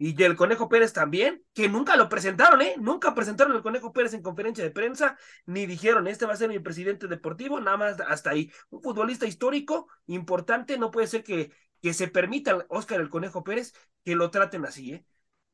Y 0.00 0.22
el 0.22 0.36
Conejo 0.36 0.68
Pérez 0.68 0.92
también, 0.92 1.42
que 1.52 1.68
nunca 1.68 1.96
lo 1.96 2.08
presentaron, 2.08 2.62
¿eh? 2.62 2.76
Nunca 2.78 3.16
presentaron 3.16 3.56
al 3.56 3.62
Conejo 3.62 3.92
Pérez 3.92 4.14
en 4.14 4.22
conferencia 4.22 4.62
de 4.62 4.70
prensa, 4.70 5.18
ni 5.44 5.66
dijeron, 5.66 6.06
este 6.06 6.24
va 6.24 6.34
a 6.34 6.36
ser 6.36 6.48
mi 6.48 6.60
presidente 6.60 7.08
deportivo, 7.08 7.60
nada 7.60 7.76
más 7.76 8.00
hasta 8.06 8.30
ahí. 8.30 8.50
Un 8.70 8.80
futbolista 8.80 9.26
histórico, 9.26 9.88
importante, 10.06 10.78
no 10.78 10.92
puede 10.92 11.08
ser 11.08 11.24
que, 11.24 11.50
que 11.80 11.94
se 11.94 12.08
permita 12.08 12.66
Oscar 12.68 13.00
el 13.00 13.10
Conejo 13.10 13.44
Pérez 13.44 13.72
que 14.04 14.14
lo 14.14 14.30
traten 14.30 14.64
así, 14.64 14.94
¿eh? 14.94 15.04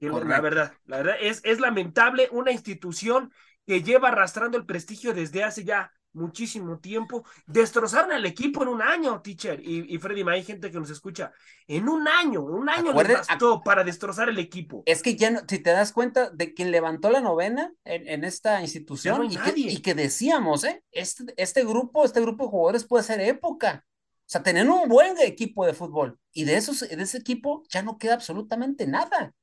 la 0.00 0.40
verdad, 0.40 0.72
la 0.84 0.98
verdad 0.98 1.16
es, 1.20 1.40
es 1.44 1.60
lamentable 1.60 2.28
una 2.30 2.52
institución 2.52 3.32
que 3.66 3.82
lleva 3.82 4.08
arrastrando 4.08 4.58
el 4.58 4.66
prestigio 4.66 5.14
desde 5.14 5.44
hace 5.44 5.64
ya 5.64 5.92
muchísimo 6.14 6.78
tiempo. 6.78 7.24
Destrozaron 7.46 8.12
al 8.12 8.24
equipo 8.24 8.62
en 8.62 8.68
un 8.68 8.82
año, 8.82 9.20
teacher. 9.20 9.60
Y, 9.60 9.94
y 9.94 9.98
Freddy, 9.98 10.22
hay 10.28 10.44
gente 10.44 10.70
que 10.70 10.78
nos 10.78 10.90
escucha. 10.90 11.32
En 11.66 11.88
un 11.88 12.08
año, 12.08 12.42
un 12.42 12.68
año 12.68 12.92
les 12.92 13.18
bastó 13.18 13.62
para 13.62 13.84
destrozar 13.84 14.28
el 14.28 14.38
equipo. 14.38 14.82
Es 14.86 15.02
que 15.02 15.16
ya, 15.16 15.30
no, 15.30 15.40
si 15.46 15.58
te 15.58 15.70
das 15.70 15.92
cuenta 15.92 16.30
de 16.30 16.54
quien 16.54 16.70
levantó 16.70 17.10
la 17.10 17.20
novena 17.20 17.72
en, 17.84 18.08
en 18.08 18.24
esta 18.24 18.60
institución 18.60 19.24
y, 19.24 19.36
que, 19.36 19.52
y, 19.56 19.82
que, 19.82 19.94
decíamos, 19.94 20.64
¿eh? 20.64 20.82
Este, 20.92 21.24
este 21.36 21.64
grupo, 21.64 22.04
este 22.04 22.20
grupo 22.20 22.44
de 22.44 22.50
jugadores 22.50 22.84
puede 22.84 23.04
ser 23.04 23.20
época. 23.20 23.84
O 24.24 24.30
sea, 24.34 24.42
tenían 24.42 24.70
un 24.70 24.88
buen 24.88 25.18
equipo 25.20 25.66
de 25.66 25.74
fútbol 25.74 26.18
y 26.32 26.44
de, 26.44 26.56
esos, 26.56 26.80
de 26.80 27.02
ese 27.02 27.18
equipo 27.18 27.62
ya 27.68 27.82
no 27.82 27.98
queda 27.98 28.14
absolutamente 28.14 28.86
nada. 28.86 29.34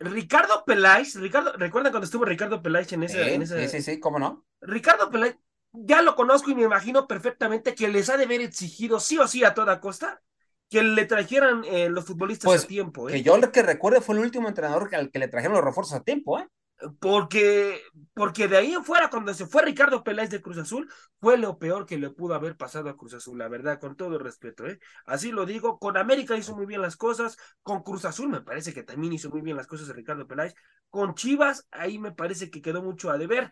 Ricardo 0.00 0.64
Peláez, 0.64 1.14
Ricardo, 1.14 1.52
¿recuerdan 1.52 1.92
cuando 1.92 2.06
estuvo 2.06 2.24
Ricardo 2.24 2.62
Peláez 2.62 2.92
en 2.92 3.04
ese, 3.04 3.34
en 3.34 3.42
ese... 3.42 3.68
Sí, 3.68 3.76
sí, 3.76 3.92
sí, 3.92 4.00
¿cómo 4.00 4.18
no? 4.18 4.44
Ricardo 4.60 5.10
Peláez, 5.10 5.36
ya 5.72 6.02
lo 6.02 6.16
conozco 6.16 6.50
y 6.50 6.54
me 6.54 6.62
imagino 6.62 7.06
perfectamente 7.06 7.74
que 7.74 7.88
les 7.88 8.08
ha 8.08 8.16
de 8.16 8.24
haber 8.24 8.40
exigido 8.40 8.98
sí 8.98 9.18
o 9.18 9.28
sí 9.28 9.44
a 9.44 9.54
toda 9.54 9.80
costa 9.80 10.20
que 10.68 10.82
le 10.82 11.04
trajeran 11.04 11.64
eh, 11.64 11.88
los 11.88 12.06
futbolistas 12.06 12.46
pues, 12.46 12.64
a 12.64 12.66
tiempo. 12.66 13.08
¿eh? 13.08 13.12
Que 13.12 13.22
yo 13.22 13.36
lo 13.36 13.52
que 13.52 13.62
recuerdo 13.62 14.00
fue 14.00 14.14
el 14.14 14.22
último 14.22 14.48
entrenador 14.48 14.92
al 14.94 15.10
que 15.10 15.18
le 15.18 15.28
trajeron 15.28 15.56
los 15.56 15.64
refuerzos 15.64 15.94
a 15.94 16.02
tiempo, 16.02 16.38
¿eh? 16.38 16.48
Porque, 17.00 17.80
porque 18.14 18.48
de 18.48 18.56
ahí 18.56 18.72
en 18.72 18.84
fuera, 18.84 19.10
cuando 19.10 19.34
se 19.34 19.46
fue 19.46 19.62
Ricardo 19.62 20.02
Peláez 20.02 20.30
de 20.30 20.40
Cruz 20.40 20.58
Azul, 20.58 20.90
fue 21.20 21.36
lo 21.36 21.58
peor 21.58 21.86
que 21.86 21.98
le 21.98 22.10
pudo 22.10 22.34
haber 22.34 22.56
pasado 22.56 22.88
a 22.88 22.96
Cruz 22.96 23.14
Azul, 23.14 23.38
la 23.38 23.48
verdad, 23.48 23.78
con 23.80 23.96
todo 23.96 24.14
el 24.16 24.20
respeto, 24.24 24.66
¿eh? 24.66 24.78
Así 25.06 25.30
lo 25.32 25.46
digo, 25.46 25.78
con 25.78 25.96
América 25.96 26.36
hizo 26.36 26.56
muy 26.56 26.66
bien 26.66 26.80
las 26.82 26.96
cosas, 26.96 27.36
con 27.62 27.82
Cruz 27.82 28.04
Azul 28.04 28.28
me 28.30 28.40
parece 28.40 28.72
que 28.72 28.82
también 28.82 29.12
hizo 29.12 29.30
muy 29.30 29.42
bien 29.42 29.56
las 29.56 29.66
cosas 29.66 29.88
de 29.88 29.94
Ricardo 29.94 30.26
Peláez, 30.26 30.54
con 30.88 31.14
Chivas 31.14 31.66
ahí 31.70 31.98
me 31.98 32.12
parece 32.12 32.50
que 32.50 32.62
quedó 32.62 32.82
mucho 32.82 33.10
a 33.10 33.18
deber, 33.18 33.50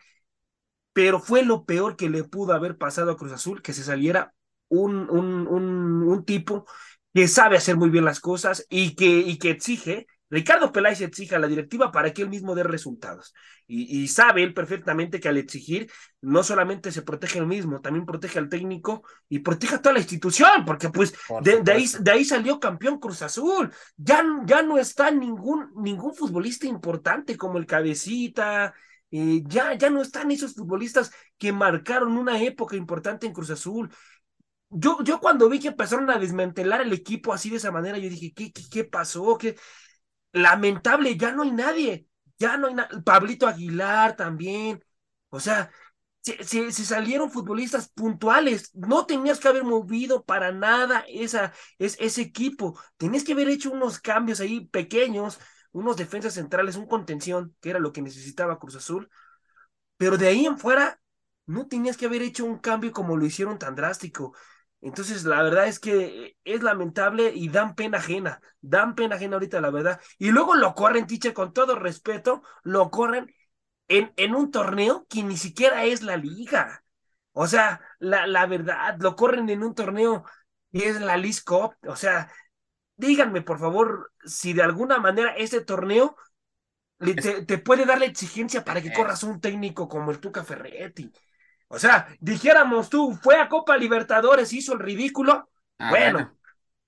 pero 0.92 1.20
fue 1.20 1.44
lo 1.44 1.64
peor 1.64 1.96
que 1.96 2.08
le 2.10 2.24
pudo 2.24 2.52
haber 2.54 2.76
pasado 2.76 3.12
a 3.12 3.16
Cruz 3.16 3.32
Azul, 3.32 3.62
que 3.62 3.72
se 3.72 3.84
saliera 3.84 4.34
un, 4.68 5.08
un, 5.10 5.46
un, 5.46 6.02
un 6.02 6.24
tipo 6.24 6.66
que 7.14 7.28
sabe 7.28 7.56
hacer 7.56 7.76
muy 7.76 7.90
bien 7.90 8.04
las 8.04 8.20
cosas 8.20 8.66
y 8.68 8.94
que, 8.96 9.06
y 9.06 9.38
que 9.38 9.50
exige 9.50 10.06
Ricardo 10.30 10.72
Peláez 10.72 11.00
exige 11.00 11.34
a 11.34 11.38
la 11.38 11.48
directiva 11.48 11.90
para 11.90 12.12
que 12.12 12.22
él 12.22 12.28
mismo 12.28 12.54
dé 12.54 12.62
resultados. 12.62 13.34
Y, 13.66 14.08
sabe 14.08 14.42
él 14.42 14.54
perfectamente 14.54 15.20
que 15.20 15.28
al 15.28 15.36
exigir 15.36 15.90
no 16.22 16.42
solamente 16.42 16.90
se 16.90 17.02
protege 17.02 17.38
él 17.38 17.46
mismo, 17.46 17.82
también 17.82 18.06
protege 18.06 18.38
al 18.38 18.48
técnico 18.48 19.02
y 19.28 19.40
protege 19.40 19.74
a 19.74 19.82
toda 19.82 19.92
la 19.92 19.98
institución, 19.98 20.64
porque 20.64 20.88
pues 20.88 21.12
de, 21.42 21.62
ahí, 21.70 21.86
de, 22.00 22.10
ahí, 22.10 22.24
salió 22.24 22.58
campeón 22.58 22.98
Cruz 22.98 23.20
Azul. 23.20 23.70
Ya, 23.96 24.24
ya 24.46 24.62
no 24.62 24.78
está 24.78 25.10
ningún, 25.10 25.70
ningún 25.76 26.14
futbolista 26.14 26.66
importante 26.66 27.36
como 27.36 27.58
el 27.58 27.66
Cabecita. 27.66 28.74
Eh, 29.10 29.42
ya, 29.46 29.74
ya 29.74 29.90
no 29.90 30.02
están 30.02 30.30
esos 30.30 30.54
futbolistas 30.54 31.10
que 31.36 31.52
marcaron 31.52 32.16
una 32.16 32.40
época 32.42 32.76
importante 32.76 33.26
en 33.26 33.34
Cruz 33.34 33.50
Azul. 33.50 33.90
Yo, 34.70 35.02
yo 35.02 35.18
cuando 35.20 35.48
vi 35.48 35.60
que 35.60 35.68
empezaron 35.68 36.10
a 36.10 36.18
desmantelar 36.18 36.82
el 36.82 36.92
equipo 36.92 37.32
así 37.32 37.50
de 37.50 37.56
esa 37.56 37.70
manera, 37.70 37.98
yo 37.98 38.08
dije, 38.08 38.32
¿qué, 38.34 38.52
qué, 38.52 38.62
qué 38.70 38.84
pasó? 38.84 39.38
¿Qué, 39.38 39.56
lamentable, 40.32 41.16
ya 41.16 41.32
no 41.32 41.42
hay 41.42 41.52
nadie, 41.52 42.06
ya 42.38 42.56
no 42.56 42.68
hay 42.68 42.74
nadie, 42.74 43.02
Pablito 43.02 43.46
Aguilar 43.46 44.16
también, 44.16 44.84
o 45.30 45.40
sea, 45.40 45.70
se, 46.22 46.72
salieron 46.72 47.30
futbolistas 47.30 47.88
puntuales, 47.90 48.74
no 48.74 49.06
tenías 49.06 49.40
que 49.40 49.48
haber 49.48 49.64
movido 49.64 50.24
para 50.24 50.52
nada 50.52 51.04
esa, 51.08 51.52
es, 51.78 51.96
ese 52.00 52.22
equipo, 52.22 52.78
tenías 52.96 53.24
que 53.24 53.32
haber 53.32 53.48
hecho 53.48 53.70
unos 53.70 54.00
cambios 54.00 54.40
ahí 54.40 54.66
pequeños, 54.66 55.38
unos 55.72 55.96
defensas 55.96 56.34
centrales, 56.34 56.76
un 56.76 56.86
contención, 56.86 57.54
que 57.60 57.70
era 57.70 57.78
lo 57.78 57.92
que 57.92 58.02
necesitaba 58.02 58.58
Cruz 58.58 58.76
Azul, 58.76 59.10
pero 59.96 60.18
de 60.18 60.28
ahí 60.28 60.46
en 60.46 60.58
fuera 60.58 61.00
no 61.46 61.66
tenías 61.66 61.96
que 61.96 62.06
haber 62.06 62.22
hecho 62.22 62.44
un 62.44 62.58
cambio 62.58 62.92
como 62.92 63.16
lo 63.16 63.26
hicieron 63.26 63.58
tan 63.58 63.74
drástico. 63.74 64.34
Entonces, 64.80 65.24
la 65.24 65.42
verdad 65.42 65.66
es 65.66 65.80
que 65.80 66.36
es 66.44 66.62
lamentable 66.62 67.32
y 67.34 67.48
dan 67.48 67.74
pena 67.74 67.98
ajena, 67.98 68.40
dan 68.60 68.94
pena 68.94 69.16
ajena 69.16 69.36
ahorita, 69.36 69.60
la 69.60 69.70
verdad. 69.70 70.00
Y 70.18 70.30
luego 70.30 70.54
lo 70.54 70.74
corren, 70.74 71.06
Tiche, 71.06 71.34
con 71.34 71.52
todo 71.52 71.74
respeto, 71.74 72.42
lo 72.62 72.90
corren 72.90 73.34
en, 73.88 74.12
en 74.16 74.34
un 74.34 74.50
torneo 74.50 75.06
que 75.08 75.22
ni 75.22 75.36
siquiera 75.36 75.84
es 75.84 76.02
la 76.02 76.16
liga. 76.16 76.84
O 77.32 77.46
sea, 77.46 77.80
la, 77.98 78.26
la 78.26 78.46
verdad, 78.46 78.96
lo 79.00 79.16
corren 79.16 79.48
en 79.48 79.62
un 79.62 79.74
torneo 79.74 80.24
que 80.72 80.88
es 80.88 81.00
la 81.00 81.16
League 81.16 81.40
Cup. 81.44 81.74
O 81.86 81.96
sea, 81.96 82.32
díganme, 82.96 83.42
por 83.42 83.58
favor, 83.58 84.12
si 84.24 84.52
de 84.52 84.62
alguna 84.62 84.98
manera 84.98 85.34
ese 85.36 85.60
torneo 85.60 86.16
te, 86.98 87.44
te, 87.44 87.58
puede 87.58 87.84
dar 87.86 87.98
la 87.98 88.06
exigencia 88.06 88.64
para 88.64 88.82
que 88.82 88.92
corras 88.92 89.22
un 89.22 89.40
técnico 89.40 89.88
como 89.88 90.10
el 90.10 90.20
Tuca 90.20 90.44
Ferretti. 90.44 91.12
O 91.68 91.78
sea, 91.78 92.08
dijéramos 92.20 92.88
tú, 92.88 93.14
fue 93.22 93.36
a 93.36 93.48
Copa 93.48 93.76
Libertadores, 93.76 94.52
hizo 94.52 94.72
el 94.72 94.80
ridículo. 94.80 95.50
Ah, 95.78 95.90
bueno, 95.90 96.38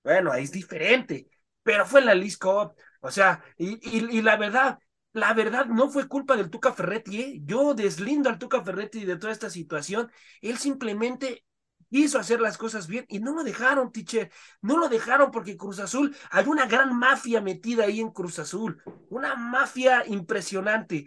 bueno, 0.03 0.31
ahí 0.31 0.43
es 0.43 0.51
diferente. 0.51 1.27
Pero 1.63 1.85
fue 1.85 1.99
en 1.99 2.07
la 2.07 2.15
League 2.15 2.37
Cup. 2.39 2.73
O 3.01 3.11
sea, 3.11 3.43
y, 3.57 3.79
y, 3.97 4.21
la 4.21 4.37
verdad, 4.37 4.79
la 5.13 5.33
verdad 5.33 5.65
no 5.67 5.89
fue 5.89 6.07
culpa 6.07 6.35
del 6.35 6.49
Tuca 6.49 6.73
Ferretti, 6.73 7.21
¿eh? 7.21 7.39
Yo 7.43 7.73
deslindo 7.73 8.29
al 8.29 8.39
Tuca 8.39 8.63
Ferretti 8.63 9.05
de 9.05 9.17
toda 9.17 9.31
esta 9.33 9.49
situación. 9.49 10.11
Él 10.41 10.57
simplemente 10.57 11.45
quiso 11.91 12.17
hacer 12.17 12.39
las 12.39 12.57
cosas 12.57 12.87
bien 12.87 13.05
y 13.09 13.19
no 13.19 13.33
lo 13.35 13.43
dejaron, 13.43 13.91
teacher. 13.91 14.31
No 14.61 14.77
lo 14.77 14.87
dejaron 14.87 15.29
porque 15.29 15.57
Cruz 15.57 15.79
Azul, 15.79 16.15
hay 16.31 16.45
una 16.47 16.65
gran 16.65 16.97
mafia 16.97 17.41
metida 17.41 17.83
ahí 17.83 17.99
en 17.99 18.11
Cruz 18.11 18.39
Azul. 18.39 18.81
Una 19.09 19.35
mafia 19.35 20.03
impresionante. 20.07 21.05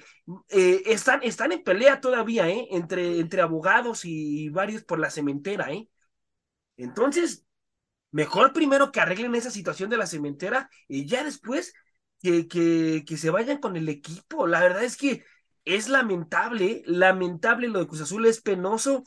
Eh, 0.50 0.82
están, 0.86 1.22
están 1.22 1.52
en 1.52 1.64
pelea 1.64 2.00
todavía, 2.00 2.48
¿eh? 2.48 2.68
Entre, 2.70 3.18
entre 3.18 3.40
abogados 3.40 4.04
y 4.04 4.50
varios 4.50 4.84
por 4.84 4.98
la 4.98 5.10
cementera, 5.10 5.72
¿eh? 5.72 5.88
Entonces, 6.76 7.46
mejor 8.12 8.52
primero 8.52 8.92
que 8.92 9.00
arreglen 9.00 9.34
esa 9.34 9.50
situación 9.50 9.90
de 9.90 9.96
la 9.96 10.06
cementera 10.06 10.70
y 10.88 11.06
ya 11.06 11.24
después 11.24 11.74
que, 12.20 12.48
que, 12.48 13.04
que 13.06 13.16
se 13.16 13.30
vayan 13.30 13.58
con 13.58 13.76
el 13.76 13.88
equipo. 13.88 14.46
La 14.46 14.60
verdad 14.60 14.84
es 14.84 14.96
que 14.96 15.24
es 15.64 15.88
lamentable, 15.88 16.82
lamentable 16.86 17.68
lo 17.68 17.80
de 17.80 17.86
Cruz 17.86 18.02
Azul, 18.02 18.26
es 18.26 18.42
penoso. 18.42 19.04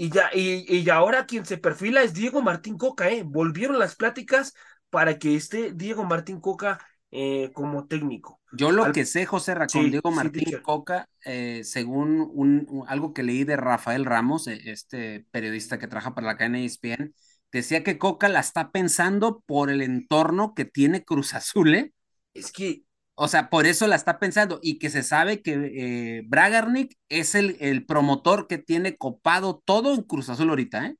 Y 0.00 0.10
ya, 0.10 0.30
y, 0.32 0.64
y 0.72 0.88
ahora 0.90 1.26
quien 1.26 1.44
se 1.44 1.58
perfila 1.58 2.04
es 2.04 2.14
Diego 2.14 2.40
Martín 2.40 2.78
Coca, 2.78 3.10
¿eh? 3.10 3.24
Volvieron 3.24 3.80
las 3.80 3.96
pláticas 3.96 4.54
para 4.90 5.18
que 5.18 5.34
esté 5.34 5.72
Diego 5.72 6.04
Martín 6.04 6.40
Coca 6.40 6.78
eh, 7.10 7.50
como 7.52 7.88
técnico. 7.88 8.40
Yo 8.52 8.70
lo 8.70 8.92
que 8.92 9.04
sé, 9.04 9.26
José 9.26 9.56
Racón, 9.56 9.90
Diego 9.90 10.12
Martín 10.12 10.60
Coca, 10.62 11.08
eh, 11.24 11.62
según 11.64 12.30
un, 12.32 12.84
algo 12.86 13.12
que 13.12 13.24
leí 13.24 13.42
de 13.42 13.56
Rafael 13.56 14.04
Ramos, 14.04 14.46
eh, 14.46 14.60
este 14.66 15.26
periodista 15.32 15.80
que 15.80 15.88
trabaja 15.88 16.14
para 16.14 16.28
la 16.28 16.36
cadena 16.36 16.60
ESPN, 16.60 17.12
decía 17.50 17.82
que 17.82 17.98
Coca 17.98 18.28
la 18.28 18.38
está 18.38 18.70
pensando 18.70 19.42
por 19.46 19.68
el 19.68 19.82
entorno 19.82 20.54
que 20.54 20.64
tiene 20.64 21.02
Cruz 21.02 21.34
Azul, 21.34 21.74
¿eh? 21.74 21.92
Es 22.34 22.52
que. 22.52 22.84
O 23.20 23.26
sea, 23.26 23.50
por 23.50 23.66
eso 23.66 23.88
la 23.88 23.96
está 23.96 24.20
pensando 24.20 24.60
y 24.62 24.78
que 24.78 24.90
se 24.90 25.02
sabe 25.02 25.42
que 25.42 25.52
eh, 25.74 26.22
Bragarnik 26.28 26.96
es 27.08 27.34
el, 27.34 27.56
el, 27.58 27.84
promotor 27.84 28.46
que 28.46 28.58
tiene 28.58 28.96
copado 28.96 29.60
todo 29.64 29.92
en 29.92 30.02
Cruz 30.02 30.28
Azul 30.28 30.50
ahorita, 30.50 30.86
¿eh? 30.86 30.96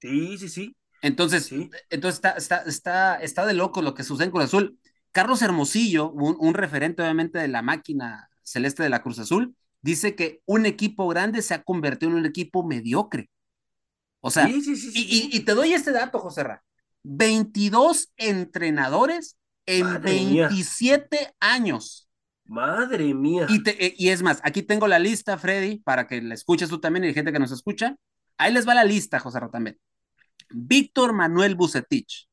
Sí, 0.00 0.38
sí, 0.38 0.48
sí. 0.48 0.76
Entonces, 1.02 1.44
sí. 1.44 1.68
entonces 1.90 2.16
está, 2.16 2.30
está, 2.30 2.62
está, 2.62 3.16
está 3.16 3.44
de 3.44 3.52
loco 3.52 3.82
lo 3.82 3.92
que 3.92 4.04
sucede 4.04 4.24
en 4.24 4.30
Cruz 4.30 4.44
Azul. 4.44 4.78
Carlos 5.12 5.42
Hermosillo, 5.42 6.10
un, 6.12 6.34
un, 6.38 6.54
referente 6.54 7.02
obviamente 7.02 7.38
de 7.38 7.48
la 7.48 7.60
máquina 7.60 8.30
celeste 8.42 8.82
de 8.82 8.88
la 8.88 9.02
Cruz 9.02 9.18
Azul, 9.18 9.54
dice 9.82 10.14
que 10.14 10.40
un 10.46 10.64
equipo 10.64 11.06
grande 11.08 11.42
se 11.42 11.52
ha 11.52 11.62
convertido 11.62 12.10
en 12.12 12.16
un 12.16 12.26
equipo 12.26 12.64
mediocre. 12.64 13.28
O 14.20 14.30
sea, 14.30 14.46
sí, 14.46 14.62
sí, 14.62 14.76
sí, 14.76 14.92
y, 14.94 15.00
y, 15.02 15.36
y, 15.36 15.40
te 15.40 15.52
doy 15.52 15.74
este 15.74 15.92
dato, 15.92 16.20
José 16.20 16.42
Ra. 16.42 16.64
22 17.02 18.14
entrenadores 18.16 19.36
en 19.66 19.86
Madre 19.86 20.02
27 20.02 21.16
mía. 21.18 21.34
años. 21.40 22.08
Madre 22.46 23.14
mía. 23.14 23.46
Y, 23.48 23.62
te, 23.62 23.94
y, 23.96 24.08
es 24.10 24.22
más, 24.22 24.40
aquí 24.44 24.62
tengo 24.62 24.86
la 24.86 24.98
lista, 24.98 25.38
Freddy, 25.38 25.78
para 25.78 26.06
que 26.06 26.20
la 26.20 26.34
escuches 26.34 26.68
tú 26.68 26.78
también 26.80 27.04
y 27.04 27.08
hay 27.08 27.14
gente 27.14 27.32
que 27.32 27.38
nos 27.38 27.52
escucha. 27.52 27.96
Ahí 28.36 28.52
les 28.52 28.68
va 28.68 28.74
la 28.74 28.84
lista, 28.84 29.18
José 29.18 29.40
Ra, 29.40 29.50
también. 29.50 29.78
Víctor 30.50 31.12
Manuel 31.12 31.54
Bucetich, 31.54 32.28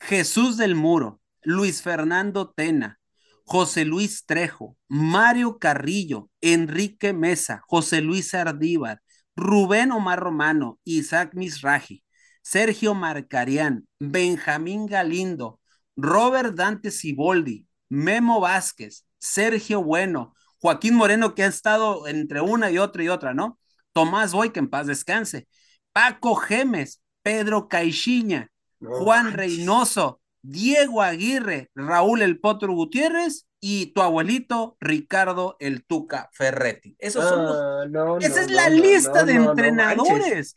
Jesús 0.00 0.56
del 0.56 0.74
Muro, 0.74 1.20
Luis 1.42 1.82
Fernando 1.82 2.50
Tena, 2.50 3.00
José 3.44 3.84
Luis 3.84 4.24
Trejo, 4.26 4.76
Mario 4.88 5.58
Carrillo, 5.58 6.30
Enrique 6.40 7.12
Mesa, 7.12 7.62
José 7.66 8.00
Luis 8.00 8.34
Ardívar, 8.34 9.02
Rubén 9.36 9.92
Omar 9.92 10.20
Romano, 10.20 10.78
Isaac 10.84 11.34
Misraji, 11.34 12.04
Sergio 12.42 12.94
Marcarián, 12.94 13.86
Benjamín 13.98 14.86
Galindo, 14.86 15.60
Robert 16.02 16.54
Dante 16.56 16.90
Siboldi, 16.90 17.64
Memo 17.88 18.40
Vázquez, 18.40 19.06
Sergio 19.18 19.82
Bueno, 19.84 20.34
Joaquín 20.60 20.94
Moreno, 20.94 21.34
que 21.34 21.44
ha 21.44 21.46
estado 21.46 22.08
entre 22.08 22.40
una 22.40 22.70
y 22.72 22.78
otra 22.78 23.04
y 23.04 23.08
otra, 23.08 23.34
¿no? 23.34 23.58
Tomás 23.92 24.32
Boy, 24.32 24.50
que 24.50 24.58
en 24.58 24.68
paz 24.68 24.88
descanse, 24.88 25.46
Paco 25.92 26.34
Gemes, 26.34 27.00
Pedro 27.22 27.68
Caixinha, 27.68 28.50
no, 28.80 28.90
Juan 28.90 29.26
manches. 29.26 29.36
Reynoso, 29.36 30.20
Diego 30.42 31.02
Aguirre, 31.02 31.70
Raúl 31.76 32.22
El 32.22 32.40
Potro 32.40 32.72
Gutiérrez 32.72 33.46
y 33.60 33.92
tu 33.92 34.02
abuelito 34.02 34.76
Ricardo 34.80 35.56
El 35.60 35.84
Tuca 35.84 36.30
Ferretti. 36.32 36.96
Esos 36.98 37.28
son 37.28 37.44
los... 37.44 37.56
Ah, 37.56 37.84
no, 37.88 38.18
Esa 38.18 38.40
no, 38.40 38.40
es 38.46 38.50
la 38.50 38.68
lista 38.70 39.22
de 39.22 39.34
entrenadores. 39.34 40.56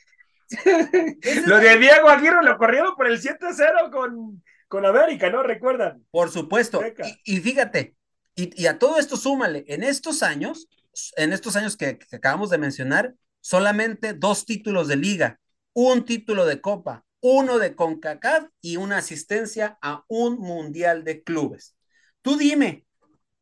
lo 1.45 1.57
de 1.57 1.77
Diego 1.77 2.09
Aguirre 2.09 2.43
lo 2.43 2.57
corrieron 2.57 2.95
por 2.95 3.05
el 3.05 3.21
7-0 3.21 3.91
con, 3.91 4.41
con 4.75 4.85
América, 4.85 5.29
¿no? 5.29 5.41
¿Recuerdan? 5.41 6.05
Por 6.11 6.29
supuesto. 6.29 6.81
Y, 7.23 7.37
y, 7.37 7.39
fíjate, 7.39 7.95
y, 8.35 8.61
y, 8.61 8.67
a 8.67 8.77
todo 8.77 8.97
esto 8.97 9.15
súmale, 9.15 9.63
en 9.69 9.83
estos 9.83 10.21
años, 10.21 10.67
en 11.15 11.31
estos 11.31 11.55
años 11.55 11.77
que, 11.77 11.97
que 11.97 12.17
acabamos 12.17 12.49
de 12.49 12.57
mencionar, 12.57 13.13
solamente 13.39 14.11
dos 14.11 14.45
títulos 14.45 14.89
de 14.89 14.97
liga, 14.97 15.39
un 15.71 16.03
título 16.03 16.45
de 16.45 16.59
copa, 16.59 17.05
uno 17.21 17.57
de 17.57 17.73
CONCACAF 17.73 18.49
y 18.59 18.75
una 18.75 18.97
asistencia 18.97 19.77
a 19.81 20.03
un 20.09 20.39
mundial 20.39 21.05
de 21.05 21.23
clubes. 21.23 21.77
Tú 22.21 22.35
dime, 22.35 22.85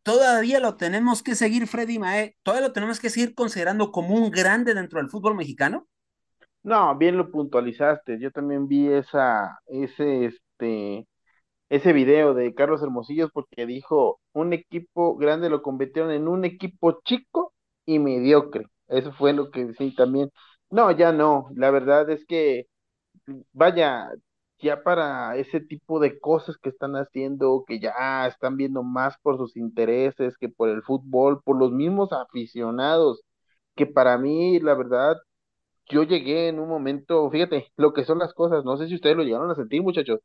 ¿todavía 0.03 0.59
lo 0.59 0.77
tenemos 0.77 1.23
que 1.23 1.33
seguir, 1.33 1.65
Freddy 1.65 1.97
Mae? 1.97 2.37
¿Todavía 2.43 2.67
lo 2.67 2.73
tenemos 2.73 2.99
que 2.99 3.09
seguir 3.09 3.33
considerando 3.33 3.91
como 3.91 4.13
un 4.13 4.29
grande 4.29 4.75
dentro 4.75 4.99
del 4.99 5.09
fútbol 5.09 5.33
mexicano? 5.33 5.87
No, 6.61 6.95
bien 6.95 7.17
lo 7.17 7.31
puntualizaste. 7.31 8.19
Yo 8.19 8.29
también 8.29 8.67
vi 8.67 8.87
esa, 8.87 9.59
ese, 9.65 10.25
este, 10.25 11.07
ese 11.75 11.93
video 11.93 12.33
de 12.33 12.53
Carlos 12.53 12.81
Hermosillos 12.83 13.31
porque 13.33 13.65
dijo, 13.65 14.19
un 14.33 14.53
equipo 14.53 15.15
grande 15.17 15.49
lo 15.49 15.61
convirtieron 15.61 16.11
en 16.11 16.27
un 16.27 16.45
equipo 16.45 17.01
chico 17.05 17.53
y 17.85 17.99
mediocre. 17.99 18.67
Eso 18.87 19.11
fue 19.13 19.33
lo 19.33 19.49
que 19.51 19.73
sí 19.75 19.93
también. 19.95 20.31
No, 20.69 20.91
ya 20.91 21.11
no. 21.11 21.49
La 21.55 21.71
verdad 21.71 22.09
es 22.09 22.25
que 22.25 22.67
vaya, 23.53 24.09
ya 24.59 24.83
para 24.83 25.35
ese 25.37 25.59
tipo 25.61 25.99
de 25.99 26.19
cosas 26.19 26.57
que 26.57 26.69
están 26.69 26.93
haciendo, 26.95 27.63
que 27.67 27.79
ya 27.79 28.27
están 28.27 28.57
viendo 28.57 28.83
más 28.83 29.17
por 29.21 29.37
sus 29.37 29.55
intereses 29.57 30.37
que 30.37 30.49
por 30.49 30.69
el 30.69 30.83
fútbol, 30.83 31.41
por 31.43 31.57
los 31.59 31.71
mismos 31.71 32.11
aficionados, 32.13 33.23
que 33.75 33.85
para 33.87 34.17
mí, 34.17 34.59
la 34.59 34.75
verdad, 34.75 35.17
yo 35.87 36.03
llegué 36.03 36.47
en 36.49 36.59
un 36.59 36.69
momento, 36.69 37.29
fíjate, 37.29 37.67
lo 37.77 37.93
que 37.93 38.05
son 38.05 38.19
las 38.19 38.33
cosas, 38.33 38.63
no 38.65 38.77
sé 38.77 38.87
si 38.87 38.95
ustedes 38.95 39.17
lo 39.17 39.23
llegaron 39.23 39.51
a 39.51 39.55
sentir, 39.55 39.81
muchachos, 39.83 40.19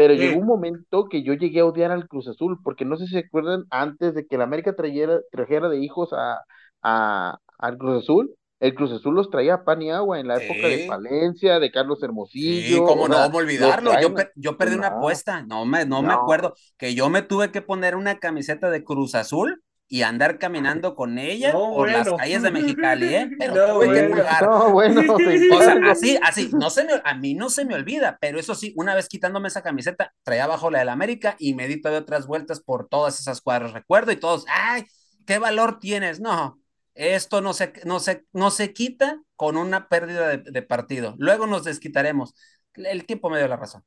pero 0.00 0.14
sí. 0.14 0.20
llegó 0.20 0.40
un 0.40 0.46
momento 0.46 1.10
que 1.10 1.22
yo 1.22 1.34
llegué 1.34 1.60
a 1.60 1.66
odiar 1.66 1.90
al 1.90 2.08
Cruz 2.08 2.26
Azul, 2.26 2.58
porque 2.64 2.86
no 2.86 2.96
sé 2.96 3.04
si 3.04 3.12
se 3.12 3.18
acuerdan 3.18 3.64
antes 3.68 4.14
de 4.14 4.26
que 4.26 4.38
la 4.38 4.44
América 4.44 4.74
trajera, 4.74 5.20
trajera 5.30 5.68
de 5.68 5.76
hijos 5.76 6.08
a, 6.14 6.38
a, 6.80 7.38
al 7.58 7.76
Cruz 7.76 8.04
Azul, 8.04 8.34
el 8.60 8.74
Cruz 8.74 8.92
Azul 8.92 9.14
los 9.14 9.28
traía 9.28 9.62
pan 9.62 9.82
y 9.82 9.90
agua 9.90 10.18
en 10.18 10.28
la 10.28 10.38
sí. 10.38 10.46
época 10.46 10.68
de 10.68 10.86
Palencia, 10.88 11.58
de 11.58 11.70
Carlos 11.70 12.02
Hermosillo. 12.02 12.76
Sí, 12.76 12.82
cómo 12.82 13.08
no, 13.08 13.28
no 13.28 13.36
olvidarlo. 13.36 13.92
Yo, 14.00 14.14
per, 14.14 14.32
yo, 14.36 14.56
perdí 14.56 14.72
no. 14.72 14.78
una 14.78 14.88
apuesta, 14.88 15.42
no 15.42 15.66
me, 15.66 15.84
no, 15.84 16.00
no, 16.00 16.08
me 16.08 16.14
acuerdo, 16.14 16.54
que 16.78 16.94
yo 16.94 17.10
me 17.10 17.20
tuve 17.20 17.50
que 17.50 17.60
poner 17.60 17.94
una 17.94 18.18
camiseta 18.18 18.70
de 18.70 18.82
Cruz 18.82 19.14
Azul 19.14 19.62
y 19.92 20.02
andar 20.02 20.38
caminando 20.38 20.94
con 20.94 21.18
ella 21.18 21.50
por 21.50 21.88
bueno. 21.88 21.98
las 21.98 22.12
calles 22.12 22.42
de 22.42 22.52
Mexicali, 22.52 23.12
¿eh? 23.12 23.30
Pero 23.40 23.74
tuve 23.74 24.08
bueno. 24.08 24.22
No, 24.40 24.70
bueno, 24.70 25.02
sí. 25.18 25.50
O 25.50 25.60
sea, 25.60 25.80
así, 25.90 26.18
así, 26.22 26.50
no 26.52 26.70
se 26.70 26.84
me, 26.84 26.92
a 27.02 27.14
mí 27.14 27.34
no 27.34 27.50
se 27.50 27.64
me 27.64 27.74
olvida, 27.74 28.16
pero 28.20 28.38
eso 28.38 28.54
sí, 28.54 28.72
una 28.76 28.94
vez 28.94 29.08
quitándome 29.08 29.48
esa 29.48 29.62
camiseta, 29.62 30.14
traía 30.22 30.44
abajo 30.44 30.70
la 30.70 30.78
del 30.78 30.90
América 30.90 31.34
y 31.40 31.54
me 31.54 31.66
di 31.66 31.80
todavía 31.80 32.02
otras 32.02 32.28
vueltas 32.28 32.60
por 32.60 32.88
todas 32.88 33.18
esas 33.18 33.40
cuadras, 33.40 33.72
recuerdo, 33.72 34.12
y 34.12 34.16
todos, 34.16 34.44
ay, 34.48 34.84
qué 35.26 35.40
valor 35.40 35.80
tienes, 35.80 36.20
no, 36.20 36.60
esto 36.94 37.40
no 37.40 37.52
se, 37.52 37.72
no 37.84 37.98
se, 37.98 38.24
no 38.32 38.52
se 38.52 38.72
quita 38.72 39.20
con 39.34 39.56
una 39.56 39.88
pérdida 39.88 40.28
de, 40.28 40.38
de, 40.38 40.62
partido. 40.62 41.16
Luego 41.18 41.48
nos 41.48 41.64
desquitaremos. 41.64 42.34
El 42.74 43.06
tiempo 43.06 43.28
me 43.28 43.38
dio 43.38 43.48
la 43.48 43.56
razón. 43.56 43.82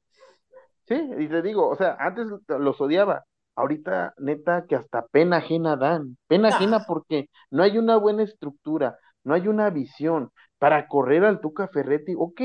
Sí, 0.86 0.96
y 1.18 1.30
te 1.30 1.42
digo, 1.42 1.70
o 1.70 1.78
sea, 1.78 1.96
antes 1.98 2.28
los 2.48 2.82
odiaba. 2.82 3.26
Ahorita, 3.56 4.14
neta, 4.18 4.66
que 4.68 4.76
hasta 4.76 5.06
pena 5.08 5.38
ajena 5.38 5.76
dan. 5.76 6.18
Pena 6.28 6.50
no. 6.50 6.56
ajena 6.56 6.86
porque 6.88 7.30
no 7.52 7.64
hay 7.64 7.78
una 7.78 7.98
buena 7.98 8.24
estructura, 8.24 8.98
no 9.24 9.34
hay 9.34 9.48
una 9.48 9.70
visión. 9.70 10.32
Para 10.58 10.88
correr 10.88 11.26
al 11.26 11.42
Tuca 11.42 11.68
Ferretti, 11.68 12.14
ok, 12.18 12.42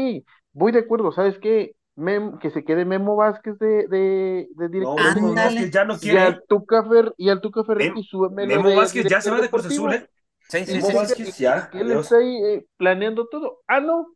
voy 0.52 0.72
de 0.72 0.80
acuerdo, 0.80 1.12
¿sabes 1.12 1.38
qué? 1.38 1.76
Mem, 1.94 2.38
que 2.38 2.50
se 2.50 2.64
quede 2.64 2.84
Memo 2.84 3.16
Vázquez 3.16 3.58
de, 3.58 3.88
de, 3.88 4.48
de 4.54 4.68
director. 4.68 5.00
No, 5.00 5.14
Memo 5.14 5.34
Vázquez 5.34 5.70
ya 5.70 5.84
no 5.84 5.98
quiere. 5.98 6.18
Y 6.18 6.22
al 6.22 6.44
Tuca, 6.48 6.84
Fer, 6.84 7.12
y 7.16 7.28
al 7.28 7.40
Tuca 7.40 7.64
Ferretti 7.64 7.94
Mem, 7.94 8.02
sube 8.04 8.30
Memo 8.30 8.74
Vázquez 8.74 9.06
ya 9.08 9.20
se 9.20 9.30
va 9.30 9.40
de 9.40 9.48
Cruz 9.48 9.66
Azul, 9.66 9.94
¿eh? 9.94 10.08
Sí, 10.48 10.64
sí, 10.64 10.80
sí, 10.80 10.92
sí, 11.14 11.24
sí, 11.26 11.42
ya. 11.42 11.68
Que 11.70 11.80
él 11.80 11.92
está 11.92 12.16
ahí 12.16 12.36
eh, 12.42 12.66
planeando 12.76 13.28
todo. 13.28 13.60
Ah, 13.66 13.80
no, 13.80 14.06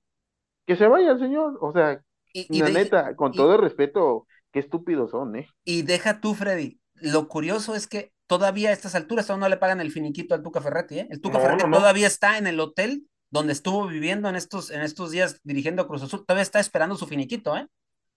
que 0.67 0.77
se 0.77 0.87
vaya 0.87 1.13
el 1.13 1.19
señor. 1.19 1.59
O 1.61 1.73
sea, 1.73 2.01
y, 2.33 2.47
y 2.49 2.61
la 2.61 2.67
de, 2.67 2.73
neta, 2.73 3.17
con 3.17 3.35
y, 3.35 3.37
todo 3.37 3.55
el 3.57 3.61
respeto, 3.61 4.27
qué 4.53 4.61
estúpidos 4.61 5.11
son, 5.11 5.37
¿eh? 5.37 5.49
Y 5.65 5.83
deja 5.83 6.21
tú, 6.21 6.35
Freddy. 6.35 6.81
Lo 7.03 7.29
curioso 7.29 7.75
es 7.75 7.87
que 7.87 8.13
todavía 8.27 8.71
a 8.71 8.73
estas 8.73 8.95
alturas 8.95 9.29
aún 9.31 9.41
no 9.41 9.49
le 9.49 9.57
pagan 9.57 9.81
el 9.81 9.93
finiquito 9.93 10.35
al 10.35 10.43
Tuca 10.43 10.61
Ferretti, 10.61 11.01
¿eh? 11.01 11.09
El 11.11 11.21
Tuca 11.21 11.39
no, 11.39 11.45
Ferretti 11.45 11.65
no, 11.65 11.77
todavía 11.77 12.07
está 12.07 12.39
en 12.39 12.47
el 12.47 12.61
hotel 12.61 13.07
donde 13.31 13.53
estuvo 13.53 13.87
viviendo 13.87 14.29
en 14.29 14.37
estos, 14.37 14.71
en 14.71 14.83
estos 14.83 15.11
días 15.11 15.41
dirigiendo 15.43 15.83
a 15.83 15.89
Cruz 15.89 16.03
Azul. 16.03 16.25
Todavía 16.27 16.43
está 16.43 16.61
esperando 16.61 16.97
su 16.97 17.07
finiquito, 17.07 17.57
¿eh? 17.57 17.67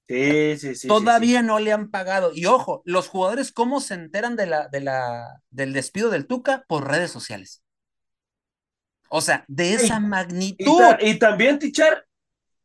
Sí, 0.07 0.57
sí, 0.57 0.75
sí. 0.75 0.87
Todavía 0.87 1.41
no 1.41 1.57
le 1.59 1.71
han 1.71 1.89
pagado. 1.89 2.31
Y 2.33 2.45
ojo, 2.45 2.81
los 2.85 3.07
jugadores, 3.07 3.51
¿cómo 3.51 3.79
se 3.79 3.95
enteran 3.95 4.35
de 4.35 4.45
la, 4.45 4.67
de 4.67 4.81
la, 4.81 5.41
del 5.49 5.73
despido 5.73 6.09
del 6.09 6.27
Tuca? 6.27 6.65
Por 6.67 6.87
redes 6.87 7.11
sociales. 7.11 7.63
O 9.09 9.21
sea, 9.21 9.45
de 9.47 9.73
esa 9.73 9.99
magnitud. 9.99 10.81
Y, 10.99 11.17
también, 11.17 11.59
Tichar, 11.59 12.05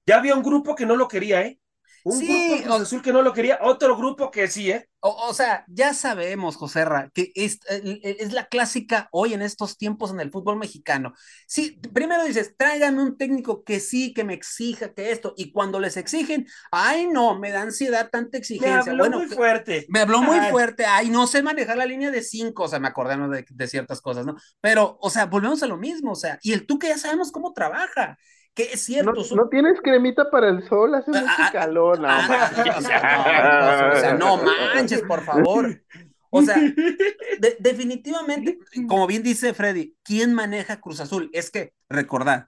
ya 0.05 0.19
había 0.19 0.35
un 0.35 0.43
grupo 0.43 0.75
que 0.75 0.87
no 0.87 0.97
lo 0.97 1.07
quería, 1.07 1.43
¿eh? 1.43 1.60
Un 2.05 2.19
grupo 2.19 2.75
Azul 2.75 3.03
que 3.03 3.13
no 3.13 3.23
lo 3.23 3.33
quería, 3.33 3.59
otro 3.63 3.97
grupo 3.97 4.31
que 4.31 4.49
sí, 4.49 4.71
¿eh? 4.71 4.89
O, 5.03 5.33
sea, 5.33 5.65
ya 5.67 5.95
sabemos, 5.95 6.57
Joserra, 6.57 7.11
que 7.15 7.33
es, 7.35 7.61
es, 7.69 8.35
la 8.35 8.49
clásica 8.49 9.09
hoy 9.13 9.33
en 9.33 9.41
estos 9.41 9.79
tiempos 9.79 10.11
en 10.11 10.21
el 10.21 10.31
fútbol 10.31 10.59
mexicano. 10.59 11.15
Sí, 11.47 11.81
primero 11.95 12.23
dices, 12.25 12.55
tráigame 12.59 13.03
un 13.03 13.17
técnico 13.17 13.65
que 13.65 13.81
sí, 13.81 14.13
que 14.13 14.25
me 14.25 14.35
exija, 14.35 14.93
que 14.93 15.11
esto, 15.11 15.33
y 15.39 15.53
cuando 15.53 15.81
les 15.81 15.97
exigen, 15.97 16.47
ay, 16.71 17.07
no, 17.07 17.39
me 17.39 17.51
da 17.51 17.63
ansiedad 17.63 18.11
tanta 18.11 18.37
exigencia. 18.37 18.93
Me 18.93 19.03
habló 19.03 19.19
muy 19.19 19.27
fuerte. 19.27 19.87
Me 19.89 20.01
habló 20.01 20.21
muy 20.21 20.39
fuerte, 20.51 20.85
ay, 20.85 21.09
no 21.09 21.27
sé 21.27 21.43
manejar 21.43 21.79
la 21.79 21.87
línea 21.87 22.11
de 22.11 22.21
cinco, 22.21 22.65
o 22.65 22.69
sea, 22.69 22.79
me 22.79 22.89
acordé 22.89 23.17
de, 23.17 23.47
de 23.49 23.69
ciertas 23.69 24.03
cosas, 24.03 24.27
¿no? 24.27 24.37
Pero, 24.61 24.99
o 25.01 25.09
sea, 25.09 25.25
volvemos 25.25 25.63
a 25.63 25.67
lo 25.67 25.79
mismo, 25.79 26.13
o 26.13 26.17
sea, 26.17 26.39
y 26.43 26.53
el 26.53 26.67
tú 26.67 26.79
que 26.79 26.89
ya 26.89 26.99
sabemos 26.99 27.33
cómo 27.33 27.55
trabaja 27.55 28.19
que 28.55 28.65
es 28.65 28.81
cierto. 28.81 29.13
No, 29.37 29.49
tienes 29.49 29.81
cremita 29.83 30.31
para 30.31 30.49
el 30.49 30.69
sol, 30.69 30.95
hace 30.95 31.11
mucho 31.11 31.27
calor. 31.53 32.01
No, 34.19 34.37
no 34.43 34.53
manches, 34.75 35.03
por 35.03 35.23
favor. 35.25 35.83
O 36.31 36.43
sea, 36.43 36.57
definitivamente, 37.59 38.59
como 38.89 39.07
bien 39.07 39.23
dice 39.23 39.53
Freddy, 39.53 39.97
¿quién 40.03 40.33
maneja 40.33 40.81
Cruz 40.81 41.01
Azul? 41.01 41.29
Es 41.33 41.51
que, 41.51 41.75
recordad, 41.89 42.47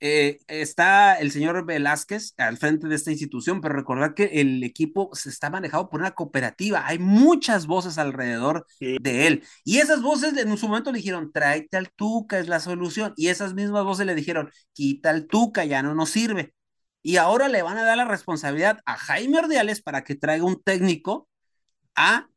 eh, 0.00 0.40
está 0.48 1.14
el 1.14 1.30
señor 1.32 1.64
Velázquez 1.64 2.34
al 2.36 2.58
frente 2.58 2.88
de 2.88 2.94
esta 2.94 3.10
institución, 3.10 3.60
pero 3.60 3.74
recordar 3.74 4.14
que 4.14 4.24
el 4.40 4.62
equipo 4.62 5.10
se 5.14 5.30
está 5.30 5.50
manejado 5.50 5.88
por 5.88 6.00
una 6.00 6.10
cooperativa. 6.12 6.86
Hay 6.86 6.98
muchas 6.98 7.66
voces 7.66 7.96
alrededor 7.98 8.66
de 8.80 9.26
él. 9.26 9.44
Y 9.64 9.78
esas 9.78 10.02
voces 10.02 10.36
en 10.36 10.56
su 10.58 10.68
momento 10.68 10.92
le 10.92 10.98
dijeron, 10.98 11.32
tráete 11.32 11.76
al 11.76 11.90
Tuca, 11.90 12.38
es 12.38 12.48
la 12.48 12.60
solución. 12.60 13.14
Y 13.16 13.28
esas 13.28 13.54
mismas 13.54 13.84
voces 13.84 14.06
le 14.06 14.14
dijeron, 14.14 14.50
quita 14.72 15.10
al 15.10 15.26
Tuca, 15.26 15.64
ya 15.64 15.82
no 15.82 15.94
nos 15.94 16.10
sirve. 16.10 16.54
Y 17.02 17.16
ahora 17.16 17.48
le 17.48 17.62
van 17.62 17.78
a 17.78 17.84
dar 17.84 17.96
la 17.96 18.04
responsabilidad 18.06 18.80
a 18.86 18.96
Jaime 18.96 19.38
Ordiales 19.38 19.82
para 19.82 20.04
que 20.04 20.14
traiga 20.14 20.44
un 20.44 20.62
técnico 20.62 21.28
a 21.94 22.28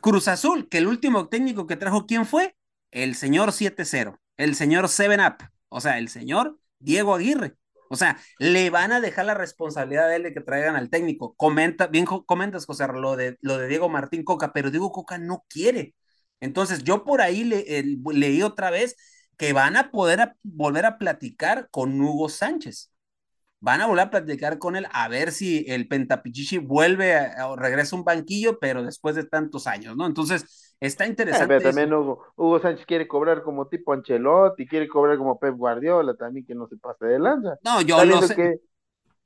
Cruz 0.00 0.28
Azul, 0.28 0.68
que 0.68 0.78
el 0.78 0.86
último 0.86 1.28
técnico 1.28 1.66
que 1.66 1.76
trajo, 1.76 2.06
¿quién 2.06 2.26
fue? 2.26 2.56
El 2.90 3.14
señor 3.14 3.50
7-0, 3.52 4.18
el 4.36 4.54
señor 4.54 4.86
7-Up. 4.86 5.48
O 5.68 5.80
sea, 5.80 5.98
el 5.98 6.08
señor 6.08 6.58
Diego 6.80 7.14
Aguirre. 7.14 7.56
O 7.88 7.96
sea, 7.96 8.18
le 8.38 8.70
van 8.70 8.92
a 8.92 9.00
dejar 9.00 9.26
la 9.26 9.34
responsabilidad 9.34 10.08
de 10.08 10.16
él 10.16 10.22
de 10.22 10.32
que 10.34 10.40
traigan 10.40 10.76
al 10.76 10.90
técnico. 10.90 11.34
Comenta, 11.36 11.88
bien 11.88 12.04
comentas, 12.06 12.64
José, 12.66 12.86
lo 12.88 13.16
de, 13.16 13.36
lo 13.40 13.58
de 13.58 13.66
Diego 13.68 13.88
Martín 13.88 14.22
Coca, 14.24 14.52
pero 14.52 14.70
Diego 14.70 14.92
Coca 14.92 15.18
no 15.18 15.44
quiere. 15.48 15.94
Entonces, 16.40 16.84
yo 16.84 17.04
por 17.04 17.20
ahí 17.20 17.44
le, 17.44 17.84
leí 18.12 18.42
otra 18.42 18.70
vez 18.70 18.96
que 19.36 19.52
van 19.52 19.76
a 19.76 19.90
poder 19.90 20.34
volver 20.42 20.86
a 20.86 20.98
platicar 20.98 21.68
con 21.70 22.00
Hugo 22.00 22.28
Sánchez. 22.28 22.92
Van 23.60 23.80
a 23.80 23.86
volver 23.86 24.06
a 24.06 24.10
platicar 24.10 24.58
con 24.58 24.76
él 24.76 24.86
a 24.92 25.08
ver 25.08 25.32
si 25.32 25.64
el 25.68 25.88
Pentapichichi 25.88 26.58
vuelve 26.58 27.30
o 27.44 27.56
regresa 27.56 27.96
a 27.96 27.98
un 27.98 28.04
banquillo, 28.04 28.58
pero 28.60 28.84
después 28.84 29.16
de 29.16 29.24
tantos 29.24 29.66
años, 29.66 29.96
¿no? 29.96 30.06
Entonces, 30.06 30.69
Está 30.80 31.06
interesante. 31.06 31.60
también 31.60 31.92
Hugo, 31.92 32.58
Sánchez 32.60 32.86
quiere 32.86 33.06
cobrar 33.06 33.42
como 33.42 33.68
tipo 33.68 33.92
Ancelotti, 33.92 34.66
quiere 34.66 34.88
cobrar 34.88 35.18
como 35.18 35.38
Pep 35.38 35.54
Guardiola, 35.54 36.14
también 36.14 36.46
que 36.46 36.54
no 36.54 36.66
se 36.66 36.78
pase 36.78 37.04
de 37.04 37.18
lanza. 37.18 37.58
No, 37.62 37.82
yo 37.82 38.02
lo 38.04 38.22
sé. 38.22 38.34
Que, 38.34 38.60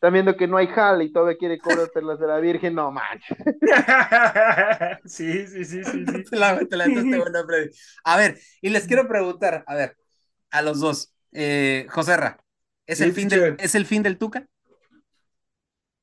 está 0.04 0.10
viendo 0.10 0.36
que 0.36 0.46
no 0.46 0.56
hay 0.56 0.66
jale 0.66 1.04
y 1.04 1.12
todavía 1.12 1.38
quiere 1.38 1.58
cobrar 1.58 1.88
perlas 1.94 2.18
de 2.18 2.26
la 2.26 2.38
Virgen, 2.38 2.74
no 2.74 2.90
manches. 2.90 3.38
sí, 5.04 5.46
sí, 5.46 5.64
sí, 5.64 5.84
sí. 5.84 6.04
sí. 6.04 6.24
A 8.04 8.16
ver, 8.16 8.38
y 8.60 8.68
les 8.68 8.86
quiero 8.86 9.08
preguntar, 9.08 9.64
a 9.66 9.74
ver, 9.74 9.96
a 10.50 10.60
los 10.60 10.80
dos, 10.80 11.14
eh, 11.32 11.86
Joserra, 11.88 12.38
¿es, 12.84 13.00
el 13.00 13.12
fin 13.12 13.28
del, 13.28 13.56
¿es 13.58 13.74
el 13.74 13.86
fin 13.86 14.02
del 14.02 14.18
Tuca? 14.18 14.46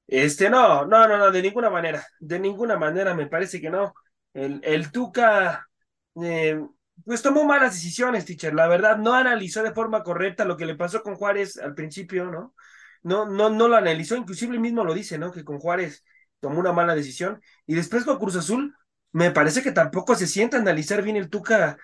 Este, 0.07 0.49
no, 0.49 0.85
no, 0.85 1.07
no, 1.07 1.17
no, 1.17 1.29
de 1.29 1.41
ninguna 1.41 1.69
manera, 1.69 2.03
de 2.19 2.39
ninguna 2.39 2.77
manera 2.77 3.13
me 3.13 3.27
parece 3.27 3.61
que 3.61 3.69
no. 3.69 3.93
El, 4.33 4.61
el 4.63 4.91
Tuca, 4.91 5.67
eh, 6.21 6.61
pues 7.05 7.21
tomó 7.21 7.43
malas 7.45 7.73
decisiones, 7.73 8.25
teacher. 8.25 8.53
La 8.53 8.67
verdad, 8.67 8.97
no 8.97 9.13
analizó 9.13 9.63
de 9.63 9.73
forma 9.73 10.03
correcta 10.03 10.45
lo 10.45 10.57
que 10.57 10.65
le 10.65 10.75
pasó 10.75 11.03
con 11.03 11.15
Juárez 11.15 11.57
al 11.57 11.73
principio, 11.75 12.25
¿no? 12.31 12.55
No, 13.03 13.25
no, 13.25 13.49
no 13.49 13.67
lo 13.67 13.75
analizó, 13.75 14.15
inclusive 14.15 14.53
él 14.53 14.59
mismo 14.61 14.83
lo 14.83 14.93
dice, 14.93 15.17
¿no? 15.17 15.31
Que 15.31 15.43
con 15.43 15.59
Juárez 15.59 16.03
tomó 16.39 16.59
una 16.59 16.71
mala 16.73 16.95
decisión. 16.95 17.41
Y 17.65 17.75
después 17.75 18.05
con 18.05 18.19
Cruz 18.19 18.35
Azul, 18.35 18.75
me 19.11 19.31
parece 19.31 19.61
que 19.63 19.71
tampoco 19.71 20.15
se 20.15 20.27
sienta 20.27 20.57
a 20.57 20.61
analizar 20.61 21.01
bien 21.01 21.17
el 21.17 21.29
Tuca 21.29 21.77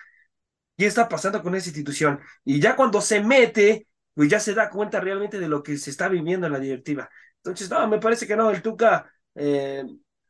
qué 0.77 0.85
está 0.85 1.09
pasando 1.09 1.41
con 1.43 1.55
esa 1.55 1.69
institución. 1.69 2.19
Y 2.43 2.59
ya 2.59 2.75
cuando 2.75 3.01
se 3.01 3.21
mete, 3.21 3.87
pues 4.13 4.29
ya 4.29 4.39
se 4.39 4.53
da 4.53 4.69
cuenta 4.69 4.99
realmente 4.99 5.39
de 5.39 5.47
lo 5.47 5.63
que 5.63 5.77
se 5.77 5.89
está 5.89 6.07
viviendo 6.07 6.47
en 6.47 6.53
la 6.53 6.59
directiva. 6.59 7.09
Entonces, 7.37 7.69
no, 7.69 7.87
me 7.87 7.99
parece 7.99 8.27
que 8.27 8.35
no, 8.35 8.49
el 8.51 8.61
Tuca 8.61 9.11
eh, 9.35 9.83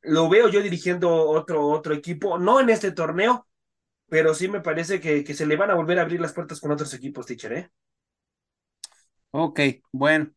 lo 0.08 0.30
veo 0.30 0.50
yo 0.50 0.62
dirigiendo 0.62 1.14
otro, 1.30 1.68
otro 1.68 1.94
equipo, 1.94 2.38
no 2.40 2.60
en 2.60 2.70
este 2.70 2.92
torneo, 2.92 3.48
pero 4.10 4.34
sí 4.36 4.48
me 4.50 4.62
parece 4.62 5.02
que, 5.02 5.24
que 5.24 5.34
se 5.36 5.46
le 5.48 5.58
van 5.58 5.72
a 5.72 5.76
volver 5.76 6.00
a 6.00 6.04
abrir 6.04 6.22
las 6.22 6.34
puertas 6.34 6.60
con 6.62 6.72
otros 6.72 6.94
equipos, 6.94 7.26
teacher, 7.28 7.54
¿eh? 7.54 7.72
Ok, 9.32 9.60
bueno, 9.92 10.32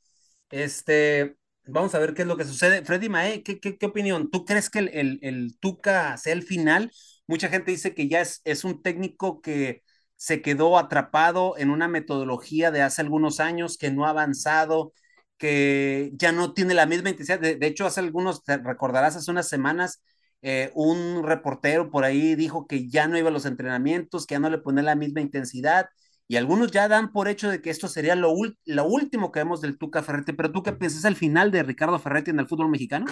este, 0.50 1.36
vamos 1.64 1.94
a 1.94 1.98
ver 2.00 2.14
qué 2.14 2.22
es 2.22 2.28
lo 2.28 2.36
que 2.36 2.44
sucede. 2.44 2.84
Freddy 2.84 3.08
Mae, 3.08 3.42
¿qué, 3.42 3.60
qué, 3.60 3.78
qué 3.78 3.86
opinión? 3.86 4.30
¿Tú 4.30 4.44
crees 4.44 4.68
que 4.70 4.80
el, 4.80 4.88
el, 4.90 5.18
el, 5.22 5.58
Tuca 5.58 6.16
sea 6.18 6.32
el 6.34 6.42
final? 6.42 6.92
Mucha 7.26 7.48
gente 7.48 7.70
dice 7.70 7.94
que 7.94 8.08
ya 8.08 8.20
es, 8.20 8.42
es 8.44 8.64
un 8.64 8.82
técnico 8.82 9.40
que 9.40 9.82
se 10.16 10.42
quedó 10.42 10.78
atrapado 10.78 11.56
en 11.58 11.70
una 11.70 11.88
metodología 11.88 12.70
de 12.70 12.82
hace 12.82 13.02
algunos 13.02 13.40
años, 13.40 13.78
que 13.78 13.90
no 13.90 14.06
ha 14.06 14.10
avanzado, 14.10 14.92
que 15.40 16.12
ya 16.14 16.32
no 16.32 16.52
tiene 16.52 16.74
la 16.74 16.86
misma 16.86 17.08
intensidad. 17.10 17.40
De, 17.40 17.66
hecho, 17.66 17.86
hace 17.86 18.00
algunos, 18.00 18.44
te 18.44 18.58
recordarás, 18.58 19.16
hace 19.16 19.30
unas 19.30 19.48
semanas, 19.48 20.02
eh, 20.42 20.70
un 20.74 21.22
reportero 21.24 21.90
por 21.90 22.04
ahí 22.04 22.34
dijo 22.34 22.66
que 22.66 22.88
ya 22.90 23.08
no 23.08 23.16
iba 23.18 23.30
a 23.30 23.32
los 23.32 23.46
entrenamientos, 23.46 24.26
que 24.26 24.34
ya 24.34 24.38
no 24.38 24.50
le 24.50 24.58
ponía 24.58 24.82
la 24.82 24.96
misma 24.96 25.22
intensidad, 25.22 25.88
y 26.28 26.36
algunos 26.36 26.70
ya 26.70 26.88
dan 26.88 27.10
por 27.10 27.26
hecho 27.26 27.48
de 27.48 27.62
que 27.62 27.70
esto 27.70 27.88
sería 27.88 28.14
lo, 28.16 28.30
último 28.32 29.32
que 29.32 29.40
vemos 29.40 29.62
del 29.62 29.78
Tuca 29.78 30.02
Ferretti, 30.02 30.34
pero 30.34 30.52
¿tú 30.52 30.62
qué 30.62 30.72
piensas? 30.72 31.00
¿Es 31.00 31.04
el 31.06 31.16
final 31.16 31.50
de 31.50 31.62
Ricardo 31.62 31.98
Ferretti 31.98 32.30
en 32.30 32.40
el 32.40 32.46
fútbol 32.46 32.68
mexicano? 32.68 33.06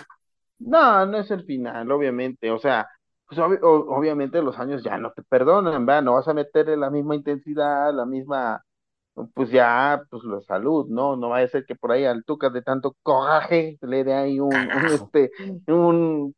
No, 0.59 1.07
no 1.07 1.19
es 1.19 1.31
el 1.31 1.45
final, 1.45 1.91
obviamente, 1.91 2.51
o 2.51 2.59
sea, 2.59 2.87
pues 3.27 3.41
obviamente 3.41 4.43
los 4.43 4.59
años 4.59 4.83
ya 4.85 4.99
no 4.99 5.13
te 5.13 5.23
perdonan, 5.23 5.87
¿verdad? 5.87 6.03
No 6.03 6.15
vas 6.15 6.29
a 6.29 6.35
meterle 6.35 6.77
la 6.77 6.91
misma 6.91 7.15
intensidad, 7.15 7.95
la 7.95 8.05
misma 8.05 8.63
pues 9.35 9.51
ya, 9.51 10.03
pues 10.11 10.23
la 10.25 10.41
salud, 10.43 10.87
¿no? 10.89 11.17
No 11.17 11.31
va 11.31 11.39
a 11.39 11.49
ser 11.49 11.65
que 11.67 11.75
por 11.75 11.93
ahí 11.93 12.05
al 12.05 12.25
Tuca 12.25 12.51
de 12.51 12.63
tanto 12.63 12.97
coraje 13.03 13.79
le 13.83 14.05
dé 14.05 14.15
ahí 14.15 14.41
un, 14.41 14.53
este, 14.93 15.31
un, 15.67 16.35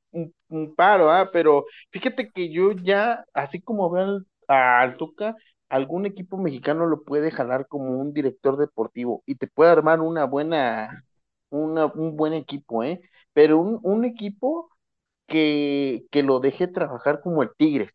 un, 0.48 0.74
paro, 0.74 1.10
¿ah? 1.10 1.30
Pero 1.32 1.64
fíjate 1.90 2.30
que 2.30 2.50
yo 2.52 2.72
ya, 2.72 3.24
así 3.34 3.60
como 3.60 3.90
veo 3.90 4.20
al, 4.48 4.96
Tuca, 4.96 5.36
algún 5.68 6.06
equipo 6.06 6.36
mexicano 6.38 6.86
lo 6.86 7.02
puede 7.02 7.30
jalar 7.30 7.66
como 7.68 7.98
un 8.00 8.12
director 8.12 8.56
deportivo 8.56 9.22
y 9.26 9.36
te 9.36 9.46
puede 9.46 9.70
armar 9.70 10.00
una 10.00 10.24
buena, 10.24 11.04
una, 11.50 11.86
un 11.86 12.16
buen 12.16 12.32
equipo, 12.34 12.84
¿eh? 12.84 13.00
Pero 13.32 13.58
un, 13.60 13.80
un 13.82 14.04
equipo 14.04 14.70
que, 15.26 16.06
que 16.10 16.22
lo 16.22 16.40
deje 16.40 16.68
trabajar 16.68 17.20
como 17.22 17.42
el 17.42 17.50
Tigres, 17.56 17.90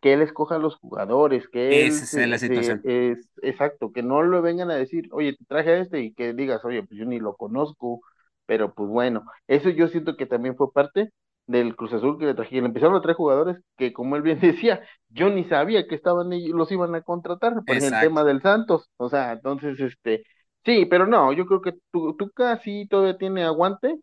que 0.00 0.12
él 0.12 0.22
escoja 0.22 0.56
a 0.56 0.58
los 0.58 0.76
jugadores, 0.76 1.48
que 1.48 1.86
él 1.86 1.88
es 1.88 2.14
la 2.14 2.38
situación. 2.38 2.80
Es, 2.84 3.28
exacto, 3.42 3.92
que 3.92 4.02
no 4.02 4.22
lo 4.22 4.42
vengan 4.42 4.70
a 4.70 4.76
decir, 4.76 5.08
oye, 5.12 5.34
te 5.36 5.44
traje 5.44 5.70
a 5.70 5.78
este 5.78 6.00
y 6.00 6.12
que 6.12 6.32
digas, 6.34 6.64
oye, 6.64 6.82
pues 6.82 6.98
yo 6.98 7.06
ni 7.06 7.18
lo 7.18 7.36
conozco, 7.36 8.00
pero 8.46 8.74
pues 8.74 8.88
bueno, 8.88 9.24
eso 9.48 9.70
yo 9.70 9.88
siento 9.88 10.16
que 10.16 10.26
también 10.26 10.56
fue 10.56 10.72
parte 10.72 11.10
del 11.46 11.76
Cruz 11.76 11.92
Azul 11.92 12.18
que 12.18 12.26
le 12.26 12.34
trajeron, 12.34 12.66
empezaron 12.66 12.96
a 12.96 13.02
traer 13.02 13.16
jugadores 13.16 13.58
que 13.76 13.92
como 13.92 14.16
él 14.16 14.22
bien 14.22 14.40
decía, 14.40 14.82
yo 15.08 15.30
ni 15.30 15.44
sabía 15.44 15.86
que 15.86 15.94
estaban 15.94 16.32
ellos, 16.32 16.56
los 16.56 16.70
iban 16.72 16.94
a 16.94 17.02
contratar 17.02 17.54
por 17.64 17.76
el 17.76 18.00
tema 18.00 18.24
del 18.24 18.42
Santos, 18.42 18.88
o 18.96 19.08
sea, 19.08 19.32
entonces 19.32 19.78
este, 19.80 20.24
sí, 20.64 20.86
pero 20.86 21.06
no, 21.06 21.32
yo 21.32 21.46
creo 21.46 21.60
que 21.60 21.74
tú, 21.92 22.16
tú 22.16 22.30
casi 22.30 22.86
todavía 22.88 23.16
tiene 23.16 23.44
aguante, 23.44 23.96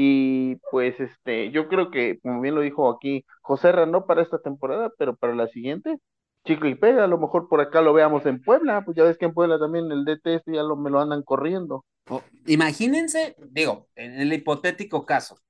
y 0.00 0.54
pues 0.70 1.00
este, 1.00 1.50
yo 1.50 1.66
creo 1.66 1.90
que, 1.90 2.20
como 2.20 2.40
bien 2.40 2.54
lo 2.54 2.60
dijo 2.60 2.88
aquí 2.88 3.24
José 3.42 3.72
no 3.88 4.06
para 4.06 4.22
esta 4.22 4.38
temporada, 4.40 4.92
pero 4.96 5.16
para 5.16 5.34
la 5.34 5.48
siguiente, 5.48 5.98
chico 6.44 6.68
y 6.68 6.76
pega, 6.76 7.02
a 7.02 7.08
lo 7.08 7.18
mejor 7.18 7.48
por 7.48 7.60
acá 7.60 7.82
lo 7.82 7.92
veamos 7.92 8.24
en 8.24 8.40
Puebla, 8.40 8.84
pues 8.84 8.96
ya 8.96 9.02
ves 9.02 9.18
que 9.18 9.24
en 9.24 9.34
Puebla 9.34 9.58
también 9.58 9.90
el 9.90 10.04
DT 10.04 10.36
este 10.36 10.54
ya 10.54 10.62
lo, 10.62 10.76
me 10.76 10.88
lo 10.88 11.00
andan 11.00 11.24
corriendo. 11.24 11.84
imagínense, 12.46 13.34
digo, 13.50 13.88
en 13.96 14.20
el 14.20 14.32
hipotético 14.32 15.04
caso 15.04 15.40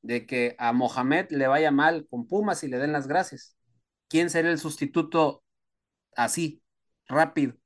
de 0.00 0.24
que 0.24 0.56
a 0.58 0.72
Mohamed 0.72 1.26
le 1.28 1.46
vaya 1.46 1.70
mal 1.70 2.06
con 2.08 2.26
Pumas 2.26 2.64
y 2.64 2.68
le 2.68 2.78
den 2.78 2.92
las 2.92 3.06
gracias. 3.06 3.58
¿Quién 4.08 4.30
será 4.30 4.50
el 4.50 4.58
sustituto 4.58 5.42
así, 6.16 6.62
rápido? 7.08 7.56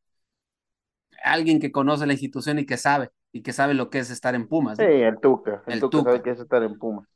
Alguien 1.22 1.60
que 1.60 1.70
conoce 1.70 2.04
la 2.04 2.14
institución 2.14 2.58
y 2.58 2.66
que 2.66 2.78
sabe 2.78 3.10
y 3.36 3.42
que 3.42 3.52
sabe 3.52 3.74
lo 3.74 3.90
que 3.90 3.98
es 3.98 4.10
estar 4.10 4.34
en 4.34 4.48
Pumas. 4.48 4.78
Sí, 4.78 4.84
el 4.84 5.20
Tuca, 5.20 5.62
el, 5.66 5.78
Tuca, 5.80 6.04
sabe 6.04 6.22
que 6.22 6.30
es 6.30 6.40
estar 6.40 6.62
en 6.62 6.78
Pumas. 6.78 7.06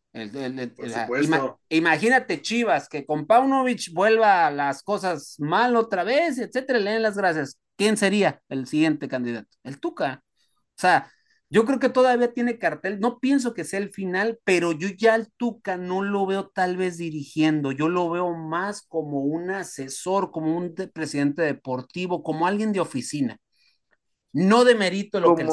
imagínate 1.70 2.42
Chivas, 2.42 2.90
que 2.90 3.06
con 3.06 3.26
Paunovic 3.26 3.90
vuelva 3.94 4.50
las 4.50 4.82
cosas 4.82 5.36
mal 5.38 5.76
otra 5.76 6.04
vez, 6.04 6.36
etcétera, 6.38 6.78
le 6.78 6.90
den 6.90 7.02
las 7.02 7.16
gracias. 7.16 7.58
¿Quién 7.76 7.96
sería 7.96 8.42
el 8.50 8.66
siguiente 8.66 9.08
candidato? 9.08 9.48
El 9.64 9.80
Tuca. 9.80 10.22
O 10.26 10.80
sea, 10.80 11.10
yo 11.48 11.64
creo 11.64 11.78
que 11.78 11.88
todavía 11.88 12.34
tiene 12.34 12.58
cartel, 12.58 13.00
no 13.00 13.18
pienso 13.18 13.54
que 13.54 13.64
sea 13.64 13.80
el 13.80 13.90
final, 13.90 14.38
pero 14.44 14.72
yo 14.72 14.88
ya 14.88 15.14
al 15.14 15.32
Tuca 15.38 15.78
no 15.78 16.02
lo 16.02 16.26
veo 16.26 16.48
tal 16.48 16.76
vez 16.76 16.98
dirigiendo, 16.98 17.72
yo 17.72 17.88
lo 17.88 18.10
veo 18.10 18.36
más 18.36 18.82
como 18.82 19.20
un 19.20 19.48
asesor, 19.50 20.32
como 20.32 20.54
un 20.54 20.74
presidente 20.92 21.40
deportivo, 21.40 22.22
como 22.22 22.46
alguien 22.46 22.72
de 22.72 22.80
oficina. 22.80 23.38
No 24.32 24.64
de 24.64 24.74
mérito 24.74 25.18
lo 25.18 25.34
que 25.34 25.44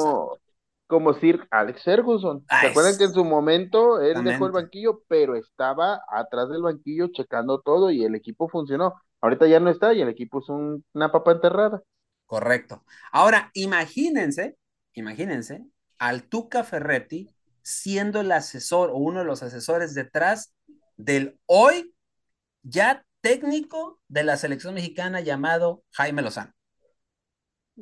como 0.88 1.14
Sir 1.14 1.46
Alex 1.50 1.84
Ferguson. 1.84 2.44
¿Se 2.48 2.68
acuerdan 2.68 2.96
que 2.98 3.04
en 3.04 3.12
su 3.12 3.24
momento 3.24 4.00
él 4.00 4.24
dejó 4.24 4.46
el 4.46 4.52
banquillo, 4.52 5.02
pero 5.06 5.36
estaba 5.36 6.00
atrás 6.10 6.48
del 6.48 6.62
banquillo 6.62 7.08
checando 7.12 7.60
todo 7.60 7.90
y 7.90 8.04
el 8.04 8.14
equipo 8.14 8.48
funcionó? 8.48 8.94
Ahorita 9.20 9.46
ya 9.46 9.60
no 9.60 9.70
está 9.70 9.92
y 9.92 10.00
el 10.00 10.08
equipo 10.08 10.40
es 10.40 10.48
una 10.48 11.12
papa 11.12 11.32
enterrada. 11.32 11.82
Correcto. 12.26 12.84
Ahora, 13.12 13.50
imagínense, 13.54 14.56
imagínense 14.94 15.64
al 15.98 16.24
Tuca 16.24 16.64
Ferretti 16.64 17.34
siendo 17.62 18.20
el 18.20 18.32
asesor 18.32 18.90
o 18.90 18.96
uno 18.96 19.20
de 19.20 19.26
los 19.26 19.42
asesores 19.42 19.94
detrás 19.94 20.54
del 20.96 21.38
hoy 21.46 21.94
ya 22.62 23.04
técnico 23.20 24.00
de 24.08 24.24
la 24.24 24.36
selección 24.36 24.74
mexicana 24.74 25.20
llamado 25.20 25.82
Jaime 25.92 26.22
Lozano. 26.22 26.52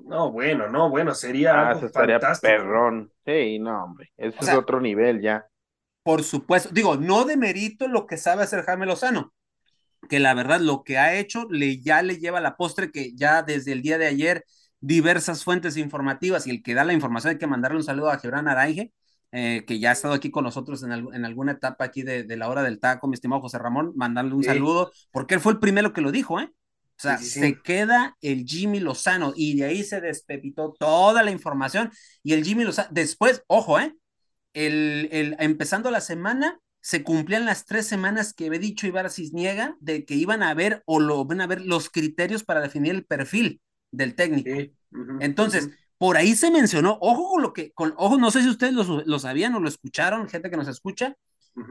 No, 0.05 0.31
bueno, 0.31 0.69
no, 0.69 0.91
bueno, 0.91 1.15
sería 1.15 1.55
ah, 1.55 1.71
algo 1.71 1.89
fantástico. 1.89 2.53
perrón. 2.53 3.13
Sí, 3.25 3.59
no, 3.59 3.85
hombre, 3.85 4.13
ese 4.17 4.37
es 4.41 4.55
otro 4.55 4.81
nivel 4.81 5.21
ya. 5.21 5.47
Por 6.03 6.23
supuesto, 6.23 6.69
digo, 6.73 6.97
no 6.97 7.25
de 7.25 7.37
mérito 7.37 7.89
lo 7.89 8.07
que 8.07 8.17
sabe 8.17 8.43
hacer 8.43 8.65
Jaime 8.65 8.87
Lozano, 8.87 9.33
que 10.09 10.21
la 10.21 10.35
verdad 10.35 10.61
lo 10.61 10.85
que 10.85 10.99
ha 10.99 11.17
hecho 11.17 11.47
le 11.51 11.81
ya 11.81 12.03
le 12.03 12.19
lleva 12.19 12.41
la 12.41 12.57
postre 12.57 12.93
que 12.93 13.15
ya 13.15 13.43
desde 13.43 13.73
el 13.73 13.83
día 13.83 13.99
de 13.99 14.07
ayer 14.07 14.45
diversas 14.81 15.43
fuentes 15.43 15.77
informativas 15.77 16.47
y 16.47 16.51
el 16.51 16.63
que 16.63 16.75
da 16.75 16.85
la 16.85 16.93
información 16.93 17.33
hay 17.33 17.39
que 17.39 17.47
mandarle 17.47 17.79
un 17.79 17.85
saludo 17.85 18.11
a 18.11 18.19
Gibran 18.19 18.47
Araige, 18.47 18.93
eh, 19.33 19.65
que 19.67 19.79
ya 19.81 19.91
ha 19.91 19.93
estado 19.93 20.15
aquí 20.15 20.31
con 20.31 20.45
nosotros 20.45 20.83
en, 20.83 20.93
en 20.93 21.25
alguna 21.25 21.53
etapa 21.53 21.85
aquí 21.85 22.03
de, 22.03 22.23
de, 22.23 22.37
la 22.37 22.49
hora 22.49 22.63
del 22.63 22.79
taco, 22.79 23.09
mi 23.09 23.15
estimado 23.15 23.41
José 23.41 23.59
Ramón, 23.59 23.93
mandarle 23.97 24.35
un 24.35 24.45
saludo, 24.45 24.93
porque 25.11 25.35
él 25.35 25.41
fue 25.41 25.53
el 25.53 25.59
primero 25.59 25.93
que 25.93 26.03
lo 26.03 26.13
dijo, 26.13 26.39
¿eh? 26.39 26.53
O 26.99 27.01
sea, 27.01 27.19
se 27.19 27.61
queda 27.61 28.17
el 28.23 28.45
Jimmy 28.47 28.81
Lozano 28.81 29.35
y 29.37 29.59
de 29.59 29.67
ahí 29.67 29.85
se 29.85 30.01
despepitó 30.01 30.75
toda 30.79 31.23
la 31.23 31.31
información 31.31 31.91
y 32.23 32.33
el 32.33 32.43
Jimmy 32.43 32.65
Lozano, 32.65 32.89
después, 32.91 33.43
ojo, 33.49 33.79
¿eh? 33.79 33.95
El, 34.55 35.09
el, 35.13 35.37
empezando 35.39 35.91
la 35.91 36.01
semana, 36.01 36.59
se 36.81 37.03
cumplían 37.03 37.45
las 37.45 37.67
tres 37.67 37.87
semanas 37.87 38.33
que 38.33 38.47
había 38.47 38.61
dicho 38.61 38.87
Ibarra 38.87 39.11
Cisniega 39.11 39.77
de 39.81 40.05
que 40.05 40.15
iban 40.15 40.43
a 40.43 40.55
ver 40.55 40.83
o 40.87 41.01
lo 41.01 41.25
van 41.25 41.41
a 41.41 41.47
ver 41.47 41.61
los 41.61 41.91
criterios 41.91 42.45
para 42.45 42.61
definir 42.61 42.95
el 42.95 43.05
perfil 43.05 43.61
del 43.91 44.15
técnico. 44.15 44.51
Entonces, 45.21 45.69
por 45.99 46.17
ahí 46.17 46.35
se 46.35 46.51
mencionó, 46.51 46.97
ojo 47.01 47.31
con 47.33 47.43
lo 47.43 47.53
que, 47.53 47.73
con, 47.73 47.93
ojo, 47.97 48.19
no 48.19 48.31
sé 48.31 48.43
si 48.43 48.49
ustedes 48.49 48.73
lo, 48.73 49.03
lo 49.05 49.19
sabían 49.19 49.55
o 49.55 49.61
lo 49.61 49.69
escucharon, 49.69 50.29
gente 50.29 50.49
que 50.49 50.57
nos 50.57 50.69
escucha, 50.69 51.17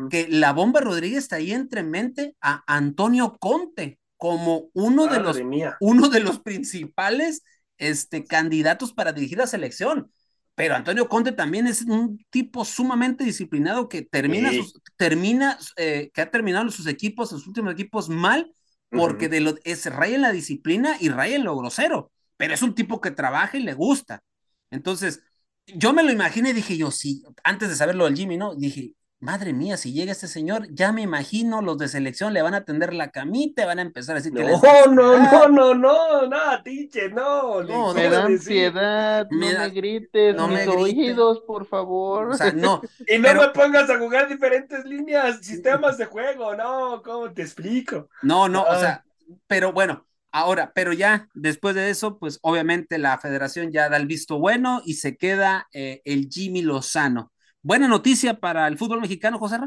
que 0.10 0.28
la 0.28 0.52
bomba 0.52 0.82
Rodríguez 0.82 1.20
está 1.20 1.38
ahí 1.38 1.52
entre 1.52 1.84
mente 1.84 2.36
a 2.42 2.64
Antonio 2.68 3.38
Conte 3.40 4.00
como 4.18 4.70
uno 4.74 5.08
de 5.08 5.20
los 5.20 5.40
uno 5.80 6.10
de 6.10 6.20
los 6.20 6.40
principales 6.40 7.44
este, 7.78 8.26
candidatos 8.26 8.94
para 8.94 9.14
dirigir 9.14 9.38
la 9.38 9.48
selección. 9.48 10.12
Pero 10.56 10.76
Antonio 10.76 11.10
Conte 11.10 11.34
también 11.34 11.68
es 11.68 11.82
un 11.82 12.18
tipo 12.30 12.64
sumamente 12.64 13.26
disciplinado 13.26 13.90
que 13.90 14.04
termina, 14.04 14.54
sus, 14.54 14.82
termina 14.96 15.58
eh, 15.76 16.12
que 16.14 16.22
ha 16.22 16.32
terminado 16.32 16.70
sus 16.72 16.88
equipos, 16.88 17.30
sus 17.30 17.46
últimos 17.46 17.74
equipos 17.74 18.08
mal, 18.08 18.54
porque 18.90 19.28
de 19.28 19.42
lo, 19.42 19.56
es 19.66 19.86
raya 19.86 20.16
en 20.16 20.22
la 20.22 20.32
disciplina 20.32 20.96
y 21.02 21.10
raya 21.10 21.36
en 21.36 21.44
lo 21.44 21.58
grosero. 21.58 22.12
Pero 22.38 22.54
es 22.54 22.62
un 22.62 22.74
tipo 22.74 23.02
que 23.02 23.12
trabaja 23.12 23.58
y 23.58 23.64
le 23.64 23.74
gusta. 23.74 24.24
Entonces, 24.72 25.22
yo 25.68 25.92
me 25.92 26.04
lo 26.04 26.12
imaginé 26.12 26.52
y 26.52 26.54
dije 26.54 26.78
yo, 26.78 26.90
sí, 26.90 27.24
antes 27.44 27.68
de 27.68 27.76
saber 27.76 27.96
lo 27.96 28.06
del 28.06 28.16
Jimmy, 28.16 28.38
¿no? 28.38 28.56
Dije, 28.56 28.94
madre 29.20 29.54
mía, 29.54 29.78
si 29.78 29.94
llega 29.94 30.12
este 30.12 30.28
señor, 30.28 30.68
ya 30.72 30.92
me 30.92 31.02
imagino, 31.02 31.62
los 31.62 31.78
de 31.78 31.88
selección 31.88 32.34
le 32.34 32.42
van 32.42 32.54
a 32.54 32.66
tender 32.66 32.94
la 32.94 33.10
camita, 33.10 33.66
van 33.66 33.80
a 33.80 33.82
empezar 33.82 34.16
a 34.16 34.20
decir 34.20 34.34
no, 34.34 34.40
que... 34.40 34.46
No, 34.46 34.86
no, 34.94 35.18
no, 35.18 35.48
no, 35.48 35.74
no, 35.74 36.28
no, 36.28 36.64
tiche, 36.64 37.10
no. 37.10 37.64
No, 37.64 37.94
me 37.94 38.10
da 38.10 38.26
ansiedad, 38.26 39.28
no 39.32 39.38
me 39.38 39.70
grites, 39.70 40.36
no 40.36 40.48
mis 40.48 40.66
me 40.66 40.68
oídos, 40.68 41.42
por 41.42 41.66
favor. 41.66 42.30
O 42.30 42.34
sea, 42.36 42.52
no. 42.52 42.82
y 43.08 43.18
no 43.18 43.34
me 43.34 43.48
pongas 43.50 43.90
a 43.90 43.98
jugar 43.98 44.28
diferentes 44.28 44.86
líneas, 44.86 45.40
sistemas 45.42 45.98
de 45.98 46.06
juego, 46.06 46.56
no, 46.56 47.02
¿cómo 47.04 47.32
te 47.32 47.42
explico? 47.42 48.10
No, 48.22 48.48
no, 48.48 48.64
o 48.64 48.80
sea, 48.80 49.04
pero 49.48 49.72
bueno, 49.72 50.06
Ahora, 50.38 50.74
pero 50.76 50.92
ya 50.92 51.30
después 51.34 51.76
de 51.76 51.90
eso, 51.90 52.20
pues 52.20 52.40
obviamente 52.42 52.98
la 52.98 53.18
federación 53.20 53.72
ya 53.72 53.88
da 53.88 53.96
el 53.96 54.06
visto 54.06 54.38
bueno 54.38 54.82
y 54.84 54.96
se 54.96 55.16
queda 55.16 55.70
eh, 55.72 56.02
el 56.04 56.28
Jimmy 56.30 56.62
Lozano. 56.62 57.32
Buena 57.66 57.88
noticia 57.88 58.40
para 58.40 58.68
el 58.68 58.78
fútbol 58.78 59.02
mexicano, 59.02 59.40
José 59.40 59.58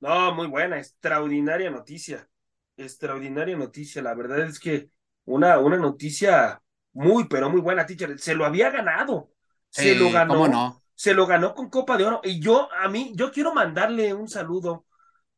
No, 0.00 0.34
muy 0.34 0.46
buena, 0.46 0.76
extraordinaria 0.76 1.70
noticia. 1.70 2.28
Extraordinaria 2.76 3.56
noticia. 3.56 4.02
La 4.02 4.12
verdad 4.12 4.40
es 4.40 4.60
que 4.60 4.90
una, 5.24 5.58
una 5.58 5.78
noticia 5.78 6.60
muy, 6.92 7.28
pero 7.28 7.48
muy 7.48 7.62
buena, 7.62 7.86
teacher. 7.86 8.18
Se 8.18 8.34
lo 8.34 8.44
había 8.44 8.68
ganado. 8.68 9.30
Se 9.70 9.94
lo 9.94 10.10
ganó. 10.10 10.34
¿cómo 10.34 10.48
no? 10.48 10.82
Se 10.94 11.14
lo 11.14 11.26
ganó 11.26 11.54
con 11.54 11.70
Copa 11.70 11.96
de 11.96 12.04
Oro. 12.04 12.20
Y 12.24 12.40
yo, 12.40 12.68
a 12.70 12.90
mí, 12.90 13.14
yo 13.14 13.32
quiero 13.32 13.54
mandarle 13.54 14.12
un 14.12 14.28
saludo 14.28 14.84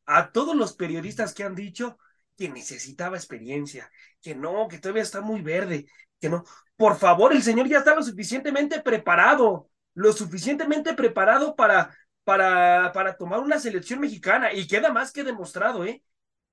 a 0.05 0.33
todos 0.33 0.57
los 0.57 0.73
periodistas 0.73 1.33
que 1.33 1.45
han 1.45 1.55
dicho 1.55 1.97
que 2.35 2.49
necesitaba 2.49 3.15
experiencia, 3.15 3.89
que 4.21 4.35
no, 4.35 4.67
que 4.67 4.79
todavía 4.79 5.03
está 5.03 5.21
muy 5.21 5.39
verde, 5.39 5.85
que 6.19 6.27
no. 6.27 6.43
Por 6.75 6.97
favor, 6.97 7.31
el 7.31 7.41
señor 7.41 7.69
ya 7.69 7.77
está 7.77 7.95
lo 7.95 8.03
suficientemente 8.03 8.81
preparado 8.81 9.69
lo 9.95 10.13
suficientemente 10.13 10.93
preparado 10.93 11.55
para, 11.55 11.97
para, 12.23 12.91
para 12.93 13.17
tomar 13.17 13.39
una 13.39 13.59
selección 13.59 13.99
mexicana 13.99 14.53
y 14.53 14.67
queda 14.67 14.91
más 14.91 15.11
que 15.11 15.23
demostrado, 15.23 15.83
¿eh? 15.85 16.03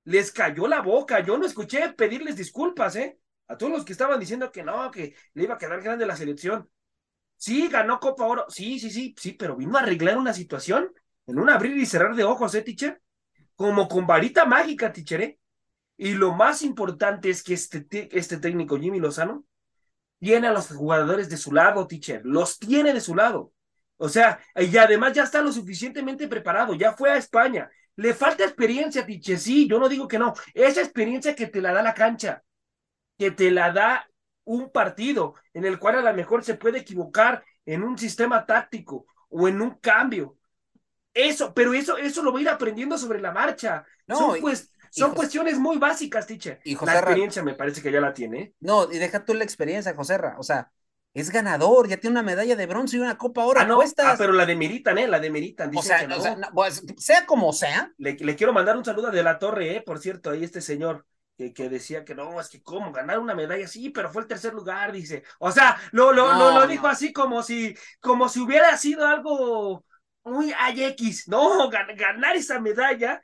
Les 0.05 0.31
cayó 0.31 0.67
la 0.67 0.81
boca, 0.81 1.19
yo 1.19 1.37
no 1.37 1.45
escuché 1.45 1.93
pedirles 1.93 2.35
disculpas, 2.35 2.95
¿eh? 2.95 3.19
A 3.47 3.57
todos 3.57 3.71
los 3.71 3.85
que 3.85 3.91
estaban 3.91 4.19
diciendo 4.19 4.51
que 4.51 4.63
no, 4.63 4.89
que 4.89 5.15
le 5.33 5.43
iba 5.43 5.55
a 5.55 5.57
quedar 5.57 5.81
grande 5.81 6.05
la 6.05 6.15
selección. 6.15 6.69
Sí, 7.37 7.67
ganó 7.67 7.99
Copa 7.99 8.25
Oro, 8.25 8.45
sí, 8.49 8.79
sí, 8.79 8.89
sí, 8.89 9.13
sí, 9.17 9.33
pero 9.33 9.55
vino 9.55 9.77
a 9.77 9.81
arreglar 9.81 10.17
una 10.17 10.33
situación 10.33 10.91
en 11.27 11.39
un 11.39 11.49
abrir 11.49 11.77
y 11.77 11.85
cerrar 11.85 12.15
de 12.15 12.23
ojos, 12.23 12.55
¿eh, 12.55 12.61
teacher? 12.61 13.01
Como 13.55 13.87
con 13.87 14.07
varita 14.07 14.45
mágica, 14.45 14.91
teacher, 14.91 15.21
¿eh? 15.21 15.39
Y 15.97 16.13
lo 16.13 16.33
más 16.33 16.61
importante 16.61 17.29
es 17.29 17.43
que 17.43 17.53
este, 17.53 17.85
este 18.17 18.37
técnico, 18.37 18.79
Jimmy 18.79 18.99
Lozano, 18.99 19.45
tiene 20.23 20.47
a 20.47 20.53
los 20.53 20.67
jugadores 20.69 21.27
de 21.27 21.35
su 21.35 21.51
lado, 21.51 21.85
teacher, 21.85 22.21
los 22.23 22.57
tiene 22.57 22.93
de 22.93 23.01
su 23.01 23.13
lado. 23.13 23.51
O 23.97 24.07
sea, 24.07 24.39
y 24.55 24.77
además 24.77 25.11
ya 25.11 25.23
está 25.23 25.41
lo 25.41 25.51
suficientemente 25.51 26.29
preparado, 26.29 26.75
ya 26.75 26.93
fue 26.93 27.11
a 27.11 27.17
España. 27.17 27.69
Le 27.97 28.13
falta 28.13 28.45
experiencia, 28.45 29.05
teacher, 29.05 29.37
sí, 29.37 29.67
yo 29.67 29.79
no 29.79 29.89
digo 29.89 30.07
que 30.07 30.17
no. 30.17 30.33
Esa 30.53 30.79
experiencia 30.79 31.35
que 31.35 31.47
te 31.47 31.59
la 31.59 31.73
da 31.73 31.83
la 31.83 31.93
cancha, 31.93 32.41
que 33.17 33.31
te 33.31 33.51
la 33.51 33.73
da 33.73 34.07
un 34.45 34.71
partido 34.71 35.35
en 35.53 35.65
el 35.65 35.77
cual 35.77 35.97
a 35.97 36.01
lo 36.01 36.13
mejor 36.13 36.41
se 36.45 36.55
puede 36.55 36.79
equivocar 36.79 37.43
en 37.65 37.83
un 37.83 37.97
sistema 37.97 38.45
táctico 38.45 39.05
o 39.27 39.49
en 39.49 39.61
un 39.61 39.71
cambio. 39.71 40.37
Eso, 41.13 41.53
pero 41.53 41.73
eso, 41.73 41.97
eso 41.97 42.23
lo 42.23 42.31
va 42.31 42.39
a 42.39 42.41
ir 42.43 42.49
aprendiendo 42.49 42.97
sobre 42.97 43.19
la 43.19 43.33
marcha. 43.33 43.85
No, 44.07 44.35
pues 44.39 44.72
son 44.93 45.13
cuestiones 45.13 45.57
muy 45.57 45.77
básicas, 45.77 46.27
teacher. 46.27 46.59
Y 46.63 46.75
la 46.85 46.99
experiencia 46.99 47.43
me 47.43 47.55
parece 47.55 47.81
que 47.81 47.91
ya 47.91 47.99
la 47.99 48.13
tiene. 48.13 48.53
No, 48.59 48.91
y 48.91 48.99
deja 48.99 49.25
tú 49.25 49.33
la 49.33 49.43
experiencia, 49.43 49.95
Joserra. 49.95 50.35
O 50.37 50.43
sea, 50.43 50.71
es 51.13 51.31
ganador, 51.31 51.87
ya 51.87 51.97
tiene 51.97 52.13
una 52.13 52.23
medalla 52.23 52.55
de 52.55 52.65
bronce 52.67 52.97
y 52.97 52.99
una 52.99 53.17
copa 53.17 53.41
ahora. 53.41 53.61
Ah, 53.61 53.65
no, 53.65 53.81
ah, 53.81 54.15
pero 54.17 54.33
la 54.33 54.45
demeritan, 54.45 54.97
¿eh? 54.97 55.07
La 55.07 55.19
demeritan. 55.19 55.75
O 55.75 55.81
sea, 55.81 56.07
o 56.15 56.21
sea 56.21 56.37
pues, 56.53 56.83
sea 56.97 57.25
como 57.25 57.53
sea. 57.53 57.91
Le, 57.97 58.15
quiero 58.15 58.53
mandar 58.53 58.77
un 58.77 58.85
saludo 58.85 59.09
de 59.09 59.23
la 59.23 59.39
torre, 59.39 59.77
¿eh? 59.77 59.81
Por 59.81 59.99
cierto, 59.99 60.29
ahí 60.29 60.43
este 60.43 60.61
señor 60.61 61.05
que, 61.37 61.53
que, 61.53 61.69
decía 61.69 62.05
que 62.05 62.13
no, 62.13 62.39
es 62.39 62.49
que 62.49 62.61
cómo 62.61 62.91
ganar 62.91 63.17
una 63.17 63.33
medalla, 63.33 63.67
sí, 63.67 63.89
pero 63.89 64.11
fue 64.11 64.21
el 64.21 64.27
tercer 64.27 64.53
lugar, 64.53 64.91
dice. 64.91 65.23
O 65.39 65.51
sea, 65.51 65.77
lo, 65.91 66.11
lo, 66.13 66.33
lo, 66.33 66.67
dijo 66.67 66.87
así 66.87 67.11
como 67.11 67.41
si, 67.41 67.75
como 67.99 68.29
si 68.29 68.39
hubiera 68.39 68.77
sido 68.77 69.07
algo 69.07 69.85
muy 70.23 70.53
AX. 70.53 71.27
No, 71.27 71.69
ganar 71.69 72.35
esa 72.35 72.59
medalla 72.59 73.21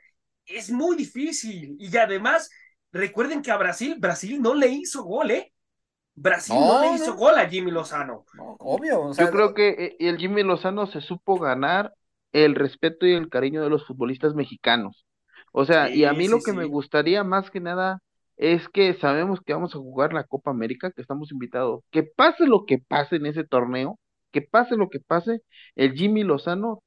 es 0.50 0.70
muy 0.70 0.96
difícil. 0.96 1.76
Y 1.78 1.96
además, 1.96 2.50
recuerden 2.92 3.42
que 3.42 3.50
a 3.50 3.56
Brasil, 3.56 3.96
Brasil 3.98 4.40
no 4.40 4.54
le 4.54 4.68
hizo 4.68 5.02
gol, 5.04 5.30
¿eh? 5.30 5.52
Brasil 6.14 6.56
no, 6.56 6.82
le 6.82 6.94
hizo 6.94 7.14
gol 7.14 7.38
a 7.38 7.48
Jimmy 7.48 7.70
Lozano. 7.70 8.24
obvio. 8.58 9.12
Yo 9.12 9.30
creo 9.30 9.54
que 9.54 9.68
eh, 9.68 9.96
el 10.00 10.18
Jimmy 10.18 10.42
Lozano 10.42 10.86
se 10.86 11.00
supo 11.00 11.38
ganar 11.38 11.94
el 12.32 12.54
respeto 12.54 13.06
y 13.06 13.12
el 13.12 13.28
cariño 13.28 13.62
de 13.62 13.70
los 13.70 13.86
futbolistas 13.86 14.34
mexicanos. 14.34 15.06
O 15.52 15.64
sea, 15.64 15.90
y 15.90 16.04
a 16.04 16.12
mí 16.12 16.28
lo 16.28 16.40
que 16.40 16.52
me 16.52 16.64
gustaría 16.66 17.24
más 17.24 17.50
que 17.50 17.60
nada 17.60 18.02
es 18.36 18.68
que 18.68 18.94
sabemos 18.94 19.40
que 19.44 19.52
vamos 19.52 19.74
a 19.74 19.78
jugar 19.78 20.12
la 20.12 20.24
Copa 20.24 20.50
América, 20.50 20.92
que 20.92 21.02
estamos 21.02 21.32
invitados. 21.32 21.82
Que 21.90 22.02
pase 22.02 22.46
lo 22.46 22.64
que 22.66 22.78
pase 22.78 23.16
en 23.16 23.26
ese 23.26 23.44
torneo, 23.44 23.98
que 24.30 24.42
pase 24.42 24.76
lo 24.76 24.88
que 24.88 25.00
pase, 25.00 25.42
el 25.74 25.92
Jimmy 25.94 26.22
Lozano 26.22 26.82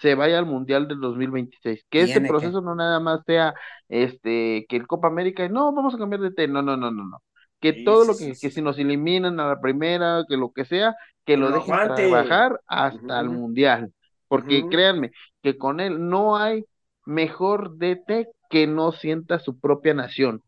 se 0.00 0.14
vaya 0.14 0.38
al 0.38 0.46
Mundial 0.46 0.88
del 0.88 1.00
2026. 1.00 1.84
Que 1.88 2.02
este 2.02 2.20
proceso 2.20 2.60
no 2.60 2.74
nada 2.74 3.00
más 3.00 3.20
sea 3.26 3.54
este 3.88 4.66
que 4.68 4.76
el 4.76 4.86
Copa 4.86 5.08
América, 5.08 5.48
no, 5.48 5.72
vamos 5.72 5.94
a 5.94 5.98
cambiar 5.98 6.20
de 6.20 6.32
té, 6.32 6.48
no, 6.48 6.62
no, 6.62 6.76
no, 6.76 6.90
no, 6.90 7.04
no. 7.04 7.22
Que 7.60 7.72
todo 7.84 8.04
lo 8.04 8.16
que, 8.16 8.34
que 8.40 8.50
si 8.50 8.62
nos 8.62 8.78
eliminan 8.78 9.40
a 9.40 9.48
la 9.48 9.60
primera, 9.60 10.24
que 10.28 10.36
lo 10.36 10.52
que 10.52 10.64
sea, 10.64 10.94
que 11.24 11.36
lo, 11.36 11.50
dejen 11.50 11.94
trabajar 11.94 12.60
hasta 12.66 13.20
el 13.20 13.30
Mundial. 13.30 13.92
Porque 14.28 14.68
créanme, 14.68 15.10
que 15.42 15.56
con 15.56 15.80
él 15.80 16.08
no 16.08 16.36
hay 16.36 16.64
mejor 17.04 17.78
DT 17.78 18.28
que 18.50 18.66
no 18.66 18.92
sienta 18.92 19.38
su 19.38 19.58
propia 19.58 19.94
nación. 19.94 20.42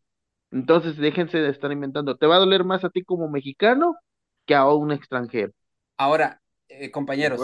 Entonces 0.51 0.97
déjense 0.97 1.39
de 1.39 1.51
estar 1.51 1.73
inventando. 1.73 2.17
Te 2.17 2.27
va 2.27 2.37
a 2.37 2.41
doler 2.41 2.65
más 2.65 2.85
a 2.85 2.91
ti 2.91 3.03
como 3.03 3.29
mexicano 3.29 3.97
que 4.47 4.55
a 4.55 4.69
un 4.69 4.93
extranjero. 4.93 5.53
Ahora, 5.97 6.40
eh, 6.71 6.91
compañeros, 6.91 7.41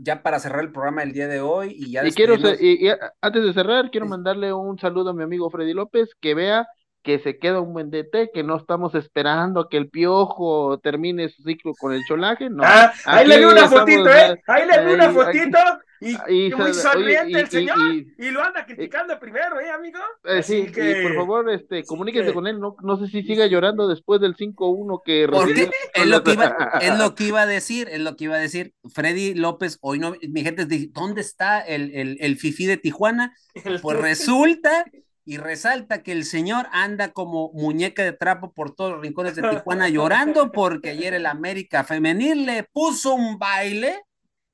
ya 0.00 0.22
para 0.22 0.38
cerrar 0.40 0.62
el 0.62 0.72
programa 0.72 1.02
el 1.02 1.12
día 1.12 1.28
de 1.28 1.40
hoy 1.40 1.74
y 1.78 1.92
ya... 1.92 2.06
Y 2.06 2.12
quiero, 2.12 2.34
y, 2.36 2.90
antes 3.20 3.44
de 3.44 3.52
cerrar, 3.52 3.90
quiero 3.90 4.06
mandarle 4.06 4.52
un 4.52 4.78
saludo 4.78 5.10
a 5.10 5.14
mi 5.14 5.22
amigo 5.22 5.50
Freddy 5.50 5.74
López, 5.74 6.14
que 6.20 6.34
vea 6.34 6.66
que 7.02 7.18
se 7.18 7.38
queda 7.38 7.60
un 7.60 7.72
buen 7.72 7.90
DT, 7.90 8.30
que 8.32 8.42
no 8.42 8.56
estamos 8.56 8.94
esperando 8.94 9.60
a 9.60 9.68
que 9.68 9.76
el 9.76 9.88
piojo 9.88 10.78
termine 10.82 11.28
su 11.28 11.42
ciclo 11.42 11.72
con 11.78 11.92
el 11.92 12.02
cholaje, 12.06 12.50
no. 12.50 12.62
Ah, 12.64 12.92
ahí 13.06 13.26
le 13.26 13.38
vi 13.38 13.44
una 13.44 13.68
fotito, 13.68 14.08
¿eh? 14.08 14.42
Ahí 14.46 14.66
le 14.66 14.84
vi 14.84 14.94
una 14.94 15.10
fotito 15.10 15.58
y, 16.00 16.50
muy 16.54 16.74
sonriente 16.74 17.40
el 17.40 17.48
señor 17.48 17.76
y, 18.18 18.30
lo 18.30 18.42
anda 18.42 18.64
criticando 18.64 19.18
primero, 19.18 19.60
¿eh, 19.60 19.70
amigo? 19.70 19.98
Eh, 20.24 20.42
sí, 20.42 20.66
y 20.68 21.02
por 21.02 21.14
favor, 21.14 21.50
este, 21.50 21.84
comuníquese 21.84 22.32
con 22.32 22.46
él, 22.46 22.58
no, 22.58 22.76
no 22.82 22.96
sé 22.98 23.08
si 23.08 23.22
siga 23.22 23.46
llorando 23.46 23.88
después 23.88 24.20
del 24.20 24.36
5-1 24.36 25.02
que 25.04 25.26
recibió. 25.26 25.70
Es 25.94 26.06
lo 26.06 26.22
que, 26.22 26.32
iba, 26.32 26.56
es 26.80 26.98
lo 26.98 27.14
que 27.14 27.24
iba 27.24 27.42
a 27.42 27.46
decir, 27.46 27.88
es 27.90 28.00
lo 28.00 28.16
que 28.16 28.24
iba 28.24 28.36
a 28.36 28.40
decir. 28.40 28.74
Freddy 28.94 29.34
López, 29.34 29.78
hoy 29.80 29.98
no, 29.98 30.14
mi 30.28 30.42
gente 30.42 30.66
dice, 30.66 30.90
¿dónde 30.92 31.20
está 31.20 31.60
el, 31.60 31.94
el, 31.94 32.16
el 32.20 32.36
FIFI 32.36 32.66
de 32.66 32.76
Tijuana? 32.76 33.34
Pues 33.82 33.98
resulta 33.98 34.86
y 35.24 35.36
resalta 35.36 36.02
que 36.02 36.12
el 36.12 36.24
señor 36.24 36.66
anda 36.72 37.12
como 37.12 37.52
muñeca 37.52 38.02
de 38.02 38.12
trapo 38.12 38.52
por 38.52 38.74
todos 38.74 38.92
los 38.92 39.00
rincones 39.00 39.36
de 39.36 39.48
Tijuana 39.48 39.88
llorando 39.88 40.50
porque 40.50 40.90
ayer 40.90 41.14
el 41.14 41.26
América 41.26 41.84
Femenil 41.84 42.46
le 42.46 42.64
puso 42.64 43.14
un 43.14 43.38
baile. 43.38 44.02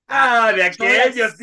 Ah, 0.09 0.53
de 0.55 0.63
aquellos, 0.63 1.35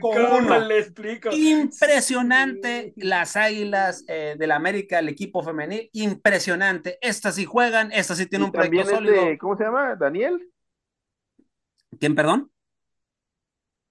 ¿cómo 0.00 0.58
le 0.58 0.78
explico? 0.78 1.30
Impresionante 1.32 2.92
las 2.96 3.34
águilas 3.34 4.04
eh, 4.08 4.36
del 4.38 4.50
América, 4.50 4.98
el 4.98 5.08
equipo 5.08 5.42
femenil, 5.42 5.88
impresionante. 5.94 6.98
Estas 7.00 7.36
sí 7.36 7.46
juegan, 7.46 7.90
estas 7.92 8.18
sí 8.18 8.26
tienen 8.26 8.46
un 8.46 8.52
proyecto 8.52 8.80
este, 8.80 8.94
sólido. 8.94 9.38
¿Cómo 9.38 9.56
se 9.56 9.64
llama? 9.64 9.96
¿Daniel? 9.96 10.50
¿Quién, 11.98 12.14
perdón? 12.14 12.50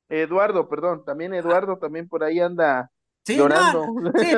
Eduardo, 0.09 0.69
perdón, 0.69 1.03
también 1.05 1.33
Eduardo, 1.33 1.77
también 1.77 2.07
por 2.07 2.23
ahí 2.23 2.39
anda 2.39 2.91
Sí, 3.25 3.35
sí, 3.35 3.39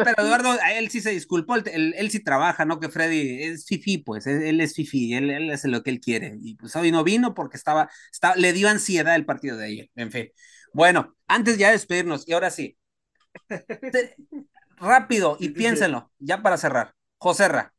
pero 0.03 0.15
Eduardo, 0.17 0.57
él 0.75 0.89
sí 0.89 1.01
se 1.01 1.11
disculpó, 1.11 1.55
él, 1.55 2.11
sí 2.11 2.23
trabaja, 2.23 2.65
¿no? 2.65 2.79
Que 2.79 2.89
Freddy 2.89 3.43
es 3.43 3.65
fifi, 3.65 3.99
pues, 3.99 4.27
él, 4.27 4.59
es 4.59 4.73
fifi, 4.73 5.13
él, 5.13 5.29
él 5.29 5.51
hace 5.51 5.69
lo 5.69 5.81
que 5.83 5.91
él 5.91 5.99
quiere. 5.99 6.37
Y 6.41 6.55
pues 6.55 6.75
hoy 6.75 6.91
no 6.91 7.03
vino 7.03 7.33
porque 7.33 7.57
estaba, 7.57 7.89
estaba, 8.11 8.35
le 8.35 8.53
dio 8.53 8.67
ansiedad 8.67 9.15
el 9.15 9.25
partido 9.25 9.57
de 9.57 9.65
ayer, 9.65 9.89
en 9.95 10.11
fin. 10.11 10.29
Bueno, 10.73 11.15
antes 11.27 11.57
ya 11.57 11.67
de 11.67 11.73
despedirnos, 11.73 12.27
y 12.27 12.33
ahora 12.33 12.49
sí, 12.49 12.77
rápido 14.77 15.37
y 15.39 15.49
piénsenlo, 15.49 16.11
ya 16.19 16.41
para 16.41 16.57
cerrar. 16.57 16.93
Joserra, 17.17 17.73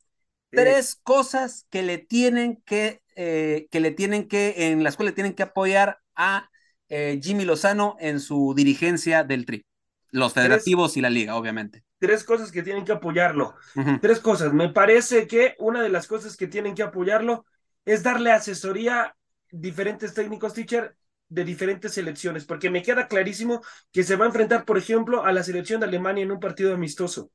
tres 0.51 0.97
cosas 1.03 1.67
que 1.71 1.83
le 1.83 1.99
tienen 1.99 2.63
que, 2.65 3.03
eh, 3.17 3.67
que 3.71 3.81
le 3.81 3.91
tienen 3.91 4.29
que, 4.29 4.71
en 4.71 4.85
las 4.85 4.97
cuales 4.97 5.15
tienen 5.15 5.35
que 5.35 5.43
apoyar 5.43 5.99
a 6.15 6.49
eh, 6.89 7.19
Jimmy 7.23 7.45
Lozano 7.45 7.97
en 7.99 8.21
su 8.21 8.55
dirigencia 8.57 9.25
del 9.25 9.47
Tri. 9.47 9.65
Los 10.13 10.35
federativos 10.35 10.97
y 10.97 11.01
la 11.01 11.11
liga, 11.11 11.37
obviamente. 11.37 11.83
Tres 11.99 12.23
cosas 12.23 12.53
que 12.53 12.63
tienen 12.63 12.85
que 12.85 12.93
apoyarlo. 12.93 13.55
Tres 14.01 14.21
cosas. 14.21 14.53
Me 14.53 14.69
parece 14.69 15.27
que 15.27 15.57
una 15.59 15.83
de 15.83 15.89
las 15.89 16.07
cosas 16.07 16.37
que 16.37 16.47
tienen 16.47 16.75
que 16.75 16.83
apoyarlo 16.83 17.45
es 17.85 18.03
darle 18.03 18.31
asesoría 18.33 19.03
a 19.03 19.17
diferentes 19.51 20.15
técnicos, 20.15 20.55
teacher, 20.55 20.97
de 21.29 21.45
diferentes 21.45 21.95
selecciones, 21.95 22.45
porque 22.45 22.71
me 22.71 22.83
queda 22.83 23.09
clarísimo 23.09 23.63
que 23.91 24.03
se 24.03 24.17
va 24.17 24.27
a 24.27 24.29
enfrentar, 24.29 24.65
por 24.65 24.77
ejemplo, 24.77 25.25
a 25.25 25.33
la 25.33 25.43
selección 25.43 25.81
de 25.81 25.87
Alemania 25.87 26.25
en 26.25 26.33
un 26.33 26.41
partido 26.41 26.75
amistoso. 26.75 27.31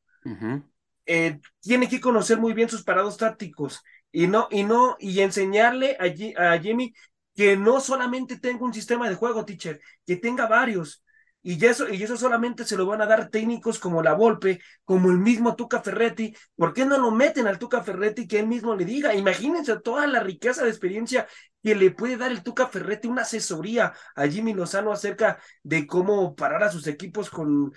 Eh, 1.05 1.39
tiene 1.61 1.87
que 1.87 2.01
conocer 2.01 2.37
muy 2.37 2.53
bien 2.53 2.69
sus 2.69 2.83
parados 2.83 3.17
tácticos 3.17 3.81
y 4.11 4.27
no, 4.27 4.47
y 4.51 4.63
no, 4.63 4.97
y 4.99 5.21
enseñarle 5.21 5.97
a, 5.99 6.53
a 6.53 6.59
Jimmy 6.59 6.93
que 7.35 7.55
no 7.55 7.79
solamente 7.79 8.39
tenga 8.39 8.65
un 8.65 8.73
sistema 8.73 9.07
de 9.07 9.15
juego, 9.15 9.45
teacher, 9.45 9.79
que 10.05 10.17
tenga 10.17 10.47
varios, 10.47 11.03
y 11.43 11.63
eso, 11.65 11.87
y 11.89 12.03
eso 12.03 12.17
solamente 12.17 12.65
se 12.65 12.75
lo 12.75 12.85
van 12.85 13.01
a 13.01 13.05
dar 13.05 13.29
técnicos 13.29 13.79
como 13.79 14.03
la 14.03 14.13
Volpe, 14.13 14.59
como 14.83 15.11
el 15.11 15.17
mismo 15.17 15.55
Tuca 15.55 15.81
Ferretti. 15.81 16.35
¿Por 16.55 16.73
qué 16.73 16.85
no 16.85 16.97
lo 16.97 17.11
meten 17.11 17.47
al 17.47 17.57
Tuca 17.57 17.81
Ferretti 17.83 18.27
que 18.27 18.39
él 18.39 18.47
mismo 18.47 18.75
le 18.75 18.83
diga? 18.83 19.15
Imagínense 19.15 19.79
toda 19.79 20.07
la 20.07 20.19
riqueza 20.19 20.63
de 20.63 20.69
experiencia 20.69 21.27
que 21.63 21.75
le 21.75 21.91
puede 21.91 22.17
dar 22.17 22.31
el 22.31 22.43
Tuca 22.43 22.67
Ferretti, 22.67 23.07
una 23.07 23.21
asesoría 23.21 23.93
a 24.15 24.27
Jimmy 24.27 24.53
Lozano 24.53 24.91
acerca 24.91 25.39
de 25.63 25.87
cómo 25.87 26.35
parar 26.35 26.63
a 26.63 26.71
sus 26.71 26.85
equipos 26.87 27.29
con, 27.29 27.71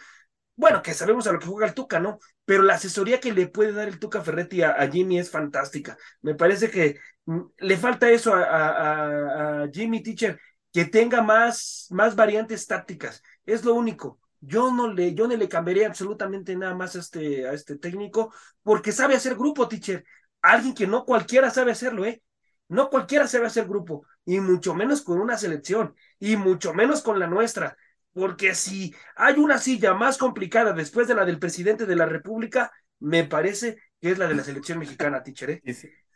bueno, 0.56 0.82
que 0.82 0.94
sabemos 0.94 1.26
a 1.26 1.32
lo 1.32 1.38
que 1.38 1.46
juega 1.46 1.68
el 1.68 1.74
Tuca, 1.74 2.00
¿no? 2.00 2.18
Pero 2.44 2.62
la 2.62 2.74
asesoría 2.74 3.20
que 3.20 3.32
le 3.32 3.46
puede 3.46 3.72
dar 3.72 3.88
el 3.88 3.98
Tuca 3.98 4.22
Ferretti 4.22 4.62
a, 4.62 4.88
Jimmy 4.90 5.18
es 5.18 5.30
fantástica. 5.30 5.96
Me 6.22 6.34
parece 6.34 6.70
que 6.70 6.98
mm, 7.26 7.40
le 7.58 7.76
falta 7.76 8.11
eso 8.11 8.34
a, 8.34 9.62
a 9.62 9.68
Jimmy 9.72 10.02
Teacher, 10.02 10.40
que 10.72 10.84
tenga 10.84 11.22
más, 11.22 11.86
más 11.90 12.14
variantes 12.16 12.66
tácticas 12.66 13.22
es 13.44 13.64
lo 13.64 13.74
único. 13.74 14.20
Yo 14.40 14.72
no 14.72 14.92
le, 14.92 15.14
yo 15.14 15.28
no 15.28 15.36
le 15.36 15.48
cambiaría 15.48 15.86
absolutamente 15.86 16.56
nada 16.56 16.74
más 16.74 16.96
a 16.96 17.00
este, 17.00 17.46
a 17.46 17.52
este 17.52 17.76
técnico, 17.76 18.32
porque 18.62 18.92
sabe 18.92 19.14
hacer 19.14 19.34
grupo, 19.36 19.68
teacher. 19.68 20.04
Alguien 20.40 20.74
que 20.74 20.86
no 20.86 21.04
cualquiera 21.04 21.50
sabe 21.50 21.72
hacerlo, 21.72 22.06
¿eh? 22.06 22.22
No 22.68 22.88
cualquiera 22.88 23.26
sabe 23.26 23.46
hacer 23.46 23.66
grupo, 23.66 24.06
y 24.24 24.40
mucho 24.40 24.74
menos 24.74 25.02
con 25.02 25.20
una 25.20 25.36
selección, 25.36 25.94
y 26.18 26.36
mucho 26.36 26.72
menos 26.72 27.02
con 27.02 27.18
la 27.18 27.26
nuestra. 27.26 27.76
Porque 28.12 28.54
si 28.54 28.94
hay 29.16 29.34
una 29.38 29.58
silla 29.58 29.92
más 29.94 30.18
complicada 30.18 30.72
después 30.72 31.06
de 31.08 31.14
la 31.14 31.24
del 31.24 31.38
presidente 31.38 31.84
de 31.84 31.96
la 31.96 32.06
República, 32.06 32.72
me 33.00 33.24
parece 33.24 33.76
que 34.00 34.10
es 34.12 34.18
la 34.18 34.28
de 34.28 34.34
la 34.34 34.44
selección 34.44 34.78
mexicana, 34.78 35.22
teacher, 35.22 35.50
¿eh? 35.50 35.62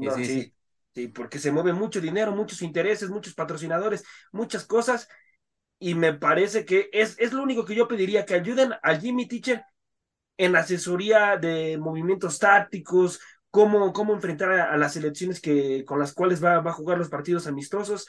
Sí, 0.00 0.10
sí, 0.10 0.24
sí, 0.26 0.54
sí, 0.94 1.08
porque 1.08 1.38
se 1.38 1.52
mueve 1.52 1.72
mucho 1.72 2.00
dinero, 2.00 2.32
muchos 2.32 2.62
intereses, 2.62 3.10
muchos 3.10 3.34
patrocinadores, 3.34 4.04
muchas 4.32 4.64
cosas, 4.66 5.08
y 5.78 5.94
me 5.94 6.14
parece 6.14 6.64
que 6.64 6.88
es, 6.92 7.16
es 7.18 7.32
lo 7.32 7.42
único 7.42 7.64
que 7.64 7.74
yo 7.74 7.88
pediría, 7.88 8.24
que 8.24 8.34
ayuden 8.34 8.72
a 8.82 8.96
Jimmy 8.96 9.28
Teacher 9.28 9.62
en 10.36 10.56
asesoría 10.56 11.36
de 11.36 11.78
movimientos 11.78 12.38
tácticos, 12.38 13.20
cómo, 13.50 13.92
cómo 13.92 14.14
enfrentar 14.14 14.50
a, 14.52 14.76
las 14.76 14.94
selecciones 14.94 15.40
que, 15.40 15.84
con 15.84 15.98
las 15.98 16.12
cuales 16.12 16.42
va, 16.42 16.60
va 16.60 16.70
a 16.72 16.74
jugar 16.74 16.98
los 16.98 17.08
partidos 17.08 17.46
amistosos. 17.46 18.08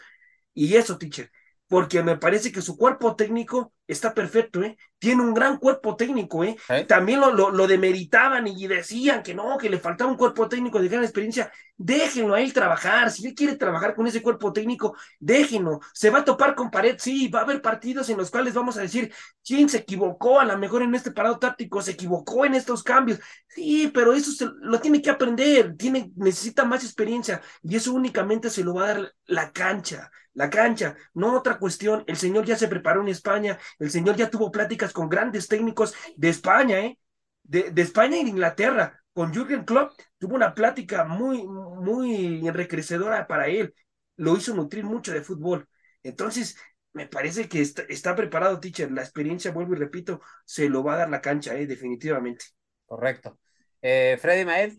Y 0.54 0.76
eso, 0.76 0.98
Teacher, 0.98 1.30
porque 1.68 2.02
me 2.02 2.18
parece 2.18 2.52
que 2.52 2.62
su 2.62 2.78
cuerpo 2.78 3.16
técnico 3.16 3.74
está 3.88 4.14
perfecto, 4.14 4.64
¿eh? 4.64 4.78
Tiene 4.98 5.22
un 5.22 5.34
gran 5.34 5.58
cuerpo 5.58 5.96
técnico, 5.96 6.44
¿eh? 6.44 6.56
¿Eh? 6.70 6.86
También 6.86 7.20
lo, 7.20 7.32
lo, 7.32 7.52
lo, 7.52 7.68
demeritaban 7.68 8.48
y 8.48 8.68
decían 8.68 9.22
que 9.22 9.34
no, 9.34 9.58
que 9.58 9.70
le 9.70 9.80
faltaba 9.80 10.10
un 10.10 10.18
cuerpo 10.18 10.48
técnico 10.50 10.82
de 10.82 10.88
gran 10.88 11.04
experiencia. 11.04 11.52
Déjenlo 11.78 12.34
a 12.34 12.42
él 12.42 12.54
trabajar. 12.54 13.12
Si 13.12 13.28
él 13.28 13.36
quiere 13.36 13.56
trabajar 13.58 13.94
con 13.94 14.08
ese 14.08 14.22
cuerpo 14.22 14.52
técnico, 14.54 14.96
déjenlo. 15.20 15.82
Se 15.94 16.10
va 16.10 16.20
a 16.20 16.26
topar 16.26 16.56
con 16.56 16.72
pared, 16.72 16.96
sí, 16.98 17.28
va 17.28 17.40
a 17.40 17.44
haber 17.44 17.62
partidos 17.62 18.10
en 18.10 18.18
los 18.18 18.32
cuales 18.32 18.54
vamos 18.54 18.78
a 18.78 18.82
decir, 18.82 19.14
¿quién 19.44 19.70
se 19.70 19.80
equivocó? 19.80 20.40
A 20.40 20.46
lo 20.46 20.58
mejor 20.58 20.82
en 20.82 20.96
este 20.96 21.12
parado 21.12 21.38
táctico, 21.38 21.82
se 21.82 21.92
equivocó 21.92 22.46
en 22.46 22.56
estos 22.56 22.84
cambios. 22.84 23.20
Sí, 23.48 23.92
pero 23.94 24.14
eso 24.14 24.32
se, 24.32 24.48
lo 24.62 24.80
tiene 24.80 25.02
que 25.02 25.10
aprender, 25.10 25.76
tiene, 25.78 26.12
necesita 26.16 26.66
más 26.66 26.84
experiencia 26.84 27.42
y 27.62 27.76
eso 27.76 27.94
únicamente 27.94 28.50
se 28.50 28.64
lo 28.64 28.74
va 28.76 28.86
a 28.86 28.94
dar 28.94 29.14
la 29.26 29.52
cancha 29.52 30.12
la 30.36 30.50
cancha, 30.50 30.96
no 31.14 31.36
otra 31.36 31.58
cuestión. 31.58 32.04
El 32.08 32.18
señor 32.18 32.46
ya 32.46 32.56
se 32.56 32.68
preparó 32.68 33.02
en 33.02 33.08
España, 33.08 33.58
el 33.80 33.92
señor 33.92 34.16
ya 34.16 34.30
tuvo 34.30 34.52
pláticas 34.52 34.94
con 34.94 35.10
grandes 35.10 35.48
técnicos 35.48 35.94
de 36.16 36.30
España, 36.30 36.80
¿eh? 36.80 37.00
De, 37.44 37.72
de 37.72 37.82
España 37.82 38.18
y 38.18 38.24
de 38.24 38.30
Inglaterra. 38.30 39.02
Con 39.14 39.34
Jürgen 39.34 39.64
Klopp 39.64 39.94
tuvo 40.18 40.36
una 40.36 40.54
plática 40.54 41.06
muy, 41.06 41.48
muy 41.48 42.46
enriquecedora 42.48 43.28
para 43.28 43.48
él. 43.48 43.74
Lo 44.18 44.36
hizo 44.36 44.54
nutrir 44.54 44.84
mucho 44.84 45.14
de 45.14 45.22
fútbol. 45.22 45.68
Entonces, 46.04 46.58
me 46.94 47.08
parece 47.08 47.48
que 47.48 47.62
está, 47.62 48.16
preparado, 48.16 48.60
teacher. 48.60 48.92
La 48.92 49.02
experiencia, 49.02 49.52
vuelvo 49.52 49.74
y 49.74 49.78
repito, 49.78 50.22
se 50.46 50.70
lo 50.70 50.84
va 50.84 50.96
a 50.96 50.98
dar 50.98 51.10
la 51.10 51.22
cancha, 51.22 51.56
¿eh? 51.56 51.66
definitivamente. 51.68 52.46
Correcto. 52.86 53.40
Eh, 53.82 54.18
Freddy 54.22 54.46
Maed. 54.46 54.74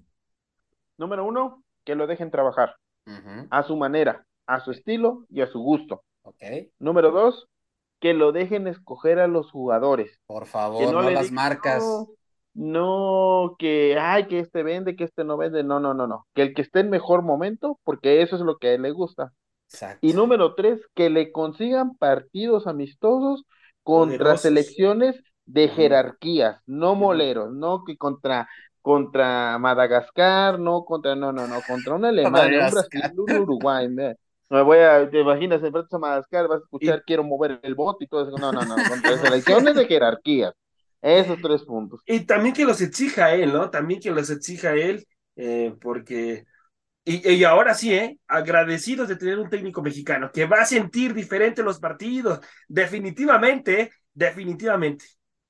Número 0.98 1.24
uno, 1.24 1.64
que 1.84 1.94
lo 1.94 2.06
dejen 2.06 2.30
trabajar 2.30 2.76
a 3.50 3.62
su 3.62 3.76
manera 3.76 4.26
a 4.46 4.60
su 4.60 4.70
estilo 4.70 5.26
y 5.28 5.42
a 5.42 5.46
su 5.46 5.60
gusto. 5.60 6.04
Okay. 6.22 6.72
Número 6.78 7.10
dos, 7.10 7.48
que 8.00 8.14
lo 8.14 8.32
dejen 8.32 8.66
escoger 8.66 9.18
a 9.18 9.26
los 9.26 9.50
jugadores. 9.50 10.20
Por 10.26 10.46
favor, 10.46 10.92
no, 10.92 11.10
las 11.10 11.32
marcas. 11.32 11.84
No, 12.54 13.56
que, 13.58 13.98
ay, 14.00 14.28
que 14.28 14.38
este 14.38 14.62
vende, 14.62 14.96
que 14.96 15.04
este 15.04 15.24
no 15.24 15.36
vende. 15.36 15.62
No, 15.62 15.78
no, 15.78 15.92
no, 15.92 16.06
no. 16.06 16.26
Que 16.34 16.42
el 16.42 16.54
que 16.54 16.62
esté 16.62 16.80
en 16.80 16.90
mejor 16.90 17.22
momento, 17.22 17.78
porque 17.84 18.22
eso 18.22 18.36
es 18.36 18.42
lo 18.42 18.56
que 18.56 18.68
a 18.68 18.72
él 18.74 18.82
le 18.82 18.92
gusta. 18.92 19.32
Exacto. 19.68 20.06
Y 20.06 20.14
número 20.14 20.54
tres, 20.54 20.80
que 20.94 21.10
le 21.10 21.32
consigan 21.32 21.96
partidos 21.96 22.66
amistosos 22.66 23.44
contra 23.82 24.36
selecciones 24.36 25.22
de 25.44 25.68
jerarquías, 25.68 26.60
no 26.66 26.94
moleros, 26.94 27.52
no 27.52 27.84
que 27.84 27.96
contra 27.96 28.48
contra 28.86 29.58
Madagascar, 29.58 30.60
no 30.60 30.84
contra, 30.84 31.16
no, 31.16 31.32
no, 31.32 31.48
no, 31.48 31.56
contra 31.66 31.94
un 31.96 32.04
Alemania, 32.04 32.66
un 32.66 32.72
Brasil, 32.72 33.02
un 33.16 33.36
Uruguay, 33.42 33.88
me, 34.48 34.62
voy 34.62 34.78
a, 34.78 35.08
te 35.10 35.20
imaginas, 35.20 35.62
enfrentas 35.62 35.92
a 35.92 35.98
Madagascar, 35.98 36.48
vas 36.48 36.60
a 36.60 36.64
escuchar, 36.64 37.02
quiero 37.06 37.24
mover 37.24 37.60
el 37.62 37.74
bote 37.74 38.04
y 38.04 38.08
todo 38.08 38.28
eso, 38.28 38.36
no, 38.38 38.52
no, 38.52 38.62
no, 38.62 38.76
contra 38.88 39.18
selecciones 39.18 39.74
de 39.74 39.86
jerarquías, 39.86 40.52
esos 41.02 41.38
tres 41.40 41.62
puntos. 41.64 42.00
Y 42.06 42.20
también 42.20 42.54
que 42.54 42.64
los 42.64 42.80
exija 42.80 43.34
él, 43.34 43.52
¿no? 43.52 43.70
También 43.70 44.00
que 44.00 44.10
los 44.10 44.30
exija 44.30 44.74
él, 44.74 45.06
eh, 45.36 45.74
porque 45.80 46.44
y, 47.08 47.44
ahora 47.44 47.72
sí, 47.72 47.94
¿eh? 47.94 48.18
agradecidos 48.26 49.06
de 49.06 49.14
tener 49.14 49.38
un 49.38 49.48
técnico 49.48 49.80
mexicano 49.80 50.32
que 50.32 50.44
va 50.44 50.62
a 50.62 50.66
sentir 50.66 51.14
diferente 51.14 51.62
los 51.62 51.78
partidos. 51.78 52.40
Definitivamente, 52.66 53.80
¿eh? 53.80 53.90
definitivamente. 54.12 55.04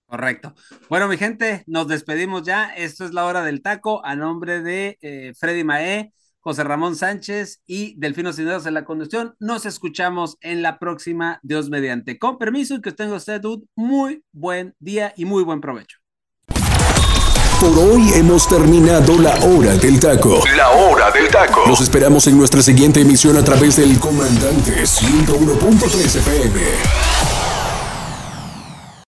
Correcto. 0.04 0.54
Bueno, 0.90 1.08
mi 1.08 1.16
gente, 1.16 1.64
nos 1.66 1.88
despedimos 1.88 2.42
ya. 2.42 2.74
Esto 2.76 3.06
es 3.06 3.14
la 3.14 3.24
hora 3.24 3.42
del 3.42 3.62
taco 3.62 4.04
a 4.04 4.14
nombre 4.14 4.60
de 4.60 4.98
eh, 5.00 5.32
Freddy 5.34 5.64
Mae, 5.64 6.12
José 6.46 6.62
Ramón 6.62 6.94
Sánchez 6.94 7.60
y 7.66 7.98
Delfino 7.98 8.32
Cineros 8.32 8.66
en 8.66 8.74
la 8.74 8.84
conducción. 8.84 9.34
Nos 9.40 9.66
escuchamos 9.66 10.38
en 10.42 10.62
la 10.62 10.78
próxima, 10.78 11.40
Dios 11.42 11.70
mediante. 11.70 12.20
Con 12.20 12.38
permiso 12.38 12.76
y 12.76 12.80
que 12.80 12.92
tenga 12.92 13.16
usted 13.16 13.44
un 13.44 13.68
muy 13.74 14.22
buen 14.30 14.72
día 14.78 15.12
y 15.16 15.24
muy 15.24 15.42
buen 15.42 15.60
provecho. 15.60 15.98
Por 17.60 17.76
hoy 17.76 18.12
hemos 18.14 18.48
terminado 18.48 19.18
la 19.18 19.34
hora 19.44 19.74
del 19.74 19.98
taco. 19.98 20.40
La 20.56 20.70
hora 20.70 21.10
del 21.10 21.26
taco. 21.26 21.64
Los 21.66 21.80
esperamos 21.80 22.28
en 22.28 22.38
nuestra 22.38 22.62
siguiente 22.62 23.00
emisión 23.00 23.36
a 23.36 23.42
través 23.42 23.78
del 23.78 23.98
Comandante 23.98 24.84
101.3 24.84 26.16
FM. 26.16 27.35